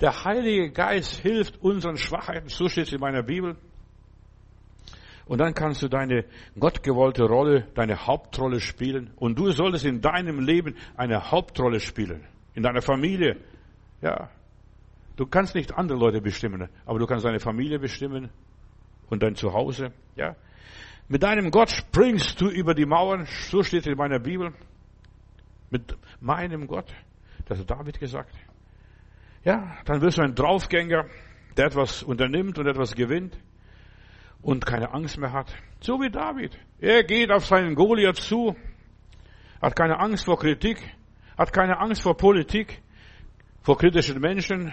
Der 0.00 0.24
Heilige 0.24 0.70
Geist 0.70 1.20
hilft 1.20 1.62
unseren 1.62 1.96
Schwachheiten, 1.96 2.48
so 2.48 2.68
steht 2.68 2.88
es 2.88 2.92
in 2.92 3.00
meiner 3.00 3.22
Bibel. 3.22 3.56
Und 5.26 5.38
dann 5.38 5.54
kannst 5.54 5.82
du 5.82 5.88
deine 5.88 6.26
gottgewollte 6.58 7.24
Rolle, 7.24 7.68
deine 7.74 8.06
Hauptrolle 8.06 8.60
spielen. 8.60 9.10
Und 9.16 9.38
du 9.38 9.50
solltest 9.52 9.86
in 9.86 10.02
deinem 10.02 10.40
Leben 10.40 10.76
eine 10.96 11.30
Hauptrolle 11.30 11.80
spielen. 11.80 12.26
In 12.54 12.62
deiner 12.62 12.82
Familie. 12.82 13.38
Ja. 14.02 14.28
Du 15.16 15.24
kannst 15.24 15.54
nicht 15.54 15.72
andere 15.72 15.98
Leute 15.98 16.20
bestimmen, 16.20 16.68
aber 16.84 16.98
du 16.98 17.06
kannst 17.06 17.24
deine 17.24 17.40
Familie 17.40 17.78
bestimmen 17.78 18.28
und 19.08 19.22
dein 19.22 19.34
Zuhause. 19.34 19.92
Ja. 20.16 20.36
Mit 21.08 21.22
deinem 21.22 21.50
Gott 21.50 21.70
springst 21.70 22.38
du 22.40 22.50
über 22.50 22.74
die 22.74 22.84
Mauern. 22.84 23.26
So 23.48 23.62
steht 23.62 23.80
es 23.80 23.86
in 23.86 23.96
meiner 23.96 24.18
Bibel. 24.18 24.52
Mit 25.70 25.96
meinem 26.20 26.66
Gott. 26.66 26.92
Das 27.46 27.58
hat 27.58 27.70
David 27.70 27.98
gesagt. 27.98 28.34
Ja, 29.44 29.76
dann 29.84 30.00
wirst 30.00 30.18
du 30.18 30.22
ein 30.22 30.34
Draufgänger, 30.34 31.04
der 31.56 31.66
etwas 31.66 32.02
unternimmt 32.02 32.58
und 32.58 32.66
etwas 32.66 32.94
gewinnt 32.94 33.38
und 34.40 34.64
keine 34.64 34.92
Angst 34.92 35.18
mehr 35.18 35.32
hat. 35.32 35.54
So 35.80 36.00
wie 36.00 36.10
David. 36.10 36.58
Er 36.80 37.04
geht 37.04 37.30
auf 37.30 37.44
seinen 37.44 37.74
Goliath 37.74 38.16
zu, 38.16 38.56
hat 39.60 39.76
keine 39.76 40.00
Angst 40.00 40.24
vor 40.24 40.38
Kritik, 40.38 40.78
hat 41.36 41.52
keine 41.52 41.78
Angst 41.78 42.02
vor 42.02 42.16
Politik, 42.16 42.82
vor 43.62 43.76
kritischen 43.76 44.20
Menschen, 44.20 44.72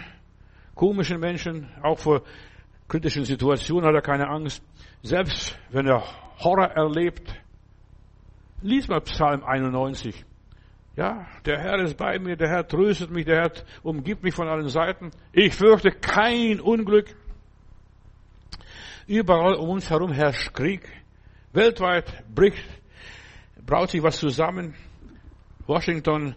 komischen 0.74 1.20
Menschen, 1.20 1.70
auch 1.82 2.00
vor 2.00 2.24
kritischen 2.88 3.26
Situationen 3.26 3.86
hat 3.86 3.96
er 3.96 4.02
keine 4.02 4.30
Angst. 4.30 4.64
Selbst 5.02 5.58
wenn 5.70 5.88
er 5.88 6.04
Horror 6.40 6.68
erlebt, 6.68 7.34
lies 8.62 8.88
mal 8.88 9.02
Psalm 9.02 9.44
91. 9.44 10.26
Ja, 10.96 11.26
der 11.46 11.60
Herr 11.60 11.80
ist 11.80 11.96
bei 11.96 12.20
mir, 12.20 12.36
der 12.36 12.50
Herr 12.50 12.68
tröstet 12.68 13.12
mich, 13.12 13.26
der 13.26 13.42
Herr 13.42 13.52
umgibt 13.82 14.24
mich 14.24 14.36
von 14.36 14.50
allen 14.50 14.68
Seiten. 14.68 15.12
Ich 15.32 15.56
fürchte 15.56 15.92
kein 15.92 16.60
Unglück. 16.60 17.16
Überall 19.08 19.56
um 19.56 19.70
uns 19.70 19.90
herum 19.90 20.12
herrscht 20.12 20.54
Krieg. 20.54 20.82
Weltweit 21.54 22.24
bricht, 22.34 22.64
braut 23.66 23.90
sich 23.90 24.04
was 24.04 24.18
zusammen. 24.18 24.74
Washington 25.66 26.36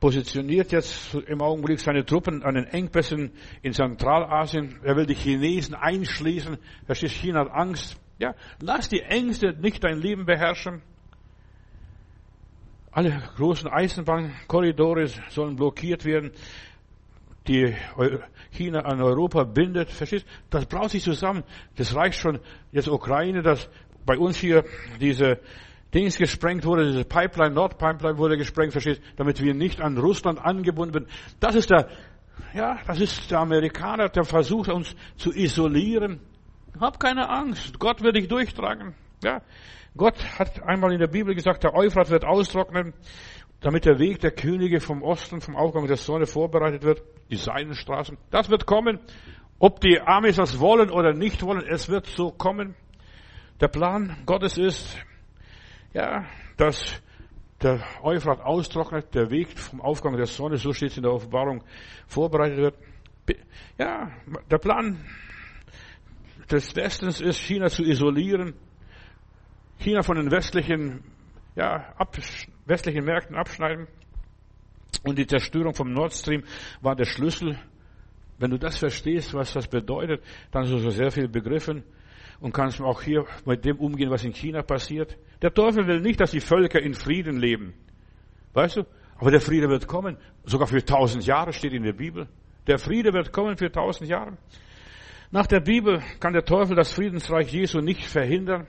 positioniert 0.00 0.72
jetzt 0.72 1.14
im 1.14 1.40
Augenblick 1.40 1.78
seine 1.78 2.04
Truppen 2.04 2.42
an 2.42 2.56
den 2.56 2.64
Engpässen 2.64 3.30
in 3.62 3.72
Zentralasien. 3.72 4.80
Er 4.82 4.96
will 4.96 5.06
die 5.06 5.14
Chinesen 5.14 5.76
einschließen. 5.76 6.58
Verstehst, 6.86 7.14
China 7.14 7.40
hat 7.40 7.52
Angst. 7.52 8.00
Ja, 8.18 8.34
lass 8.60 8.88
die 8.88 9.00
Ängste 9.00 9.52
nicht 9.52 9.84
dein 9.84 9.98
Leben 9.98 10.26
beherrschen. 10.26 10.82
Alle 12.92 13.22
großen 13.36 13.68
Eisenbahnkorridore 13.68 15.08
sollen 15.30 15.56
blockiert 15.56 16.04
werden 16.04 16.32
die 17.48 17.74
China 18.50 18.80
an 18.80 19.00
Europa 19.00 19.44
bindet, 19.44 19.90
verstehst? 19.90 20.26
Das 20.50 20.66
braucht 20.66 20.90
sich 20.90 21.02
zusammen. 21.02 21.42
Das 21.76 21.94
reicht 21.94 22.18
schon 22.18 22.40
jetzt 22.70 22.88
Ukraine, 22.88 23.42
dass 23.42 23.68
bei 24.04 24.16
uns 24.16 24.36
hier 24.36 24.64
diese 25.00 25.40
Dings 25.94 26.16
gesprengt 26.16 26.64
wurde, 26.64 26.86
diese 26.86 27.04
Pipeline, 27.04 27.54
Nordpipeline 27.54 28.18
wurde 28.18 28.36
gesprengt, 28.38 28.72
verstehst? 28.72 29.02
Damit 29.16 29.42
wir 29.42 29.54
nicht 29.54 29.80
an 29.80 29.98
Russland 29.98 30.38
angebunden 30.38 30.94
werden. 30.94 31.08
Das 31.40 31.54
ist 31.54 31.70
der, 31.70 31.88
ja, 32.54 32.78
das 32.86 33.00
ist 33.00 33.30
der 33.30 33.40
Amerikaner, 33.40 34.08
der 34.08 34.24
versucht 34.24 34.70
uns 34.70 34.94
zu 35.16 35.32
isolieren. 35.32 36.20
Hab 36.80 36.98
keine 36.98 37.28
Angst. 37.28 37.78
Gott 37.78 38.02
wird 38.02 38.16
dich 38.16 38.28
durchtragen. 38.28 38.94
Ja. 39.22 39.42
Gott 39.96 40.16
hat 40.38 40.62
einmal 40.62 40.92
in 40.92 40.98
der 40.98 41.06
Bibel 41.06 41.34
gesagt, 41.34 41.64
der 41.64 41.74
Euphrat 41.74 42.10
wird 42.10 42.24
austrocknen 42.24 42.94
damit 43.62 43.84
der 43.84 43.98
Weg 43.98 44.20
der 44.20 44.32
Könige 44.32 44.80
vom 44.80 45.02
Osten, 45.02 45.40
vom 45.40 45.56
Aufgang 45.56 45.86
der 45.86 45.96
Sonne 45.96 46.26
vorbereitet 46.26 46.82
wird, 46.82 47.02
die 47.30 47.36
Seidenstraßen. 47.36 48.18
Das 48.30 48.50
wird 48.50 48.66
kommen. 48.66 48.98
Ob 49.58 49.80
die 49.80 50.00
Amis 50.00 50.36
das 50.36 50.58
wollen 50.58 50.90
oder 50.90 51.14
nicht 51.14 51.42
wollen, 51.42 51.64
es 51.66 51.88
wird 51.88 52.06
so 52.06 52.32
kommen. 52.32 52.74
Der 53.60 53.68
Plan 53.68 54.16
Gottes 54.26 54.58
ist, 54.58 54.98
ja, 55.94 56.26
dass 56.56 57.00
der 57.62 57.80
Euphrat 58.02 58.40
austrocknet, 58.40 59.14
der 59.14 59.30
Weg 59.30 59.56
vom 59.56 59.80
Aufgang 59.80 60.16
der 60.16 60.26
Sonne, 60.26 60.56
so 60.56 60.72
steht 60.72 60.90
es 60.90 60.96
in 60.96 61.04
der 61.04 61.12
Offenbarung, 61.12 61.62
vorbereitet 62.08 62.58
wird. 62.58 62.74
Ja, 63.78 64.10
der 64.50 64.58
Plan 64.58 65.04
des 66.50 66.74
Westens 66.74 67.20
ist, 67.20 67.38
China 67.38 67.68
zu 67.68 67.84
isolieren, 67.84 68.54
China 69.82 70.02
von 70.02 70.16
den 70.16 70.30
westlichen 70.30 71.02
ja, 71.54 71.92
ab, 71.96 72.16
westlichen 72.66 73.04
Märkten 73.04 73.36
abschneiden. 73.36 73.88
Und 75.04 75.18
die 75.18 75.26
Zerstörung 75.26 75.74
vom 75.74 75.92
Nord 75.92 76.12
Stream 76.12 76.44
war 76.80 76.94
der 76.94 77.04
Schlüssel. 77.04 77.58
Wenn 78.38 78.50
du 78.50 78.58
das 78.58 78.78
verstehst, 78.78 79.34
was 79.34 79.52
das 79.52 79.68
bedeutet, 79.68 80.22
dann 80.50 80.62
hast 80.62 80.72
du 80.72 80.78
so 80.78 80.90
sehr 80.90 81.10
viel 81.10 81.28
begriffen 81.28 81.84
und 82.40 82.52
kannst 82.52 82.80
auch 82.80 83.02
hier 83.02 83.24
mit 83.44 83.64
dem 83.64 83.78
umgehen, 83.78 84.10
was 84.10 84.24
in 84.24 84.32
China 84.32 84.62
passiert. 84.62 85.16
Der 85.42 85.52
Teufel 85.52 85.86
will 85.86 86.00
nicht, 86.00 86.20
dass 86.20 86.30
die 86.30 86.40
Völker 86.40 86.80
in 86.80 86.94
Frieden 86.94 87.38
leben. 87.38 87.74
Weißt 88.52 88.76
du? 88.76 88.82
Aber 89.16 89.30
der 89.30 89.40
Friede 89.40 89.68
wird 89.68 89.86
kommen. 89.86 90.16
Sogar 90.44 90.66
für 90.66 90.84
tausend 90.84 91.24
Jahre 91.26 91.52
steht 91.52 91.72
in 91.72 91.84
der 91.84 91.92
Bibel. 91.92 92.28
Der 92.66 92.78
Friede 92.78 93.12
wird 93.12 93.32
kommen 93.32 93.56
für 93.56 93.70
tausend 93.70 94.08
Jahre. 94.08 94.36
Nach 95.30 95.46
der 95.46 95.60
Bibel 95.60 96.02
kann 96.20 96.32
der 96.32 96.44
Teufel 96.44 96.76
das 96.76 96.92
Friedensreich 96.92 97.52
Jesu 97.52 97.80
nicht 97.80 98.04
verhindern. 98.04 98.66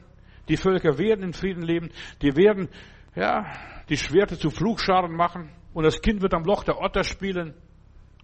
Die 0.50 0.58
Völker 0.58 0.98
werden 0.98 1.24
in 1.24 1.34
Frieden 1.34 1.64
leben. 1.64 1.90
Die 2.22 2.36
werden, 2.36 2.70
ja, 3.16 3.46
die 3.90 3.98
Schwerte 3.98 4.38
zu 4.38 4.50
Flugscharen 4.50 5.16
machen. 5.16 5.50
Und 5.74 5.84
das 5.84 6.02
Kind 6.02 6.22
wird 6.22 6.34
am 6.34 6.44
Loch 6.44 6.64
der 6.64 6.80
Otter 6.82 7.04
spielen. 7.04 7.54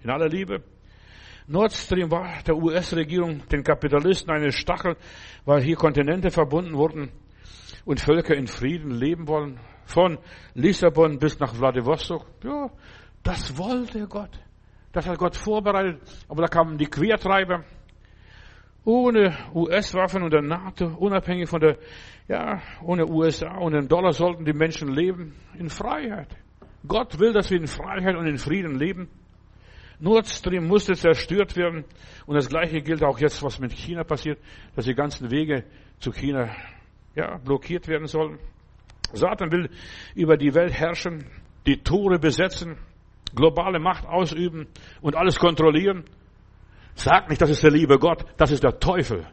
In 0.01 0.09
aller 0.09 0.27
Liebe. 0.27 0.63
Nord 1.47 1.73
Stream 1.73 2.11
war 2.11 2.43
der 2.45 2.55
US-Regierung, 2.55 3.47
den 3.47 3.63
Kapitalisten 3.63 4.29
eine 4.29 4.51
Stachel, 4.51 4.95
weil 5.45 5.63
hier 5.63 5.75
Kontinente 5.75 6.29
verbunden 6.29 6.75
wurden 6.75 7.11
und 7.85 7.99
Völker 7.99 8.35
in 8.35 8.45
Frieden 8.45 8.91
leben 8.91 9.27
wollen. 9.27 9.59
Von 9.85 10.19
Lissabon 10.53 11.17
bis 11.17 11.39
nach 11.39 11.55
Vladivostok. 11.55 12.27
Ja, 12.43 12.69
das 13.23 13.57
wollte 13.57 14.07
Gott. 14.07 14.39
Das 14.91 15.07
hat 15.07 15.17
Gott 15.17 15.35
vorbereitet. 15.35 15.99
Aber 16.27 16.43
da 16.43 16.47
kamen 16.47 16.77
die 16.77 16.85
Quertreiber 16.85 17.63
ohne 18.85 19.35
US-Waffen 19.53 20.23
und 20.23 20.33
der 20.33 20.41
NATO, 20.41 20.87
unabhängig 20.87 21.49
von 21.49 21.59
der, 21.59 21.77
ja, 22.27 22.61
ohne 22.81 23.07
USA 23.07 23.57
und 23.57 23.73
den 23.73 23.87
Dollar 23.87 24.13
sollten 24.13 24.45
die 24.45 24.53
Menschen 24.53 24.93
leben 24.93 25.35
in 25.57 25.69
Freiheit. 25.69 26.35
Gott 26.87 27.19
will, 27.19 27.33
dass 27.33 27.49
wir 27.51 27.57
in 27.57 27.67
Freiheit 27.67 28.15
und 28.15 28.25
in 28.27 28.37
Frieden 28.37 28.75
leben. 28.75 29.09
Nord 29.99 30.27
Stream 30.27 30.65
musste 30.67 30.93
zerstört 30.93 31.57
werden. 31.57 31.83
Und 32.25 32.35
das 32.35 32.47
Gleiche 32.47 32.81
gilt 32.81 33.03
auch 33.03 33.19
jetzt, 33.19 33.43
was 33.43 33.59
mit 33.59 33.73
China 33.73 34.03
passiert, 34.03 34.39
dass 34.75 34.85
die 34.85 34.95
ganzen 34.95 35.29
Wege 35.29 35.65
zu 35.99 36.11
China, 36.11 36.55
ja, 37.15 37.37
blockiert 37.37 37.87
werden 37.87 38.07
sollen. 38.07 38.39
Satan 39.11 39.51
will 39.51 39.69
über 40.15 40.37
die 40.37 40.53
Welt 40.53 40.71
herrschen, 40.71 41.25
die 41.65 41.83
Tore 41.83 42.17
besetzen, 42.19 42.77
globale 43.35 43.79
Macht 43.79 44.05
ausüben 44.05 44.67
und 45.01 45.15
alles 45.15 45.37
kontrollieren. 45.37 46.05
Sag 46.99 47.29
nicht, 47.29 47.41
das 47.41 47.49
ist 47.49 47.63
der 47.63 47.71
liebe 47.71 47.97
Gott, 47.97 48.25
das 48.35 48.51
ist 48.51 48.61
der 48.61 48.77
Teufel. 48.77 49.25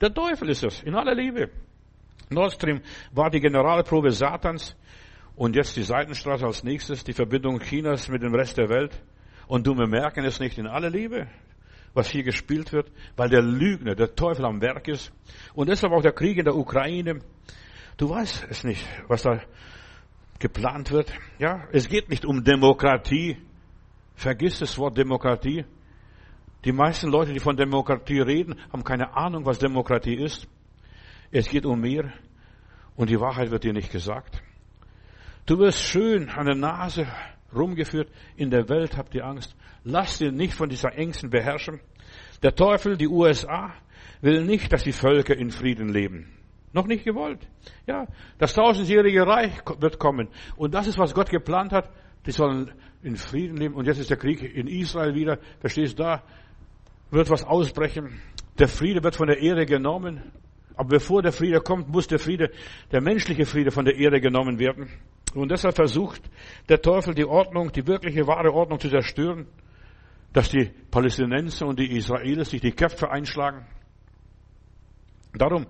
Der 0.00 0.12
Teufel 0.12 0.50
ist 0.50 0.64
es, 0.64 0.82
in 0.82 0.96
aller 0.96 1.14
Liebe. 1.14 1.48
Nord 2.28 2.52
Stream 2.52 2.80
war 3.12 3.30
die 3.30 3.38
Generalprobe 3.38 4.10
Satans 4.10 4.76
und 5.36 5.54
jetzt 5.54 5.76
die 5.76 5.84
Seitenstraße 5.84 6.44
als 6.44 6.64
nächstes, 6.64 7.04
die 7.04 7.12
Verbindung 7.12 7.60
Chinas 7.60 8.08
mit 8.08 8.22
dem 8.22 8.34
Rest 8.34 8.58
der 8.58 8.68
Welt. 8.68 9.00
Und 9.46 9.64
du, 9.64 9.74
merken 9.74 10.24
es 10.24 10.40
nicht 10.40 10.58
in 10.58 10.66
aller 10.66 10.90
Liebe, 10.90 11.28
was 11.92 12.08
hier 12.08 12.24
gespielt 12.24 12.72
wird, 12.72 12.90
weil 13.16 13.28
der 13.28 13.42
Lügner, 13.42 13.94
der 13.94 14.16
Teufel 14.16 14.44
am 14.44 14.60
Werk 14.60 14.88
ist. 14.88 15.12
Und 15.54 15.68
deshalb 15.68 15.92
auch 15.92 16.02
der 16.02 16.14
Krieg 16.14 16.36
in 16.38 16.46
der 16.46 16.56
Ukraine. 16.56 17.20
Du 17.96 18.10
weißt 18.10 18.48
es 18.50 18.64
nicht, 18.64 18.84
was 19.06 19.22
da 19.22 19.40
geplant 20.40 20.90
wird. 20.90 21.12
Ja, 21.38 21.68
es 21.70 21.88
geht 21.88 22.08
nicht 22.08 22.24
um 22.24 22.42
Demokratie. 22.42 23.36
Vergiss 24.16 24.58
das 24.58 24.76
Wort 24.78 24.98
Demokratie. 24.98 25.64
Die 26.64 26.72
meisten 26.72 27.10
Leute, 27.10 27.32
die 27.32 27.40
von 27.40 27.56
Demokratie 27.56 28.20
reden, 28.20 28.58
haben 28.72 28.84
keine 28.84 29.14
Ahnung, 29.16 29.44
was 29.44 29.58
Demokratie 29.58 30.14
ist. 30.14 30.48
Es 31.30 31.48
geht 31.48 31.66
um 31.66 31.80
mehr 31.80 32.12
und 32.96 33.10
die 33.10 33.20
Wahrheit 33.20 33.50
wird 33.50 33.64
dir 33.64 33.72
nicht 33.72 33.92
gesagt. 33.92 34.42
Du 35.46 35.58
wirst 35.58 35.82
schön 35.82 36.30
an 36.30 36.46
der 36.46 36.54
Nase 36.54 37.06
rumgeführt. 37.54 38.08
In 38.36 38.50
der 38.50 38.68
Welt 38.68 38.96
habt 38.96 39.14
ihr 39.14 39.26
Angst. 39.26 39.54
Lass 39.84 40.18
dir 40.18 40.32
nicht 40.32 40.54
von 40.54 40.68
dieser 40.68 40.96
Ängsten 40.96 41.30
beherrschen. 41.30 41.80
Der 42.42 42.54
Teufel, 42.54 42.96
die 42.96 43.08
USA, 43.08 43.74
will 44.22 44.44
nicht, 44.44 44.72
dass 44.72 44.84
die 44.84 44.92
Völker 44.92 45.36
in 45.36 45.50
Frieden 45.50 45.88
leben. 45.88 46.32
Noch 46.72 46.86
nicht 46.86 47.04
gewollt. 47.04 47.46
Ja, 47.86 48.06
das 48.38 48.54
tausendjährige 48.54 49.26
Reich 49.26 49.52
wird 49.78 49.98
kommen. 49.98 50.28
Und 50.56 50.74
das 50.74 50.86
ist, 50.86 50.98
was 50.98 51.14
Gott 51.14 51.30
geplant 51.30 51.72
hat. 51.72 51.90
Die 52.26 52.32
sollen 52.32 52.72
in 53.02 53.16
Frieden 53.16 53.58
leben. 53.58 53.74
Und 53.74 53.86
jetzt 53.86 53.98
ist 53.98 54.10
der 54.10 54.16
Krieg 54.16 54.42
in 54.42 54.66
Israel 54.66 55.14
wieder. 55.14 55.38
Da 55.60 55.68
stehst 55.68 55.98
du 55.98 56.02
da, 56.02 56.22
wird 57.14 57.30
was 57.30 57.44
ausbrechen. 57.44 58.20
Der 58.58 58.68
Friede 58.68 59.02
wird 59.02 59.16
von 59.16 59.28
der 59.28 59.40
Erde 59.40 59.64
genommen. 59.66 60.20
Aber 60.76 60.88
bevor 60.88 61.22
der 61.22 61.32
Friede 61.32 61.60
kommt, 61.60 61.88
muss 61.88 62.08
der 62.08 62.18
Friede, 62.18 62.50
der 62.90 63.00
menschliche 63.00 63.46
Friede 63.46 63.70
von 63.70 63.84
der 63.84 63.94
Erde 63.96 64.20
genommen 64.20 64.58
werden. 64.58 64.88
Und 65.34 65.50
deshalb 65.50 65.76
versucht 65.76 66.20
der 66.68 66.82
Teufel 66.82 67.14
die 67.14 67.24
Ordnung, 67.24 67.72
die 67.72 67.86
wirkliche 67.86 68.26
wahre 68.26 68.52
Ordnung 68.52 68.80
zu 68.80 68.88
zerstören, 68.88 69.46
dass 70.32 70.48
die 70.50 70.70
Palästinenser 70.90 71.66
und 71.66 71.78
die 71.78 71.96
Israelis 71.96 72.50
sich 72.50 72.60
die 72.60 72.72
Köpfe 72.72 73.08
einschlagen. 73.10 73.64
Darum 75.32 75.66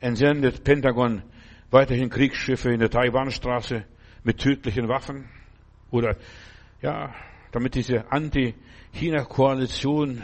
entsendet 0.00 0.64
Pentagon 0.64 1.22
weiterhin 1.70 2.10
Kriegsschiffe 2.10 2.72
in 2.72 2.80
der 2.80 2.90
Taiwanstraße 2.90 3.84
mit 4.24 4.38
tödlichen 4.38 4.88
Waffen 4.88 5.28
oder 5.90 6.16
ja, 6.82 7.14
damit 7.52 7.74
diese 7.74 8.10
Anti-China-Koalition 8.10 10.22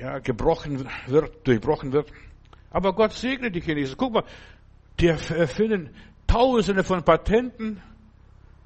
ja, 0.00 0.18
gebrochen 0.18 0.86
wird, 1.06 1.46
durchbrochen 1.46 1.92
wird. 1.92 2.10
Aber 2.70 2.92
Gott 2.94 3.12
segnet 3.12 3.54
die 3.54 3.60
Chinesen. 3.60 3.96
Guck 3.96 4.12
mal, 4.12 4.24
die 5.00 5.08
erfinden 5.08 5.90
Tausende 6.26 6.82
von 6.82 7.02
Patenten, 7.04 7.80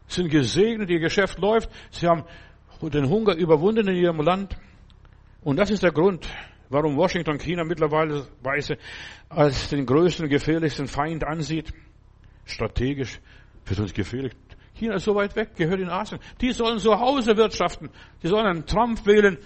sind 0.06 0.30
gesegnet, 0.30 0.90
ihr 0.90 0.98
Geschäft 0.98 1.38
läuft, 1.38 1.70
sie 1.90 2.06
haben 2.06 2.24
den 2.82 3.08
Hunger 3.08 3.34
überwunden 3.34 3.86
in 3.88 3.96
ihrem 3.96 4.20
Land. 4.20 4.56
Und 5.42 5.56
das 5.56 5.70
ist 5.70 5.82
der 5.82 5.92
Grund, 5.92 6.26
warum 6.68 6.96
Washington 6.96 7.38
China 7.38 7.64
mittlerweile 7.64 8.26
als 9.28 9.68
den 9.68 9.86
größten, 9.86 10.28
gefährlichsten 10.28 10.88
Feind 10.88 11.24
ansieht. 11.24 11.72
Strategisch 12.44 13.20
für 13.64 13.80
uns 13.82 13.92
gefährlich. 13.92 14.32
China 14.74 14.94
ist 14.94 15.04
so 15.04 15.14
weit 15.14 15.36
weg, 15.36 15.54
gehört 15.56 15.80
in 15.80 15.90
Asien. 15.90 16.20
Die 16.40 16.52
sollen 16.52 16.78
zu 16.78 16.98
Hause 16.98 17.36
wirtschaften. 17.36 17.90
Die 18.22 18.28
sollen 18.28 18.46
einen 18.46 18.66
Trump 18.66 19.04
wählen 19.06 19.38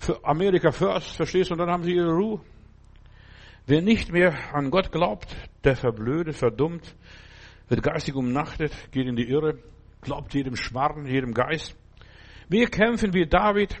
für 0.00 0.24
Amerika 0.24 0.72
first, 0.72 1.14
verstehst 1.14 1.50
du? 1.50 1.54
Und 1.54 1.58
dann 1.58 1.70
haben 1.70 1.82
sie 1.82 1.94
ihre 1.94 2.10
Ruhe. 2.10 2.40
Wer 3.66 3.82
nicht 3.82 4.10
mehr 4.10 4.54
an 4.54 4.70
Gott 4.70 4.90
glaubt, 4.90 5.36
der 5.62 5.76
verblödet, 5.76 6.34
verdummt, 6.34 6.96
wird 7.68 7.82
geistig 7.82 8.14
umnachtet, 8.14 8.72
geht 8.90 9.06
in 9.06 9.14
die 9.14 9.28
Irre, 9.28 9.58
glaubt 10.00 10.34
jedem 10.34 10.56
Schmarrn, 10.56 11.06
jedem 11.06 11.34
Geist. 11.34 11.76
Wir 12.48 12.66
kämpfen 12.68 13.12
wie 13.12 13.26
David 13.26 13.78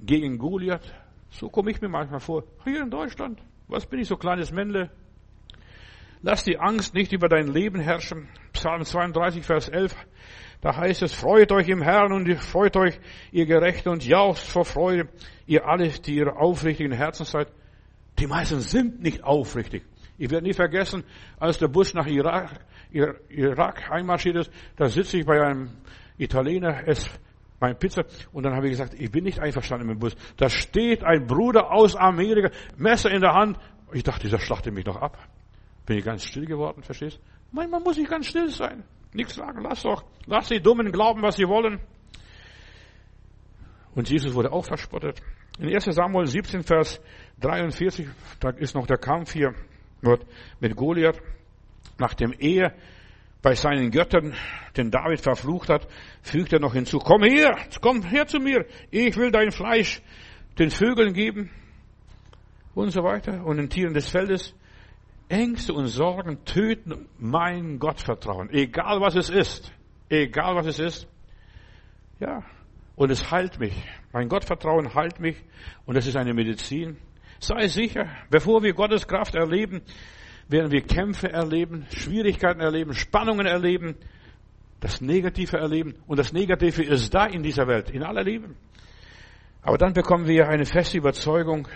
gegen 0.00 0.38
Goliath. 0.38 0.92
So 1.28 1.48
komme 1.48 1.70
ich 1.70 1.80
mir 1.80 1.88
manchmal 1.88 2.20
vor. 2.20 2.44
Hier 2.64 2.80
in 2.80 2.90
Deutschland. 2.90 3.40
Was 3.68 3.86
bin 3.86 4.00
ich 4.00 4.08
so 4.08 4.16
kleines 4.16 4.50
Männle? 4.50 4.90
Lass 6.22 6.42
die 6.42 6.58
Angst 6.58 6.94
nicht 6.94 7.12
über 7.12 7.28
dein 7.28 7.48
Leben 7.48 7.80
herrschen. 7.80 8.28
Psalm 8.52 8.82
32, 8.82 9.44
Vers 9.44 9.68
11. 9.68 9.94
Da 10.64 10.74
heißt 10.74 11.02
es, 11.02 11.12
freut 11.12 11.52
euch 11.52 11.68
im 11.68 11.82
Herrn 11.82 12.10
und 12.10 12.34
freut 12.36 12.74
euch, 12.78 12.98
ihr 13.32 13.44
Gerechte, 13.44 13.90
und 13.90 14.02
jauchzt 14.02 14.48
vor 14.48 14.64
Freude, 14.64 15.10
ihr 15.44 15.66
alle, 15.66 15.90
die 15.90 16.14
ihr 16.14 16.38
aufrichtigen 16.38 16.92
Herzen 16.92 17.26
seid. 17.26 17.48
Die 18.18 18.26
meisten 18.26 18.60
sind 18.60 19.02
nicht 19.02 19.22
aufrichtig. 19.22 19.84
Ich 20.16 20.30
werde 20.30 20.46
nie 20.46 20.54
vergessen, 20.54 21.04
als 21.38 21.58
der 21.58 21.68
Bus 21.68 21.92
nach 21.92 22.06
Irak, 22.06 22.64
Irak 23.28 23.90
einmarschiert 23.90 24.36
ist, 24.36 24.50
da 24.76 24.88
sitze 24.88 25.18
ich 25.18 25.26
bei 25.26 25.38
einem 25.38 25.68
Italiener, 26.16 26.88
esse 26.88 27.10
meine 27.60 27.74
Pizza, 27.74 28.04
und 28.32 28.44
dann 28.44 28.54
habe 28.54 28.64
ich 28.64 28.72
gesagt, 28.72 28.94
ich 28.94 29.10
bin 29.12 29.24
nicht 29.24 29.40
einverstanden 29.40 29.86
mit 29.86 29.96
dem 29.96 30.00
Bus. 30.00 30.16
Da 30.38 30.48
steht 30.48 31.04
ein 31.04 31.26
Bruder 31.26 31.72
aus 31.72 31.94
Amerika, 31.94 32.48
Messer 32.78 33.10
in 33.10 33.20
der 33.20 33.34
Hand. 33.34 33.58
Ich 33.92 34.02
dachte, 34.02 34.22
dieser 34.22 34.38
schlachtet 34.38 34.72
mich 34.72 34.84
doch 34.84 34.96
ab. 34.96 35.18
Bin 35.84 35.98
ich 35.98 36.04
ganz 36.06 36.24
still 36.24 36.46
geworden, 36.46 36.82
verstehst? 36.82 37.20
Manchmal 37.52 37.80
muss 37.80 37.98
ich 37.98 38.08
ganz 38.08 38.28
still 38.28 38.48
sein. 38.48 38.82
Nichts 39.14 39.36
sagen, 39.36 39.62
lass 39.62 39.82
doch. 39.82 40.04
Lass 40.26 40.48
die 40.48 40.60
Dummen 40.60 40.92
glauben, 40.92 41.22
was 41.22 41.36
sie 41.36 41.48
wollen. 41.48 41.80
Und 43.94 44.10
Jesus 44.10 44.34
wurde 44.34 44.52
auch 44.52 44.64
verspottet. 44.64 45.22
In 45.58 45.72
1 45.72 45.84
Samuel 45.84 46.26
17, 46.26 46.64
Vers 46.64 47.00
43, 47.40 48.08
da 48.40 48.50
ist 48.50 48.74
noch 48.74 48.88
der 48.88 48.98
Kampf 48.98 49.32
hier 49.32 49.54
mit 50.60 50.76
Goliath. 50.76 51.22
Nachdem 51.96 52.34
er 52.38 52.74
bei 53.40 53.54
seinen 53.54 53.92
Göttern 53.92 54.34
den 54.76 54.90
David 54.90 55.20
verflucht 55.20 55.68
hat, 55.68 55.86
fügt 56.22 56.52
er 56.52 56.58
noch 56.58 56.72
hinzu, 56.72 56.98
komm 56.98 57.22
her, 57.22 57.56
komm 57.80 58.02
her 58.02 58.26
zu 58.26 58.40
mir, 58.40 58.66
ich 58.90 59.16
will 59.16 59.30
dein 59.30 59.52
Fleisch 59.52 60.02
den 60.58 60.70
Vögeln 60.70 61.12
geben 61.12 61.50
und 62.74 62.90
so 62.90 63.04
weiter 63.04 63.44
und 63.44 63.58
den 63.58 63.68
Tieren 63.68 63.94
des 63.94 64.08
Feldes. 64.08 64.54
Ängste 65.28 65.72
und 65.72 65.86
Sorgen 65.88 66.44
töten 66.44 67.08
mein 67.18 67.78
Gottvertrauen, 67.78 68.50
egal 68.50 69.00
was 69.00 69.14
es 69.14 69.30
ist, 69.30 69.72
egal 70.08 70.54
was 70.56 70.66
es 70.66 70.78
ist. 70.78 71.08
Ja, 72.20 72.42
und 72.96 73.10
es 73.10 73.30
heilt 73.30 73.58
mich. 73.58 73.74
Mein 74.12 74.28
Gottvertrauen 74.28 74.94
heilt 74.94 75.20
mich 75.20 75.36
und 75.86 75.96
es 75.96 76.06
ist 76.06 76.16
eine 76.16 76.34
Medizin. 76.34 76.98
Sei 77.40 77.66
sicher, 77.68 78.08
bevor 78.30 78.62
wir 78.62 78.74
Gottes 78.74 79.06
Kraft 79.08 79.34
erleben, 79.34 79.82
werden 80.48 80.70
wir 80.70 80.82
Kämpfe 80.82 81.32
erleben, 81.32 81.86
Schwierigkeiten 81.90 82.60
erleben, 82.60 82.94
Spannungen 82.94 83.46
erleben, 83.46 83.96
das 84.80 85.00
Negative 85.00 85.56
erleben. 85.56 85.94
Und 86.06 86.18
das 86.18 86.32
Negative 86.32 86.82
ist 86.82 87.12
da 87.12 87.26
in 87.26 87.42
dieser 87.42 87.66
Welt, 87.66 87.90
in 87.90 88.02
aller 88.02 88.22
Liebe. 88.22 88.50
Aber 89.62 89.78
dann 89.78 89.94
bekommen 89.94 90.28
wir 90.28 90.48
eine 90.48 90.66
feste 90.66 90.98
Überzeugung, 90.98 91.66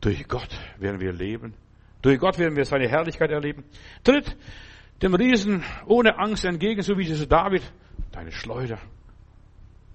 durch 0.00 0.28
Gott 0.28 0.48
werden 0.78 1.00
wir 1.00 1.12
leben. 1.12 1.54
Durch 2.02 2.18
Gott 2.18 2.38
werden 2.38 2.56
wir 2.56 2.64
seine 2.64 2.88
Herrlichkeit 2.88 3.30
erleben. 3.30 3.64
Tritt 4.04 4.36
dem 5.02 5.14
Riesen 5.14 5.64
ohne 5.86 6.18
Angst 6.18 6.44
entgegen, 6.44 6.82
so 6.82 6.96
wie 6.96 7.04
dieses 7.04 7.28
David, 7.28 7.62
deine 8.12 8.32
Schleuder. 8.32 8.78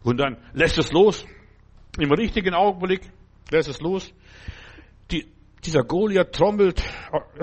Und 0.04 0.18
dann 0.18 0.38
lässt 0.54 0.78
es 0.78 0.91
los. 0.91 1.26
Im 1.97 2.12
richtigen 2.12 2.54
Augenblick 2.54 3.01
lässt 3.51 3.70
es 3.70 3.80
los. 3.80 4.14
Die, 5.12 5.28
dieser 5.64 5.84
Goliath 5.84 6.34
trommelt 6.34 6.84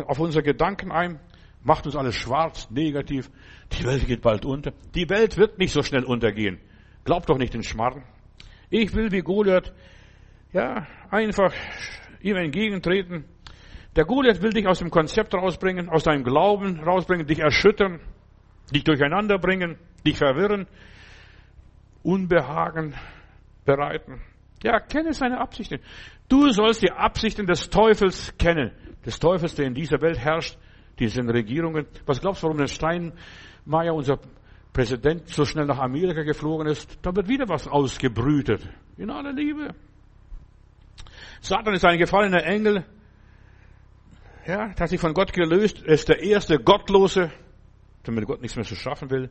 auf 0.07 0.19
unsere 0.19 0.43
Gedanken 0.43 0.93
ein, 0.93 1.21
macht 1.63 1.87
uns 1.87 1.97
alles 1.97 2.17
schwarz, 2.17 2.69
negativ. 2.71 3.31
Die 3.73 3.85
Welt 3.85 4.07
geht 4.07 4.21
bald 4.23 4.45
unter. 4.45 4.73
Die 4.95 5.09
Welt 5.09 5.37
wird 5.39 5.59
nicht 5.59 5.73
so 5.73 5.83
schnell 5.83 6.05
untergehen. 6.05 6.61
Glaub 7.05 7.27
doch 7.27 7.39
nicht 7.39 7.55
den 7.55 7.63
Schmarrn. 7.63 8.03
Ich 8.69 8.95
will 8.95 9.11
wie 9.11 9.21
Goliath, 9.21 9.73
ja, 10.53 10.87
einfach 11.11 11.53
ihm 12.21 12.37
entgegentreten 12.37 13.25
der 13.97 14.05
Goliath 14.05 14.43
will 14.43 14.51
dich 14.51 14.67
aus 14.67 14.79
dem 14.79 14.91
Konzept 14.91 15.35
rausbringen, 15.35 15.89
aus 15.89 16.05
deinem 16.05 16.23
Glauben 16.23 16.81
rausbringen, 16.81 17.27
dich 17.27 17.41
erschüttern, 17.41 18.01
dich 18.73 18.85
durcheinander 18.85 19.39
bringen, 19.39 19.79
dich 20.07 20.19
verwirren, 20.19 20.67
Unbehagen 22.03 22.95
bereiten. 23.65 24.21
Ja, 24.63 24.79
kenne 24.79 25.13
seine 25.13 25.39
Absichten. 25.39 25.81
Du 26.29 26.51
sollst 26.51 26.83
die 26.83 26.93
Absichten 26.93 27.47
des 27.47 27.71
Teufels 27.71 28.37
kennen. 28.39 28.73
Des 29.05 29.19
Teufels, 29.19 29.55
der 29.55 29.67
in 29.67 29.75
dieser 29.75 30.01
Welt 30.01 30.19
herrscht, 30.19 30.59
die 30.99 31.09
sind 31.09 31.31
Regierungen. 31.31 31.87
Was 32.07 32.21
glaubst 32.21 32.43
du, 32.43 32.47
warum 32.47 32.59
der 32.59 32.69
Steinmeier, 32.69 33.95
unser 33.95 34.19
Präsident, 34.73 35.29
so 35.29 35.45
schnell 35.45 35.65
nach 35.65 35.79
Amerika 35.79 36.23
geflogen 36.23 36.67
ist? 36.67 36.99
Da 37.03 37.15
wird 37.17 37.29
wieder 37.29 37.49
was 37.49 37.67
ausgebrütet. 37.67 38.69
In 38.99 39.11
aller 39.11 39.33
Liebe. 39.33 39.75
Satan 41.41 41.75
ist 41.75 41.85
ein 41.87 41.99
gefallener 41.99 42.45
Engel, 42.45 42.85
ja, 44.47 44.71
hat 44.79 44.89
sich 44.89 45.01
von 45.01 45.15
Gott 45.15 45.33
gelöst, 45.33 45.83
ist 45.83 46.09
der 46.09 46.23
erste 46.23 46.59
Gottlose, 46.59 47.31
der 48.07 48.15
mit 48.15 48.27
Gott 48.27 48.41
nichts 48.41 48.57
mehr 48.57 48.65
zu 48.65 48.75
schaffen 48.75 49.11
will, 49.11 49.31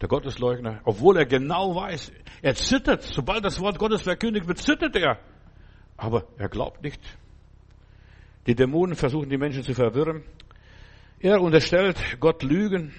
der 0.00 0.08
Gottesleugner, 0.08 0.80
obwohl 0.84 1.16
er 1.16 1.26
genau 1.26 1.74
weiß, 1.74 2.12
er 2.42 2.54
zittert, 2.54 3.02
sobald 3.02 3.44
das 3.44 3.60
Wort 3.60 3.78
Gottes 3.78 4.02
verkündigt 4.02 4.46
wird, 4.46 4.58
zittert 4.58 4.96
er. 4.96 5.18
Aber 5.96 6.26
er 6.36 6.48
glaubt 6.48 6.82
nicht. 6.82 7.00
Die 8.46 8.54
Dämonen 8.54 8.96
versuchen 8.96 9.30
die 9.30 9.38
Menschen 9.38 9.62
zu 9.62 9.72
verwirren. 9.72 10.24
Er 11.20 11.40
unterstellt 11.40 12.18
Gott 12.20 12.42
Lügen, 12.42 12.92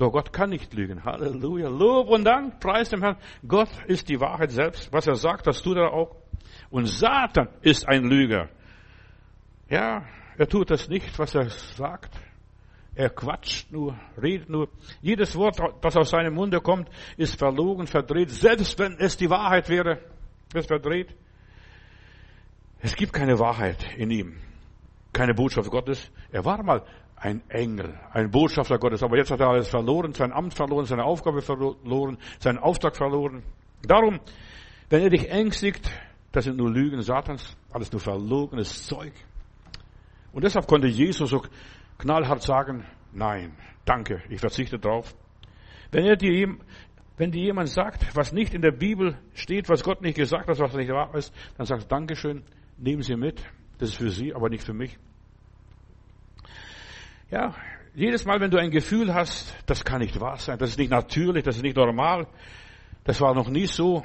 doch 0.00 0.10
Gott 0.12 0.32
kann 0.32 0.48
nicht 0.48 0.72
lügen. 0.72 1.04
Halleluja. 1.04 1.68
Lob 1.68 2.08
und 2.08 2.24
Dank, 2.24 2.58
preis 2.58 2.88
dem 2.88 3.02
Herrn. 3.02 3.18
Gott 3.46 3.68
ist 3.86 4.08
die 4.08 4.18
Wahrheit 4.18 4.50
selbst. 4.50 4.90
Was 4.94 5.06
er 5.06 5.14
sagt, 5.14 5.46
das 5.46 5.60
tut 5.60 5.76
er 5.76 5.92
auch. 5.92 6.16
Und 6.70 6.86
Satan 6.86 7.48
ist 7.60 7.86
ein 7.86 8.04
Lüger. 8.04 8.48
Ja, 9.68 10.06
er 10.38 10.48
tut 10.48 10.70
das 10.70 10.88
nicht, 10.88 11.18
was 11.18 11.34
er 11.34 11.48
sagt. 11.48 12.14
Er 12.94 13.10
quatscht 13.10 13.70
nur, 13.70 13.98
redet 14.20 14.48
nur. 14.48 14.68
Jedes 15.00 15.36
Wort, 15.36 15.58
das 15.80 15.96
aus 15.96 16.10
seinem 16.10 16.34
Munde 16.34 16.60
kommt, 16.60 16.88
ist 17.16 17.38
verlogen, 17.38 17.86
verdreht. 17.86 18.30
Selbst 18.30 18.78
wenn 18.78 18.96
es 18.98 19.16
die 19.16 19.30
Wahrheit 19.30 19.68
wäre, 19.68 20.00
ist 20.54 20.68
verdreht. 20.68 21.14
Es 22.80 22.96
gibt 22.96 23.12
keine 23.12 23.38
Wahrheit 23.38 23.96
in 23.96 24.10
ihm. 24.10 24.36
Keine 25.12 25.34
Botschaft 25.34 25.70
Gottes. 25.70 26.10
Er 26.32 26.44
war 26.44 26.62
mal 26.62 26.82
ein 27.20 27.42
Engel, 27.50 27.98
ein 28.12 28.30
Botschafter 28.30 28.78
Gottes. 28.78 29.02
Aber 29.02 29.16
jetzt 29.16 29.30
hat 29.30 29.40
er 29.40 29.48
alles 29.48 29.68
verloren, 29.68 30.12
sein 30.14 30.32
Amt 30.32 30.54
verloren, 30.54 30.86
seine 30.86 31.04
Aufgabe 31.04 31.42
verloren, 31.42 32.18
seinen 32.38 32.58
Auftrag 32.58 32.96
verloren. 32.96 33.42
Darum, 33.82 34.20
wenn 34.88 35.02
er 35.02 35.10
dich 35.10 35.30
ängstigt, 35.30 35.90
das 36.32 36.44
sind 36.44 36.56
nur 36.56 36.70
Lügen 36.70 37.02
Satans, 37.02 37.56
alles 37.70 37.92
nur 37.92 38.00
verlogenes 38.00 38.86
Zeug. 38.86 39.12
Und 40.32 40.44
deshalb 40.44 40.66
konnte 40.66 40.86
Jesus 40.86 41.30
so 41.30 41.42
knallhart 41.98 42.42
sagen, 42.42 42.84
nein, 43.12 43.56
danke, 43.84 44.22
ich 44.28 44.40
verzichte 44.40 44.78
drauf. 44.78 45.14
Wenn, 45.90 46.04
er 46.04 46.16
dir, 46.16 46.56
wenn 47.16 47.32
dir 47.32 47.42
jemand 47.42 47.68
sagt, 47.68 48.14
was 48.14 48.32
nicht 48.32 48.54
in 48.54 48.62
der 48.62 48.72
Bibel 48.72 49.18
steht, 49.34 49.68
was 49.68 49.82
Gott 49.82 50.02
nicht 50.02 50.16
gesagt 50.16 50.48
hat, 50.48 50.58
was 50.58 50.74
nicht 50.74 50.90
wahr 50.90 51.14
ist, 51.14 51.34
dann 51.56 51.66
sagst 51.66 51.86
du 51.86 51.88
Dankeschön, 51.88 52.44
nehmen 52.78 53.02
Sie 53.02 53.16
mit, 53.16 53.42
das 53.78 53.90
ist 53.90 53.96
für 53.96 54.10
Sie, 54.10 54.34
aber 54.34 54.48
nicht 54.48 54.64
für 54.64 54.74
mich. 54.74 54.98
Ja, 57.30 57.54
jedes 57.94 58.24
Mal, 58.24 58.40
wenn 58.40 58.50
du 58.50 58.58
ein 58.58 58.70
Gefühl 58.70 59.12
hast, 59.14 59.54
das 59.66 59.84
kann 59.84 60.00
nicht 60.00 60.20
wahr 60.20 60.36
sein, 60.36 60.58
das 60.58 60.70
ist 60.70 60.78
nicht 60.78 60.90
natürlich, 60.90 61.44
das 61.44 61.56
ist 61.56 61.62
nicht 61.62 61.76
normal, 61.76 62.26
das 63.04 63.20
war 63.20 63.34
noch 63.34 63.48
nie 63.48 63.66
so. 63.66 64.04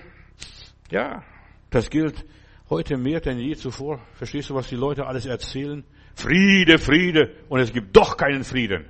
Ja, 0.92 1.24
das 1.70 1.90
gilt 1.90 2.26
heute 2.70 2.98
mehr 2.98 3.20
denn 3.20 3.40
je 3.40 3.56
zuvor. 3.56 4.00
Verstehst 4.14 4.50
du, 4.50 4.56
was 4.56 4.68
die 4.68 4.76
Leute 4.76 5.06
alles 5.06 5.26
erzählen? 5.26 5.84
Friede, 6.16 6.78
Friede, 6.80 7.36
und 7.50 7.60
es 7.60 7.74
gibt 7.74 7.96
doch 7.96 8.18
keinen 8.18 8.44
Frieden. 8.44 8.86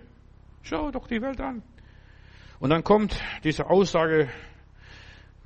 Schau 0.61 0.91
doch 0.91 1.07
die 1.07 1.21
Welt 1.21 1.41
an. 1.41 1.63
Und 2.59 2.69
dann 2.69 2.83
kommt 2.83 3.19
diese 3.43 3.69
Aussage, 3.69 4.29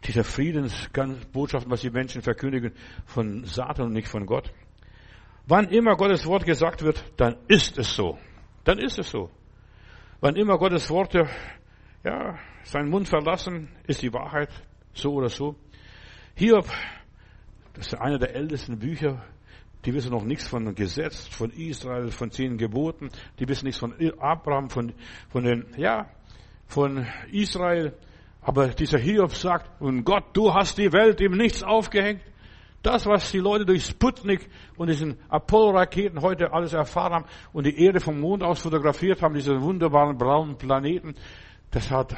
dieser 0.04 0.24
Friedensbotschaft, 0.24 1.70
was 1.70 1.82
die 1.82 1.90
Menschen 1.90 2.22
verkündigen, 2.22 2.74
von 3.06 3.44
Satan 3.46 3.88
und 3.88 3.94
nicht 3.94 4.08
von 4.08 4.26
Gott. 4.26 4.52
Wann 5.48 5.70
immer 5.70 5.96
Gottes 5.96 6.26
Wort 6.26 6.46
gesagt 6.46 6.84
wird, 6.84 7.04
dann 7.18 7.38
ist 7.48 7.78
es 7.78 7.96
so. 7.96 8.20
Dann 8.64 8.78
ist 8.78 9.00
es 9.00 9.10
so. 9.10 9.32
Wann 10.22 10.36
immer 10.36 10.58
Gottes 10.58 10.90
Worte, 10.90 11.28
ja, 12.04 12.38
seinen 12.64 12.90
Mund 12.90 13.08
verlassen, 13.08 13.70
ist 13.88 14.02
die 14.02 14.14
Wahrheit 14.14 14.50
so 14.94 15.14
oder 15.14 15.30
so. 15.30 15.56
Hiob, 16.36 16.68
das 17.74 17.88
ist 17.88 17.96
einer 17.96 18.20
der 18.20 18.36
ältesten 18.36 18.78
Bücher, 18.80 19.24
die 19.86 19.94
wissen 19.94 20.12
noch 20.12 20.24
nichts 20.24 20.48
von 20.48 20.76
Gesetz, 20.76 21.28
von 21.28 21.52
Israel, 21.52 22.12
von 22.12 22.32
zehn 22.32 22.58
Geboten, 22.58 23.10
die 23.40 23.48
wissen 23.48 23.66
nichts 23.66 23.80
von 23.80 23.94
Abraham, 24.20 24.70
von, 24.70 24.94
von 25.30 25.44
den, 25.44 25.66
ja, 25.78 26.10
von 26.68 27.06
Israel. 27.32 27.94
Aber 28.42 28.70
dieser 28.70 29.00
Hiob 29.00 29.34
sagt, 29.34 29.82
und 29.82 30.04
Gott, 30.04 30.26
du 30.34 30.54
hast 30.54 30.78
die 30.78 30.92
Welt 30.92 31.22
im 31.22 31.34
Nichts 31.34 31.64
aufgehängt. 31.64 32.22
Das, 32.82 33.06
was 33.06 33.32
die 33.32 33.40
Leute 33.40 33.66
durch 33.66 33.86
Sputnik 33.86 34.50
und 34.78 34.88
diesen 34.88 35.18
Apollo-Raketen 35.28 36.22
heute 36.22 36.54
alles 36.54 36.72
erfahren 36.72 37.14
haben 37.14 37.26
und 37.52 37.66
die 37.66 37.78
Erde 37.84 38.00
vom 38.00 38.20
Mond 38.22 38.42
aus 38.42 38.60
fotografiert 38.60 39.22
haben, 39.22 39.34
diese 39.34 39.62
wunderbaren 39.62 40.18
braunen 40.18 40.58
Planeten, 40.58 41.16
das 41.72 41.92
hat 41.92 42.16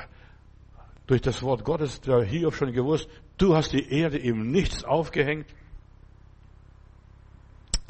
durch 1.07 1.21
das 1.21 1.41
Wort 1.41 1.63
Gottes 1.65 1.99
der 2.01 2.23
Hiob 2.23 2.53
schon 2.53 2.71
gewusst, 2.71 3.09
du 3.37 3.55
hast 3.55 3.73
die 3.73 3.91
Erde 3.91 4.17
im 4.17 4.51
Nichts 4.51 4.83
aufgehängt. 4.83 5.47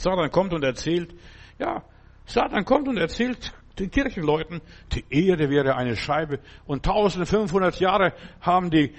Satan 0.02 0.32
kommt 0.32 0.54
und 0.54 0.64
erzählt, 0.64 1.14
ja, 1.60 1.84
Satan 2.26 2.66
kommt 2.66 2.88
und 2.88 2.98
erzählt 2.98 3.54
den 3.80 3.90
Kirchenleuten, 3.90 4.62
die 4.94 5.06
Erde 5.10 5.50
wäre 5.50 5.76
eine 5.76 5.96
Scheibe 5.96 6.40
und 6.66 6.88
1500 6.88 7.80
Jahre 7.80 8.14
haben 8.42 8.70
die 8.70 8.94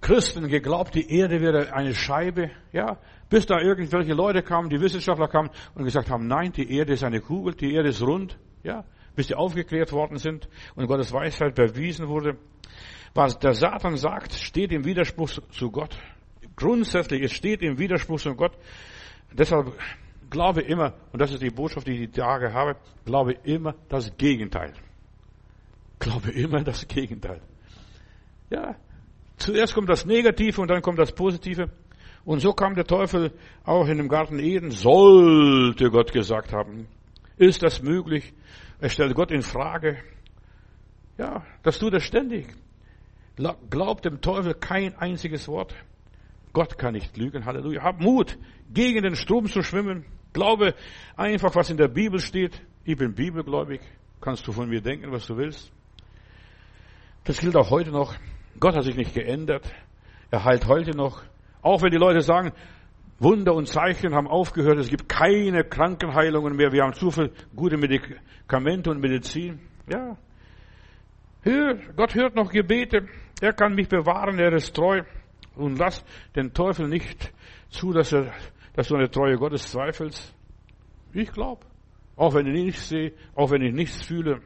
Christen 0.00 0.48
geglaubt, 0.48 0.94
die 0.94 1.10
Erde 1.10 1.40
wäre 1.40 1.74
eine 1.74 1.94
Scheibe, 1.94 2.50
ja, 2.72 2.98
bis 3.28 3.46
da 3.46 3.60
irgendwelche 3.60 4.14
Leute 4.14 4.42
kamen, 4.42 4.70
die 4.70 4.80
Wissenschaftler 4.80 5.28
kamen 5.28 5.50
und 5.74 5.84
gesagt 5.84 6.10
haben, 6.10 6.26
nein, 6.26 6.52
die 6.52 6.74
Erde 6.74 6.94
ist 6.94 7.04
eine 7.04 7.20
Kugel, 7.20 7.54
die 7.54 7.74
Erde 7.74 7.90
ist 7.90 8.02
rund, 8.02 8.38
ja, 8.62 8.84
bis 9.14 9.28
sie 9.28 9.34
aufgeklärt 9.34 9.92
worden 9.92 10.16
sind 10.16 10.48
und 10.74 10.86
Gottes 10.86 11.12
Weisheit 11.12 11.54
bewiesen 11.54 12.08
wurde. 12.08 12.38
Was 13.14 13.38
der 13.38 13.54
Satan 13.54 13.96
sagt, 13.96 14.32
steht 14.32 14.72
im 14.72 14.84
Widerspruch 14.84 15.30
zu 15.50 15.70
Gott. 15.70 15.98
Grundsätzlich, 16.56 17.22
es 17.22 17.32
steht 17.32 17.62
im 17.62 17.78
Widerspruch 17.78 18.20
zu 18.20 18.34
Gott. 18.34 18.52
Deshalb 19.32 19.72
glaube 20.30 20.62
immer, 20.62 20.94
und 21.12 21.20
das 21.20 21.32
ist 21.32 21.42
die 21.42 21.50
Botschaft, 21.50 21.86
die 21.86 21.92
ich 21.92 22.00
die 22.10 22.20
Tage 22.20 22.52
habe, 22.52 22.76
glaube 23.04 23.32
immer 23.44 23.74
das 23.88 24.16
Gegenteil. 24.16 24.72
Glaube 25.98 26.30
immer 26.30 26.62
das 26.62 26.86
Gegenteil. 26.88 27.40
Ja, 28.48 28.76
Zuerst 29.40 29.74
kommt 29.74 29.88
das 29.88 30.04
Negative 30.04 30.60
und 30.60 30.68
dann 30.68 30.82
kommt 30.82 30.98
das 30.98 31.12
Positive. 31.12 31.70
Und 32.26 32.40
so 32.40 32.52
kam 32.52 32.74
der 32.74 32.84
Teufel 32.84 33.32
auch 33.64 33.88
in 33.88 33.96
dem 33.96 34.08
Garten 34.08 34.38
Eden, 34.38 34.70
sollte 34.70 35.90
Gott 35.90 36.12
gesagt 36.12 36.52
haben. 36.52 36.86
Ist 37.38 37.62
das 37.62 37.82
möglich? 37.82 38.34
Er 38.80 38.90
stellt 38.90 39.14
Gott 39.14 39.30
in 39.30 39.40
Frage. 39.40 39.96
Ja, 41.16 41.42
das 41.62 41.78
tut 41.78 41.94
er 41.94 42.00
ständig. 42.00 42.48
Glaubt 43.70 44.04
dem 44.04 44.20
Teufel 44.20 44.52
kein 44.52 44.94
einziges 44.98 45.48
Wort. 45.48 45.74
Gott 46.52 46.76
kann 46.76 46.92
nicht 46.92 47.16
lügen. 47.16 47.46
Halleluja. 47.46 47.82
Hab 47.82 48.02
Mut, 48.02 48.36
gegen 48.70 49.02
den 49.02 49.16
Strom 49.16 49.46
zu 49.46 49.62
schwimmen. 49.62 50.04
Glaube 50.32 50.74
einfach, 51.16 51.54
was 51.54 51.70
in 51.70 51.76
der 51.76 51.88
Bibel 51.88 52.20
steht. 52.20 52.62
Ich 52.84 52.96
bin 52.96 53.14
bibelgläubig. 53.14 53.80
Kannst 54.20 54.46
du 54.46 54.52
von 54.52 54.68
mir 54.68 54.80
denken, 54.80 55.10
was 55.12 55.26
du 55.26 55.36
willst. 55.36 55.72
Das 57.24 57.38
gilt 57.38 57.56
auch 57.56 57.70
heute 57.70 57.90
noch. 57.90 58.14
Gott 58.58 58.76
hat 58.76 58.84
sich 58.84 58.96
nicht 58.96 59.14
geändert. 59.14 59.70
Er 60.30 60.44
heilt 60.44 60.66
heute 60.66 60.96
noch. 60.96 61.22
Auch 61.62 61.82
wenn 61.82 61.90
die 61.90 61.98
Leute 61.98 62.20
sagen, 62.20 62.52
Wunder 63.18 63.54
und 63.54 63.66
Zeichen 63.66 64.14
haben 64.14 64.26
aufgehört, 64.26 64.78
es 64.78 64.88
gibt 64.88 65.08
keine 65.08 65.62
Krankenheilungen 65.62 66.56
mehr, 66.56 66.72
wir 66.72 66.82
haben 66.82 66.94
zu 66.94 67.10
viel 67.10 67.30
gute 67.54 67.76
Medikamente 67.76 68.90
und 68.90 69.00
Medizin. 69.00 69.60
Ja. 69.90 70.16
Hör, 71.42 71.76
Gott 71.96 72.14
hört 72.14 72.34
noch 72.34 72.50
Gebete. 72.50 73.08
Er 73.40 73.52
kann 73.52 73.74
mich 73.74 73.88
bewahren, 73.88 74.38
er 74.38 74.52
ist 74.52 74.74
treu. 74.74 75.02
Und 75.54 75.78
lass 75.78 76.04
den 76.34 76.54
Teufel 76.54 76.88
nicht 76.88 77.32
zu, 77.68 77.92
dass, 77.92 78.12
er, 78.12 78.32
dass 78.74 78.88
du 78.88 78.96
eine 78.96 79.10
Treue 79.10 79.36
Gottes 79.36 79.70
zweifelst. 79.70 80.34
Ich 81.12 81.32
glaube. 81.32 81.66
Auch 82.16 82.34
wenn 82.34 82.46
ich 82.46 82.64
nichts 82.64 82.88
sehe, 82.88 83.12
auch 83.34 83.50
wenn 83.50 83.62
ich 83.62 83.72
nichts 83.72 84.04
fühle. 84.04 84.40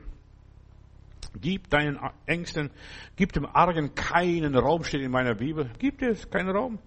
Gib 1.40 1.68
deinen 1.70 1.98
Ängsten, 2.26 2.70
gib 3.16 3.32
dem 3.32 3.46
Argen 3.46 3.94
keinen 3.96 4.54
Raum, 4.54 4.84
steht 4.84 5.02
in 5.02 5.10
meiner 5.10 5.34
Bibel. 5.34 5.70
Gib 5.78 6.00
es 6.00 6.30
keinen 6.30 6.50
Raum. 6.50 6.78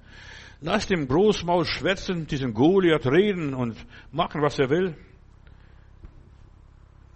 Lass 0.62 0.88
dem 0.88 1.08
Großmaul 1.08 1.66
schwätzen, 1.66 2.26
diesen 2.26 2.54
Goliath 2.54 3.06
reden 3.06 3.54
und 3.54 3.76
machen, 4.12 4.42
was 4.42 4.58
er 4.58 4.70
will. 4.70 4.96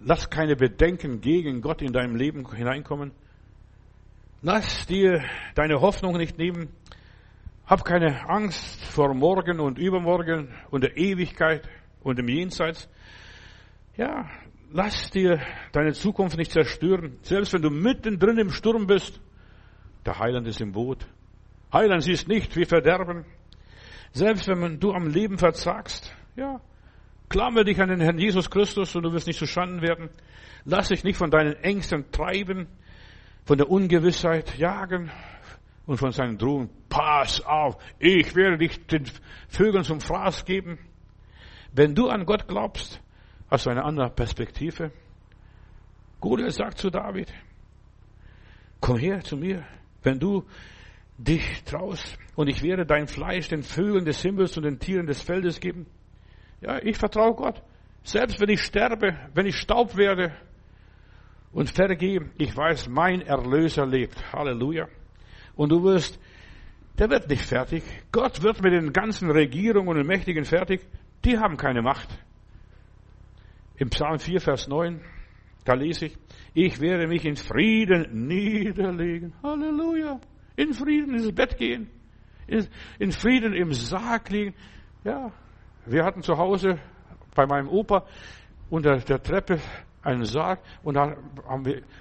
Lass 0.01 0.29
keine 0.29 0.55
Bedenken 0.55 1.21
gegen 1.21 1.61
Gott 1.61 1.81
in 1.81 1.93
deinem 1.93 2.15
Leben 2.15 2.45
hineinkommen. 2.53 3.11
Lass 4.41 4.85
dir 4.87 5.23
deine 5.55 5.79
Hoffnung 5.79 6.17
nicht 6.17 6.37
nehmen. 6.37 6.69
Hab 7.71 7.85
keine 7.85 8.27
Angst 8.27 8.83
vor 8.83 9.13
morgen 9.13 9.61
und 9.61 9.79
übermorgen 9.79 10.49
und 10.71 10.83
der 10.83 10.97
Ewigkeit 10.97 11.69
und 12.03 12.19
dem 12.19 12.27
Jenseits. 12.27 12.89
Ja, 13.95 14.29
lass 14.73 15.09
dir 15.11 15.39
deine 15.71 15.93
Zukunft 15.93 16.35
nicht 16.35 16.51
zerstören. 16.51 17.17
Selbst 17.21 17.53
wenn 17.53 17.61
du 17.61 17.69
mittendrin 17.69 18.37
im 18.39 18.49
Sturm 18.49 18.87
bist, 18.87 19.21
der 20.05 20.19
Heiland 20.19 20.49
ist 20.49 20.59
im 20.59 20.73
Boot. 20.73 21.07
Heiland 21.71 22.03
siehst 22.03 22.27
nicht 22.27 22.57
wie 22.57 22.65
Verderben. 22.65 23.23
Selbst 24.11 24.49
wenn 24.49 24.81
du 24.81 24.91
am 24.91 25.07
Leben 25.07 25.37
verzagst, 25.37 26.13
ja, 26.35 26.59
klammer 27.29 27.63
dich 27.63 27.79
an 27.81 27.87
den 27.87 28.01
Herrn 28.01 28.19
Jesus 28.19 28.49
Christus 28.49 28.93
und 28.97 29.03
du 29.03 29.13
wirst 29.13 29.27
nicht 29.27 29.39
zustanden 29.39 29.81
werden. 29.81 30.09
Lass 30.65 30.89
dich 30.89 31.05
nicht 31.05 31.15
von 31.15 31.31
deinen 31.31 31.53
Ängsten 31.63 32.11
treiben, 32.11 32.67
von 33.45 33.57
der 33.57 33.71
Ungewissheit 33.71 34.57
jagen 34.57 35.09
und 35.91 35.97
von 35.97 36.11
seinen 36.11 36.37
Drohungen. 36.37 36.69
Pass 36.89 37.41
auf, 37.45 37.77
ich 37.99 38.35
werde 38.35 38.57
dich 38.57 38.85
den 38.87 39.05
Vögeln 39.47 39.83
zum 39.83 39.99
Fraß 40.01 40.45
geben. 40.45 40.79
Wenn 41.73 41.95
du 41.95 42.09
an 42.09 42.25
Gott 42.25 42.47
glaubst, 42.47 43.01
Hast 43.51 43.65
du 43.65 43.69
eine 43.69 43.83
andere 43.83 44.09
Perspektive? 44.09 44.91
Goliath 46.21 46.53
sagt 46.53 46.77
zu 46.77 46.89
David, 46.89 47.33
komm 48.79 48.97
her 48.97 49.19
zu 49.21 49.35
mir, 49.35 49.65
wenn 50.03 50.19
du 50.19 50.45
dich 51.17 51.61
traust 51.65 52.17
und 52.35 52.47
ich 52.47 52.63
werde 52.63 52.85
dein 52.85 53.07
Fleisch 53.07 53.49
den 53.49 53.61
Vögeln 53.61 54.05
des 54.05 54.21
Himmels 54.21 54.55
und 54.55 54.63
den 54.63 54.79
Tieren 54.79 55.05
des 55.05 55.21
Feldes 55.21 55.59
geben. 55.59 55.85
Ja, 56.61 56.81
ich 56.81 56.97
vertraue 56.97 57.35
Gott. 57.35 57.61
Selbst 58.03 58.39
wenn 58.39 58.49
ich 58.49 58.61
sterbe, 58.61 59.19
wenn 59.33 59.45
ich 59.45 59.57
Staub 59.57 59.97
werde 59.97 60.31
und 61.51 61.69
vergehe, 61.69 62.31
ich 62.37 62.55
weiß, 62.55 62.87
mein 62.87 63.21
Erlöser 63.21 63.85
lebt. 63.85 64.31
Halleluja. 64.31 64.87
Und 65.61 65.69
du 65.69 65.83
wirst, 65.83 66.19
der 66.97 67.11
wird 67.11 67.29
nicht 67.29 67.45
fertig. 67.45 67.83
Gott 68.11 68.41
wird 68.41 68.63
mit 68.63 68.73
den 68.73 68.93
ganzen 68.93 69.29
Regierungen 69.29 69.95
und 69.95 70.07
Mächtigen 70.07 70.43
fertig. 70.43 70.81
Die 71.23 71.37
haben 71.37 71.55
keine 71.55 71.83
Macht. 71.83 72.09
Im 73.75 73.91
Psalm 73.91 74.17
4, 74.17 74.41
Vers 74.41 74.67
9, 74.67 74.99
da 75.63 75.75
lese 75.75 76.07
ich, 76.07 76.17
ich 76.55 76.81
werde 76.81 77.05
mich 77.05 77.25
in 77.25 77.35
Frieden 77.35 78.25
niederlegen. 78.25 79.35
Halleluja. 79.43 80.19
In 80.55 80.73
Frieden 80.73 81.13
ins 81.13 81.31
Bett 81.31 81.55
gehen. 81.57 81.91
In, 82.97 83.11
Frieden 83.11 83.53
im 83.53 83.71
Sarg 83.71 84.31
liegen. 84.31 84.55
Ja. 85.03 85.31
Wir 85.85 86.03
hatten 86.03 86.23
zu 86.23 86.39
Hause 86.39 86.79
bei 87.35 87.45
meinem 87.45 87.69
Opa 87.69 88.07
unter 88.71 88.97
der 88.97 89.21
Treppe 89.21 89.59
einen 90.03 90.25
Sarg 90.25 90.59
und 90.83 90.95
da 90.95 91.15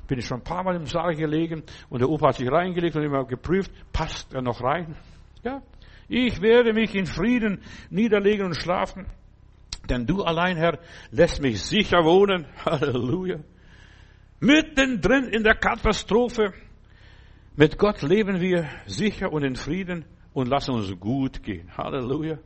bin 0.07 0.18
ich 0.18 0.26
schon 0.26 0.38
ein 0.38 0.44
paar 0.44 0.62
Mal 0.62 0.76
im 0.76 0.86
Sarg 0.86 1.16
gelegen 1.16 1.62
und 1.88 2.01
der 2.01 2.09
Opa 2.09 2.28
hat 2.28 2.36
sich 2.36 2.51
reingelegt 2.51 2.96
und 2.96 3.03
immer 3.03 3.24
geprüft, 3.24 3.70
passt 3.92 4.32
er 4.34 4.42
noch 4.42 4.62
rein? 4.62 4.96
Ja. 5.42 5.62
Ich 6.09 6.40
werde 6.42 6.72
mich 6.72 6.94
in 6.94 7.07
Frieden 7.07 7.62
niederlegen 7.88 8.46
und 8.46 8.57
schlafen. 8.57 9.07
Denn 9.88 10.07
du 10.07 10.22
allein, 10.22 10.57
Herr, 10.57 10.78
lässt 11.11 11.40
mich 11.40 11.62
sicher 11.62 12.05
wohnen. 12.05 12.46
Halleluja. 12.64 13.38
Mittendrin 14.40 15.28
in 15.28 15.44
der 15.44 15.55
Katastrophe. 15.55 16.53
Mit 17.57 17.78
Gott 17.78 18.03
leben 18.03 18.40
wir 18.40 18.68
sicher 18.86 19.32
und 19.32 19.44
in 19.44 19.55
Frieden 19.55 20.05
und 20.32 20.48
lass 20.48 20.68
uns 20.68 20.98
gut 20.98 21.42
gehen. 21.42 21.70
Halleluja. 21.76 22.38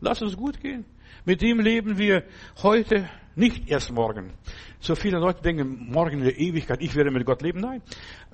Lass 0.00 0.22
uns 0.22 0.36
gut 0.36 0.60
gehen. 0.60 0.84
Mit 1.24 1.42
ihm 1.42 1.60
leben 1.60 1.98
wir 1.98 2.24
heute, 2.62 3.08
nicht 3.40 3.68
erst 3.68 3.90
morgen. 3.92 4.32
So 4.78 4.94
viele 4.94 5.18
Leute 5.18 5.42
denken, 5.42 5.90
morgen 5.90 6.18
in 6.18 6.24
der 6.24 6.38
Ewigkeit, 6.38 6.80
ich 6.80 6.94
werde 6.94 7.10
mit 7.10 7.26
Gott 7.26 7.42
leben. 7.42 7.60
Nein. 7.60 7.82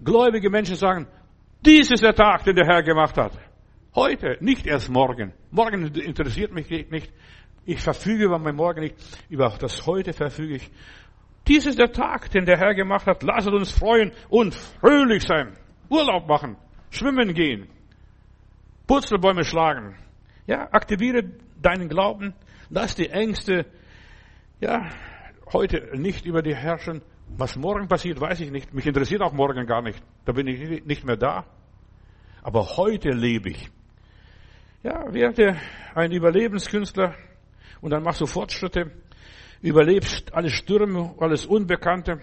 Gläubige 0.05 0.51
Menschen 0.51 0.77
sagen, 0.77 1.07
dies 1.65 1.91
ist 1.91 2.03
der 2.03 2.15
Tag, 2.15 2.45
den 2.45 2.57
der 2.57 2.67
Herr 2.67 2.83
gemacht 2.83 3.17
hat. 3.17 3.33
Heute, 3.95 4.37
nicht 4.41 4.67
erst 4.67 4.91
morgen. 4.91 5.33
Morgen 5.51 5.87
interessiert 5.95 6.53
mich 6.53 6.69
nicht. 6.69 7.11
Ich 7.65 7.81
verfüge 7.81 8.25
über 8.25 8.39
mein 8.39 8.55
Morgen 8.55 8.81
nicht. 8.81 8.97
Über 9.31 9.57
das 9.59 9.87
Heute 9.87 10.13
verfüge 10.13 10.57
ich. 10.57 10.71
Dies 11.49 11.65
ist 11.65 11.79
der 11.79 11.93
Tag, 11.93 12.31
den 12.31 12.45
der 12.45 12.59
Herr 12.59 12.75
gemacht 12.75 13.07
hat. 13.07 13.23
Lasst 13.23 13.49
uns 13.49 13.71
freuen 13.71 14.13
und 14.29 14.55
fröhlich 14.55 15.23
sein. 15.23 15.57
Urlaub 15.89 16.29
machen. 16.29 16.57
Schwimmen 16.91 17.33
gehen. 17.33 17.69
Purzelbäume 18.87 19.45
schlagen. 19.45 19.97
Ja, 20.47 20.69
aktiviere 20.73 21.25
deinen 21.63 21.89
Glauben. 21.89 22.35
Lass 22.69 22.95
die 22.95 23.09
Ängste, 23.09 23.67
ja, 24.61 24.89
heute 25.53 25.97
nicht 25.97 26.27
über 26.27 26.43
die 26.43 26.55
herrschen. 26.55 27.03
Was 27.29 27.57
morgen 27.57 27.89
passiert, 27.89 28.21
weiß 28.21 28.41
ich 28.41 28.51
nicht. 28.51 28.73
Mich 28.73 28.87
interessiert 28.87 29.21
auch 29.23 29.33
morgen 29.33 29.67
gar 29.67 29.83
nicht. 29.83 30.03
Da 30.25 30.33
bin 30.33 30.47
ich 30.47 30.85
nicht 30.85 31.05
mehr 31.05 31.17
da. 31.17 31.45
Aber 32.43 32.77
heute 32.77 33.11
lebe 33.11 33.51
ich. 33.51 33.71
Ja, 34.83 35.13
werde 35.13 35.57
ein 35.95 36.13
Überlebenskünstler 36.13 37.15
und 37.81 37.91
dann 37.91 38.05
machst 38.05 38.21
du 38.21 38.27
Fortschritte, 38.27 38.93
überlebst 39.61 40.33
alle 40.33 40.51
Stürme, 40.51 41.15
alles 41.19 41.45
Unbekannte. 41.45 42.21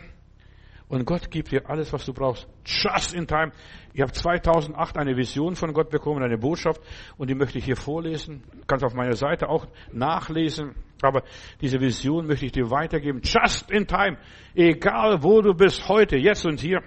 Und 0.88 1.06
Gott 1.06 1.32
gibt 1.32 1.52
dir 1.52 1.70
alles, 1.70 1.92
was 1.94 2.06
du 2.06 2.14
brauchst. 2.14 2.48
Just 2.66 3.14
in 3.14 3.26
time. 3.26 3.52
Ich 3.94 4.02
habe 4.02 4.12
2008 4.12 4.98
eine 4.98 5.16
Vision 5.16 5.56
von 5.56 5.74
Gott 5.74 5.90
bekommen, 5.90 6.24
eine 6.24 6.38
Botschaft, 6.38 6.82
und 7.18 7.30
die 7.30 7.36
möchte 7.36 7.58
ich 7.58 7.66
hier 7.66 7.78
vorlesen. 7.78 8.44
Du 8.52 8.66
kannst 8.68 8.86
auf 8.86 8.94
meiner 8.94 9.16
Seite 9.16 9.50
auch 9.50 9.68
nachlesen. 9.92 10.76
Aber 11.02 11.24
diese 11.62 11.80
Vision 11.80 12.28
möchte 12.28 12.46
ich 12.46 12.52
dir 12.52 12.70
weitergeben. 12.70 13.22
Just 13.24 13.70
in 13.72 13.88
time. 13.88 14.18
Egal 14.56 15.24
wo 15.24 15.42
du 15.42 15.54
bist, 15.54 15.88
heute, 15.90 16.16
jetzt 16.18 16.46
und 16.46 16.60
hier. 16.60 16.82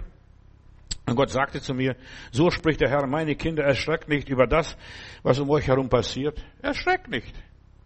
Und 1.06 1.14
Gott 1.14 1.30
sagte 1.30 1.60
zu 1.60 1.72
mir, 1.72 1.96
so 2.32 2.50
spricht 2.50 2.80
der 2.80 2.90
Herr, 2.90 3.06
meine 3.06 3.36
Kinder, 3.36 3.62
erschreckt 3.62 4.08
nicht 4.08 4.28
über 4.28 4.46
das, 4.46 4.76
was 5.22 5.38
um 5.38 5.48
euch 5.50 5.68
herum 5.68 5.88
passiert. 5.88 6.44
Erschreckt 6.60 7.08
nicht. 7.08 7.34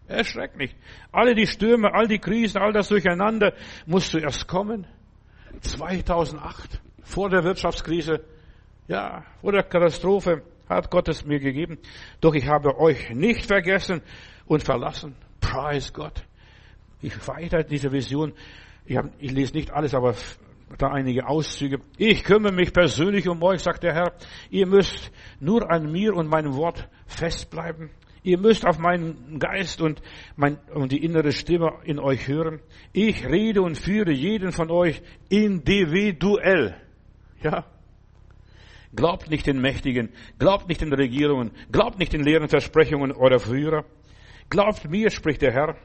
Erschreckt 0.07 0.57
nicht. 0.57 0.75
Alle 1.13 1.35
die 1.35 1.47
Stürme, 1.47 1.93
all 1.93 2.09
die 2.09 2.19
Krisen, 2.19 2.59
all 2.59 2.73
das 2.73 2.89
Durcheinander 2.89 3.53
musst 3.87 4.15
du 4.15 4.19
erst 4.19 4.49
kommen. 4.49 4.87
2008, 5.61 6.81
vor 7.03 7.31
der 7.31 7.45
Wirtschaftskrise, 7.45 8.25
ja, 8.89 9.25
vor 9.41 9.53
der 9.53 9.63
Katastrophe, 9.63 10.43
hat 10.69 10.91
Gott 10.91 11.09
es 11.09 11.25
mir 11.25 11.41
gegeben. 11.41 11.79
Doch 12.21 12.35
ich 12.35 12.47
habe 12.47 12.79
euch 12.79 13.11
nicht 13.11 13.47
vergessen 13.47 14.03
und 14.47 14.63
verlassen. 14.63 15.17
Preis 15.41 15.93
Gott. 15.93 16.25
Ich 17.03 17.27
weiter 17.27 17.65
diese 17.65 17.91
Vision. 17.91 18.33
Ich, 18.85 18.97
hab, 18.97 19.07
ich 19.19 19.33
lese 19.33 19.55
nicht 19.55 19.73
alles, 19.73 19.95
aber 19.95 20.15
da 20.79 20.89
einige 20.89 21.27
Auszüge. 21.27 21.81
Ich 21.97 22.23
kümmere 22.23 22.53
mich 22.53 22.73
persönlich 22.73 23.29
um 23.29 23.43
euch, 23.43 23.61
sagt 23.61 23.83
der 23.83 23.95
Herr. 23.95 24.13
Ihr 24.51 24.67
müsst 24.67 25.11
nur 25.41 25.71
an 25.71 25.91
mir 25.91 26.15
und 26.15 26.29
meinem 26.29 26.55
Wort 26.55 26.89
festbleiben. 27.07 27.91
Ihr 28.23 28.39
müsst 28.39 28.67
auf 28.67 28.79
meinen 28.79 29.39
Geist 29.39 29.81
und, 29.81 30.03
mein, 30.37 30.59
und 30.75 30.93
die 30.93 31.03
innere 31.03 31.33
Stimme 31.33 31.79
in 31.85 31.99
euch 31.99 32.29
hören. 32.29 32.61
Ich 32.93 33.25
rede 33.27 33.63
und 33.63 33.77
führe 33.77 34.13
jeden 34.13 34.53
von 34.53 34.71
euch 34.71 35.01
individuell. 35.29 36.77
Ja. 37.43 37.65
Glaubt 38.95 39.31
nicht 39.31 39.47
den 39.47 39.61
Mächtigen, 39.61 40.11
glaubt 40.39 40.69
nicht 40.69 40.81
den 40.81 40.93
Regierungen, 40.93 41.53
glaubt 41.71 41.99
nicht 41.99 42.13
den 42.13 42.25
leeren 42.25 42.49
Versprechungen 42.49 43.13
eurer 43.13 43.39
Führer. 43.39 43.85
Glaubt 44.51 44.91
mir, 44.91 45.11
spricht 45.11 45.43
der 45.43 45.53
Herr. 45.53 45.77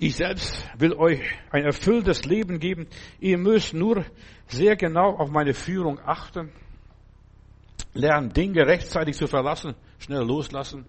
Ich 0.00 0.16
selbst 0.16 0.66
will 0.78 0.94
euch 0.94 1.20
ein 1.50 1.64
erfülltes 1.64 2.24
Leben 2.24 2.58
geben. 2.58 2.88
Ihr 3.20 3.36
müsst 3.36 3.74
nur 3.74 4.06
sehr 4.48 4.74
genau 4.76 5.14
auf 5.16 5.30
meine 5.30 5.52
Führung 5.52 6.00
achten. 6.00 6.50
Lernen 7.92 8.32
Dinge 8.32 8.66
rechtzeitig 8.66 9.16
zu 9.16 9.26
verlassen, 9.26 9.74
schnell 10.00 10.22
loslassen. 10.22 10.84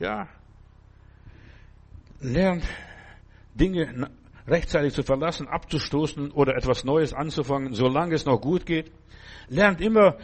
Ja. 0.00 0.28
Lernt 2.20 2.64
Dinge 3.54 4.10
rechtzeitig 4.46 4.94
zu 4.94 5.02
verlassen, 5.02 5.46
abzustoßen 5.46 6.32
oder 6.32 6.56
etwas 6.56 6.84
Neues 6.84 7.14
anzufangen, 7.14 7.74
solange 7.74 8.14
es 8.14 8.24
noch 8.24 8.40
gut 8.40 8.66
geht. 8.66 8.90
Lernt 9.48 9.80
immer 9.80 10.16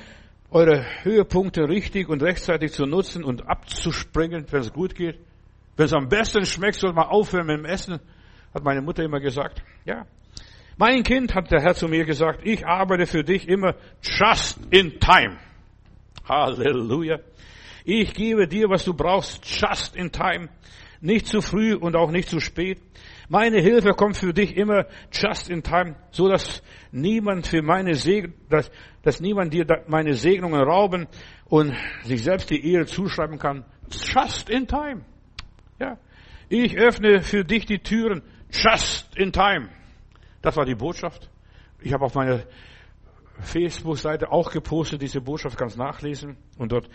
eure 0.51 0.85
Höhepunkte 1.05 1.69
richtig 1.69 2.09
und 2.09 2.23
rechtzeitig 2.23 2.73
zu 2.73 2.85
nutzen 2.87 3.23
und 3.23 3.49
abzuspringen, 3.49 4.47
wenn 4.51 4.61
es 4.61 4.73
gut 4.73 4.95
geht. 4.95 5.19
Wenn 5.77 5.87
es 5.87 5.93
am 5.93 6.09
besten 6.09 6.45
schmeckt, 6.45 6.77
soll 6.77 6.93
man 6.93 7.07
aufhören 7.07 7.47
mit 7.47 7.59
dem 7.59 7.65
Essen, 7.65 8.01
hat 8.53 8.65
meine 8.65 8.83
Mutter 8.83 9.05
immer 9.05 9.21
gesagt. 9.21 9.63
Ja. 9.85 10.07
Mein 10.77 11.03
Kind, 11.03 11.35
hat 11.35 11.51
der 11.51 11.61
Herr 11.61 11.75
zu 11.75 11.89
mir 11.89 12.05
gesagt, 12.05 12.41
ich 12.43 12.67
arbeite 12.67 13.07
für 13.07 13.23
dich 13.23 13.49
immer 13.49 13.75
just 14.03 14.59
in 14.71 14.99
time. 14.99 15.39
Halleluja. 16.29 17.21
Ich 17.85 18.15
gebe 18.15 18.47
dir, 18.47 18.69
was 18.69 18.85
du 18.85 18.95
brauchst, 18.95 19.45
just 19.45 19.97
in 19.97 20.13
time. 20.13 20.49
Nicht 21.01 21.27
zu 21.27 21.41
früh 21.41 21.75
und 21.75 21.97
auch 21.97 22.11
nicht 22.11 22.29
zu 22.29 22.41
spät. 22.41 22.79
Meine 23.29 23.61
Hilfe 23.61 23.91
kommt 23.93 24.17
für 24.17 24.35
dich 24.35 24.57
immer 24.57 24.87
just 25.13 25.49
in 25.49 25.63
time, 25.63 25.97
so 26.11 26.29
dass 26.29 26.63
niemand 26.93 27.47
für 27.47 27.63
meine 27.63 27.95
Segen, 27.95 28.35
dass, 28.49 28.71
dass 29.03 29.21
niemand 29.21 29.55
dir 29.55 29.65
meine 29.87 30.15
Segnungen 30.15 30.61
rauben 30.61 31.07
und 31.47 31.75
sich 32.05 32.23
selbst 32.23 32.51
die 32.51 32.73
Ehre 32.73 32.87
zuschreiben 32.87 33.39
kann. 33.39 33.65
Just 33.91 34.51
in 34.51 34.67
time. 34.67 35.05
Ja. 35.79 35.97
Ich 36.49 36.77
öffne 36.77 37.23
für 37.23 37.45
dich 37.45 37.65
die 37.65 37.79
Türen 37.79 38.23
just 38.51 39.17
in 39.17 39.33
time. 39.33 39.69
Das 40.43 40.57
war 40.57 40.65
die 40.65 40.75
Botschaft. 40.75 41.31
Ich 41.81 41.93
habe 41.93 42.05
auf 42.05 42.15
meiner 42.15 42.43
Facebook-Seite 43.41 44.31
auch 44.31 44.51
gepostet, 44.51 45.03
diese 45.03 45.21
Botschaft 45.21 45.57
kannst 45.57 45.79
nachlesen 45.79 46.37
und 46.59 46.73
dort 46.73 46.89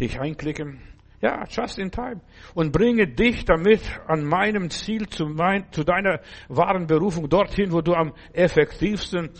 dich 0.00 0.20
einklicken. 0.20 0.80
Ja, 1.20 1.44
just 1.48 1.78
in 1.78 1.90
time. 1.90 2.20
Und 2.54 2.72
bringe 2.72 3.06
dich 3.06 3.44
damit 3.44 3.80
an 4.06 4.24
meinem 4.24 4.68
Ziel 4.70 5.08
zu, 5.08 5.26
mein, 5.26 5.70
zu 5.72 5.82
deiner 5.82 6.20
wahren 6.48 6.86
Berufung 6.86 7.28
dorthin, 7.28 7.72
wo 7.72 7.80
du 7.80 7.94
am 7.94 8.12
effektivsten 8.32 9.30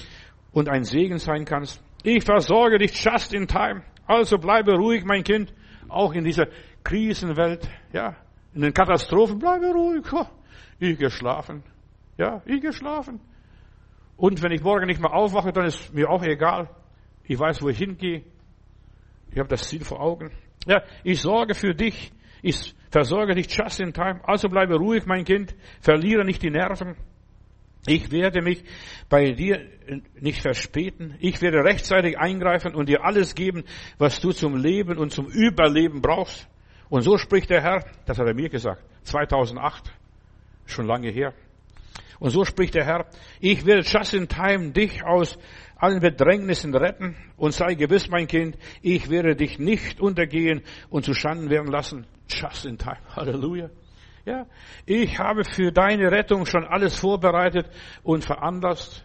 und 0.52 0.68
ein 0.68 0.84
Segen 0.84 1.18
sein 1.18 1.44
kannst. 1.44 1.82
Ich 2.02 2.24
versorge 2.24 2.78
dich 2.78 3.04
just 3.04 3.34
in 3.34 3.46
time. 3.46 3.82
Also 4.07 4.38
bleibe 4.38 4.74
ruhig, 4.74 5.04
mein 5.04 5.22
Kind, 5.22 5.52
auch 5.88 6.14
in 6.14 6.24
dieser 6.24 6.46
Krisenwelt, 6.82 7.68
ja, 7.92 8.16
in 8.54 8.62
den 8.62 8.72
Katastrophen, 8.72 9.38
bleibe 9.38 9.66
ruhig. 9.66 10.04
Ich 10.78 10.98
geschlafen. 10.98 11.62
Ja, 12.16 12.42
ich 12.46 12.62
geschlafen. 12.62 13.20
Und 14.16 14.42
wenn 14.42 14.52
ich 14.52 14.62
morgen 14.62 14.86
nicht 14.86 15.00
mehr 15.00 15.12
aufwache, 15.12 15.52
dann 15.52 15.66
ist 15.66 15.92
mir 15.92 16.09
auch 16.09 16.22
egal. 16.22 16.70
Ich 17.24 17.38
weiß, 17.38 17.61
wo 17.62 17.68
ich 17.68 17.78
hingehe. 17.78 18.24
Ich 19.30 19.38
habe 19.38 19.48
das 19.48 19.68
Ziel 19.68 19.84
vor 19.84 20.00
Augen. 20.00 20.30
Ja, 20.66 20.82
ich 21.04 21.20
sorge 21.20 21.54
für 21.54 21.74
dich. 21.74 22.12
Ich 22.42 22.74
versorge 22.90 23.34
dich 23.34 23.54
just 23.54 23.80
in 23.80 23.92
time. 23.92 24.20
Also 24.24 24.48
bleibe 24.48 24.76
ruhig, 24.76 25.06
mein 25.06 25.24
Kind. 25.24 25.54
Verliere 25.80 26.24
nicht 26.24 26.42
die 26.42 26.50
Nerven. 26.50 26.96
Ich 27.86 28.10
werde 28.10 28.42
mich 28.42 28.64
bei 29.08 29.32
dir 29.32 29.64
nicht 30.18 30.42
verspäten. 30.42 31.14
Ich 31.20 31.40
werde 31.40 31.62
rechtzeitig 31.62 32.18
eingreifen 32.18 32.74
und 32.74 32.88
dir 32.88 33.04
alles 33.04 33.34
geben, 33.34 33.64
was 33.98 34.20
du 34.20 34.32
zum 34.32 34.56
Leben 34.56 34.98
und 34.98 35.12
zum 35.12 35.26
Überleben 35.26 36.02
brauchst. 36.02 36.48
Und 36.88 37.02
so 37.02 37.16
spricht 37.16 37.50
der 37.50 37.62
Herr, 37.62 37.84
das 38.04 38.18
hat 38.18 38.26
er 38.26 38.34
mir 38.34 38.48
gesagt, 38.48 38.82
2008, 39.04 39.92
schon 40.66 40.86
lange 40.86 41.10
her. 41.10 41.32
Und 42.18 42.30
so 42.30 42.44
spricht 42.44 42.74
der 42.74 42.84
Herr, 42.84 43.06
ich 43.40 43.64
will 43.66 43.82
just 43.84 44.14
in 44.14 44.28
time 44.28 44.70
dich 44.70 45.04
aus 45.04 45.38
allen 45.77 46.01
Bedrängnissen 46.01 46.74
retten 46.74 47.16
und 47.37 47.53
sei 47.53 47.74
gewiss, 47.74 48.09
mein 48.09 48.27
Kind, 48.27 48.57
ich 48.83 49.11
werde 49.11 49.37
dich 49.37 49.59
nicht 49.59 50.01
untergehen 50.01 50.62
und 50.89 51.05
zu 51.05 51.14
Schanden 51.14 51.51
werden 51.51 51.70
lassen. 51.70 52.07
Just 52.29 52.66
in 52.66 52.79
time. 52.79 52.99
Halleluja. 53.16 53.70
Ja, 54.24 54.47
ich 54.87 55.18
habe 55.20 55.45
für 55.45 55.70
deine 55.70 56.11
Rettung 56.11 56.47
schon 56.47 56.64
alles 56.64 56.99
vorbereitet 56.99 57.70
und 58.03 58.24
veranlasst. 58.24 59.05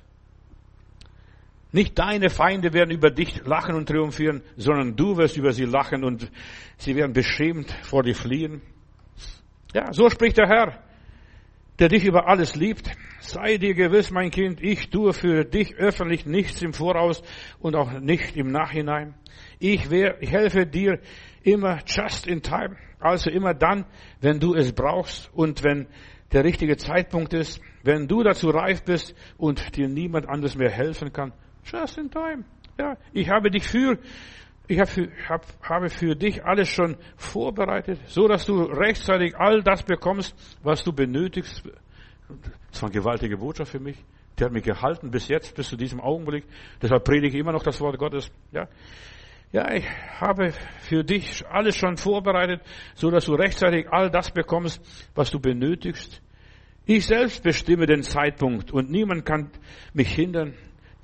Nicht 1.72 1.98
deine 2.00 2.30
Feinde 2.30 2.74
werden 2.74 2.92
über 2.92 3.12
dich 3.12 3.46
lachen 3.46 3.76
und 3.76 3.88
triumphieren, 3.88 4.42
sondern 4.58 4.96
du 4.96 5.18
wirst 5.18 5.38
über 5.38 5.54
sie 5.54 5.66
lachen 5.66 6.04
und 6.04 6.30
sie 6.78 6.96
werden 6.96 7.14
beschämt 7.14 7.72
vor 7.84 8.04
dir 8.04 8.16
fliehen. 8.16 8.62
Ja, 9.74 9.94
so 9.94 10.10
spricht 10.10 10.38
der 10.38 10.48
Herr, 10.48 10.84
der 11.80 11.88
dich 11.88 12.04
über 12.04 12.28
alles 12.28 12.56
liebt. 12.56 12.92
Sei 13.22 13.58
dir 13.58 13.76
gewiss, 13.76 14.10
mein 14.10 14.32
Kind, 14.32 14.64
ich 14.64 14.90
tue 14.90 15.14
für 15.14 15.46
dich 15.46 15.76
öffentlich 15.76 16.26
nichts 16.26 16.60
im 16.64 16.74
Voraus 16.74 17.22
und 17.60 17.76
auch 17.76 18.00
nicht 18.00 18.36
im 18.36 18.52
Nachhinein. 18.52 19.14
Ich, 19.60 19.92
wär, 19.92 20.20
ich 20.24 20.32
helfe 20.32 20.66
dir 20.66 21.00
immer 21.44 21.80
just 21.86 22.26
in 22.26 22.42
time, 22.42 22.76
also 23.00 23.30
immer 23.30 23.54
dann, 23.54 23.86
wenn 24.22 24.40
du 24.40 24.56
es 24.56 24.74
brauchst 24.74 25.32
und 25.36 25.64
wenn 25.64 25.86
der 26.32 26.44
richtige 26.44 26.78
Zeitpunkt 26.78 27.34
ist, 27.34 27.62
wenn 27.84 28.08
du 28.08 28.24
dazu 28.24 28.50
reif 28.50 28.84
bist 28.84 29.14
und 29.38 29.78
dir 29.78 29.88
niemand 29.88 30.28
anderes 30.28 30.56
mehr 30.56 30.72
helfen 30.72 31.14
kann. 31.14 31.32
Just 31.64 32.00
in 32.00 32.10
time. 32.10 32.44
Ja, 32.80 32.98
ich 33.14 33.30
habe 33.30 33.52
dich 33.52 33.68
für, 33.68 34.00
ich 34.68 34.80
habe, 34.80 35.10
hab, 35.30 35.46
habe 35.62 35.90
für 35.90 36.16
dich 36.16 36.44
alles 36.44 36.70
schon 36.70 36.98
vorbereitet, 37.18 38.00
so 38.08 38.28
dass 38.28 38.48
du 38.48 38.64
rechtzeitig 38.64 39.36
all 39.38 39.62
das 39.62 39.84
bekommst, 39.84 40.36
was 40.64 40.84
du 40.84 40.92
benötigst. 40.92 41.64
Das 42.72 42.82
war 42.82 42.90
eine 42.90 43.00
gewaltige 43.00 43.38
Botschaft 43.38 43.72
für 43.72 43.80
mich. 43.80 43.98
Die 44.40 44.44
hat 44.44 44.52
mich 44.52 44.64
gehalten 44.64 45.12
bis 45.12 45.28
jetzt, 45.28 45.56
bis 45.56 45.70
zu 45.70 45.76
diesem 45.76 46.00
Augenblick. 46.00 46.46
Deshalb 46.82 47.04
predige 47.04 47.36
ich 47.36 47.42
immer 47.42 47.52
noch 47.52 47.64
das 47.64 47.80
Wort 47.82 47.98
Gottes. 47.98 48.32
Ja, 48.52 48.68
ja, 49.52 49.70
ich 49.74 49.86
habe 50.20 50.54
für 50.80 51.04
dich 51.04 51.46
alles 51.48 51.76
schon 51.76 51.98
vorbereitet, 51.98 52.62
so 52.96 53.12
dass 53.12 53.26
du 53.26 53.34
rechtzeitig 53.34 53.92
all 53.92 54.10
das 54.10 54.32
bekommst, 54.32 54.82
was 55.14 55.30
du 55.30 55.40
benötigst. 55.40 56.22
Ich 56.86 57.06
selbst 57.06 57.44
bestimme 57.44 57.86
den 57.86 58.02
Zeitpunkt 58.02 58.72
und 58.72 58.90
niemand 58.90 59.26
kann 59.26 59.52
mich 59.94 60.14
hindern, 60.14 60.54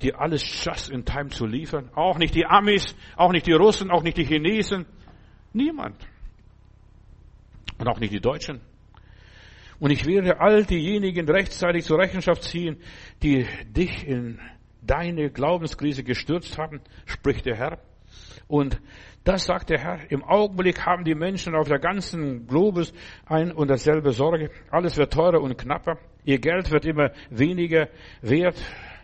dir 0.00 0.18
alles 0.18 0.42
just 0.64 0.90
in 0.90 1.04
time 1.04 1.28
zu 1.28 1.44
liefern. 1.44 1.90
Auch 1.94 2.16
nicht 2.18 2.34
die 2.34 2.46
Amis, 2.46 2.96
auch 3.16 3.32
nicht 3.32 3.46
die 3.46 3.52
Russen, 3.52 3.90
auch 3.90 4.02
nicht 4.02 4.16
die 4.16 4.24
Chinesen. 4.24 4.86
Niemand. 5.52 5.96
Und 7.78 7.86
auch 7.86 8.00
nicht 8.00 8.12
die 8.12 8.20
Deutschen. 8.20 8.60
Und 9.80 9.90
ich 9.90 10.06
werde 10.06 10.40
all 10.40 10.64
diejenigen 10.64 11.28
rechtzeitig 11.28 11.84
zur 11.84 11.98
Rechenschaft 11.98 12.42
ziehen, 12.42 12.78
die 13.22 13.46
dich 13.64 14.06
in 14.06 14.40
deine 14.82 15.30
Glaubenskrise 15.30 16.02
gestürzt 16.02 16.58
haben, 16.58 16.80
spricht 17.06 17.46
der 17.46 17.56
Herr. 17.56 17.78
Und 18.48 18.80
das 19.24 19.44
sagt 19.44 19.70
der 19.70 19.78
Herr. 19.78 20.10
Im 20.10 20.24
Augenblick 20.24 20.86
haben 20.86 21.04
die 21.04 21.14
Menschen 21.14 21.54
auf 21.54 21.68
der 21.68 21.78
ganzen 21.78 22.46
Globus 22.46 22.92
ein 23.26 23.52
und 23.52 23.68
dasselbe 23.68 24.12
Sorge. 24.12 24.50
Alles 24.70 24.96
wird 24.96 25.12
teurer 25.12 25.40
und 25.42 25.58
knapper. 25.58 25.98
Ihr 26.24 26.38
Geld 26.38 26.70
wird 26.70 26.86
immer 26.86 27.10
weniger 27.30 27.88
wert. 28.22 28.56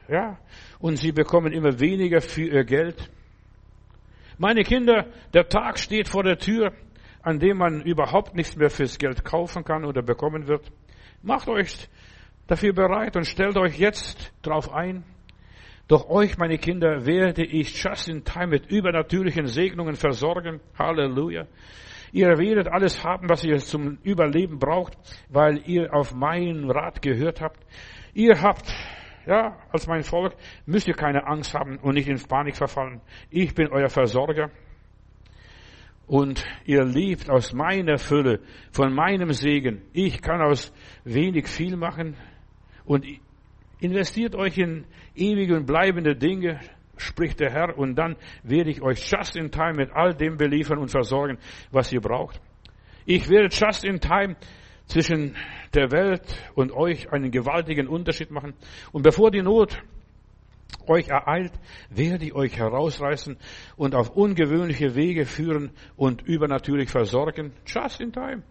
Ja. 0.09 0.39
Und 0.79 0.97
sie 0.97 1.13
bekommen 1.13 1.53
immer 1.53 1.79
weniger 1.79 2.21
für 2.21 2.49
ihr 2.49 2.65
Geld. 2.65 3.11
Meine 4.39 4.63
Kinder, 4.65 5.07
der 5.33 5.49
Tag 5.49 5.79
steht 5.79 6.09
vor 6.09 6.25
der 6.25 6.39
Tür, 6.39 6.73
an 7.25 7.39
dem 7.39 7.57
man 7.57 7.81
überhaupt 7.81 8.35
nichts 8.35 8.55
mehr 8.55 8.71
fürs 8.71 8.99
Geld 8.99 9.25
kaufen 9.25 9.65
kann 9.65 9.85
oder 9.85 10.03
bekommen 10.03 10.47
wird. 10.47 10.71
Macht 11.23 11.49
euch 11.49 11.89
dafür 12.47 12.75
bereit 12.75 13.17
und 13.17 13.27
stellt 13.27 13.57
euch 13.57 13.79
jetzt 13.79 14.33
drauf 14.43 14.71
ein. 14.73 15.05
Doch 15.89 16.09
euch, 16.09 16.37
meine 16.37 16.59
Kinder, 16.59 17.07
werde 17.07 17.45
ich 17.45 17.83
just 17.83 18.09
in 18.09 18.25
time 18.25 18.49
mit 18.49 18.71
übernatürlichen 18.71 19.47
Segnungen 19.47 19.97
versorgen. 19.97 20.61
Halleluja. 20.79 21.47
Ihr 22.13 22.39
werdet 22.39 22.69
alles 22.69 23.03
haben, 23.03 23.29
was 23.29 23.43
ihr 23.43 23.59
zum 23.59 23.99
Überleben 24.03 24.59
braucht, 24.59 24.97
weil 25.31 25.63
ihr 25.67 25.93
auf 25.95 26.15
meinen 26.15 26.71
Rat 26.71 27.03
gehört 27.03 27.41
habt. 27.41 27.59
Ihr 28.13 28.41
habt, 28.41 28.73
ja, 29.27 29.57
als 29.73 29.87
mein 29.87 30.03
Volk, 30.03 30.35
müsst 30.67 30.87
ihr 30.89 30.95
keine 30.95 31.27
Angst 31.27 31.55
haben 31.55 31.79
und 31.79 31.95
nicht 31.95 32.09
in 32.09 32.23
Panik 32.23 32.57
verfallen. 32.57 33.01
Ich 33.31 33.55
bin 33.55 33.69
euer 33.69 33.89
Versorger. 33.89 34.51
Und 36.07 36.45
ihr 36.65 36.85
lebt 36.85 37.31
aus 37.31 37.53
meiner 37.53 37.99
Fülle, 37.99 38.41
von 38.71 38.95
meinem 38.95 39.33
Segen. 39.33 39.83
Ich 39.93 40.21
kann 40.21 40.43
aus 40.43 40.73
wenig 41.05 41.49
viel 41.49 41.77
machen. 41.77 42.17
Und 42.85 43.07
Investiert 43.85 44.35
euch 44.35 44.57
in 44.57 44.87
ewige 45.15 45.57
und 45.57 45.67
bleibende 45.67 46.17
Dinge, 46.17 46.59
spricht 46.97 47.39
der 47.41 47.51
Herr, 47.51 47.77
und 47.77 47.97
dann 47.97 48.17
werde 48.43 48.71
ich 48.71 48.81
euch 48.81 48.99
just 49.11 49.37
in 49.37 49.51
time 49.51 49.75
mit 49.75 49.91
all 49.93 50.15
dem 50.15 50.39
beliefern 50.39 50.79
und 50.79 50.91
versorgen, 50.91 51.37
was 51.71 51.93
ihr 51.93 52.01
braucht. 52.01 52.41
Ich 53.05 53.29
werde 53.29 53.49
just 53.55 53.85
in 53.85 54.01
time 54.01 54.37
zwischen 54.87 55.37
der 55.75 55.93
Welt 55.93 56.23
und 56.55 56.73
euch 56.73 57.13
einen 57.13 57.31
gewaltigen 57.31 57.87
Unterschied 57.87 58.31
machen. 58.31 58.55
Und 58.93 59.03
bevor 59.03 59.31
die 59.31 59.43
Not 59.43 59.83
euch 60.87 61.09
ereilt, 61.09 61.53
werde 61.91 62.25
ich 62.27 62.35
euch 62.35 62.57
herausreißen 62.59 63.37
und 63.77 63.95
auf 63.95 64.11
ungewöhnliche 64.11 64.95
Wege 64.95 65.27
führen 65.27 65.71
und 65.97 66.23
übernatürlich 66.23 66.91
versorgen. 66.91 67.53
Just 67.67 68.01
in 68.01 68.13
time. 68.13 68.43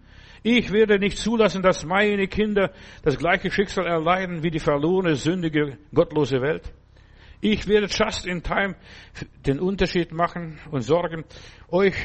Ich 0.44 0.72
werde 0.72 1.00
nicht 1.00 1.18
zulassen, 1.18 1.62
dass 1.62 1.86
meine 1.86 2.28
Kinder 2.28 2.72
das 3.02 3.18
gleiche 3.18 3.50
Schicksal 3.50 3.88
erleiden 3.88 4.44
wie 4.44 4.52
die 4.52 4.60
verlorene, 4.60 5.16
sündige, 5.16 5.78
gottlose 5.94 6.42
Welt. 6.42 6.74
Ich 7.40 7.68
werde 7.68 7.88
just 7.88 8.26
in 8.26 8.44
time 8.44 8.76
den 9.46 9.60
Unterschied 9.60 10.12
machen 10.12 10.60
und 10.72 10.82
sorgen, 10.82 11.24
euch, 11.70 11.96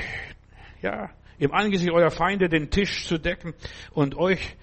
ja, 0.82 1.10
im 1.38 1.52
Angesicht 1.52 1.92
eurer 1.92 2.10
Feinde 2.10 2.48
den 2.48 2.70
Tisch 2.70 3.06
zu 3.06 3.18
decken 3.18 3.54
und 3.92 4.16
euch 4.16 4.56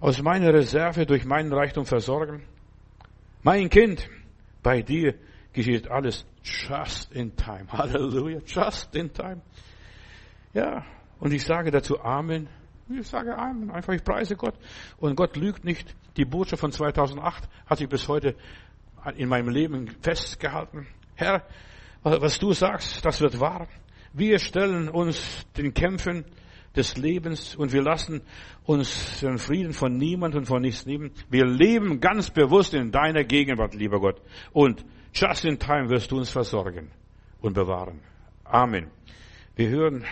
aus 0.00 0.22
meiner 0.22 0.52
Reserve 0.52 1.06
durch 1.06 1.24
meinen 1.24 1.52
Reichtum 1.52 1.84
versorgen. 1.84 2.42
Mein 3.42 3.70
Kind, 3.70 4.08
bei 4.62 4.82
dir 4.82 5.14
geschieht 5.52 5.90
alles 5.90 6.26
just 6.42 7.12
in 7.12 7.36
time. 7.36 7.66
Halleluja, 7.72 8.40
just 8.46 8.94
in 8.94 9.12
time. 9.12 9.42
Ja, 10.52 10.84
und 11.18 11.32
ich 11.32 11.44
sage 11.44 11.70
dazu 11.70 12.00
Amen. 12.00 12.48
Ich 12.88 13.06
sage 13.06 13.36
Amen, 13.36 13.70
einfach 13.70 13.92
ich 13.92 14.02
preise 14.02 14.36
Gott. 14.36 14.54
Und 14.98 15.14
Gott 15.14 15.36
lügt 15.36 15.64
nicht. 15.64 15.94
Die 16.16 16.24
Botschaft 16.24 16.60
von 16.60 16.72
2008 16.72 17.48
hat 17.66 17.78
sich 17.78 17.88
bis 17.88 18.08
heute 18.08 18.34
in 19.16 19.28
meinem 19.28 19.48
Leben 19.48 19.88
festgehalten. 20.02 20.86
Herr, 21.14 21.46
was 22.02 22.38
du 22.38 22.52
sagst, 22.52 23.04
das 23.04 23.20
wird 23.20 23.38
wahr. 23.38 23.68
Wir 24.12 24.38
stellen 24.38 24.88
uns 24.88 25.46
den 25.56 25.72
Kämpfen 25.72 26.24
des 26.76 26.96
Lebens 26.96 27.56
und 27.56 27.72
wir 27.72 27.82
lassen 27.82 28.22
uns 28.64 29.20
den 29.20 29.38
Frieden 29.38 29.72
von 29.72 29.96
niemand 29.96 30.34
und 30.36 30.46
von 30.46 30.62
nichts 30.62 30.86
nehmen. 30.86 31.10
Wir 31.28 31.44
leben 31.44 32.00
ganz 32.00 32.30
bewusst 32.30 32.74
in 32.74 32.92
deiner 32.92 33.24
Gegenwart, 33.24 33.74
lieber 33.74 34.00
Gott. 34.00 34.20
Und 34.52 34.84
just 35.12 35.44
in 35.44 35.58
time 35.58 35.88
wirst 35.88 36.10
du 36.12 36.18
uns 36.18 36.30
versorgen 36.30 36.90
und 37.40 37.54
bewahren. 37.54 38.00
Amen. 38.44 38.90
Wir 39.56 39.68
hören 39.68 40.04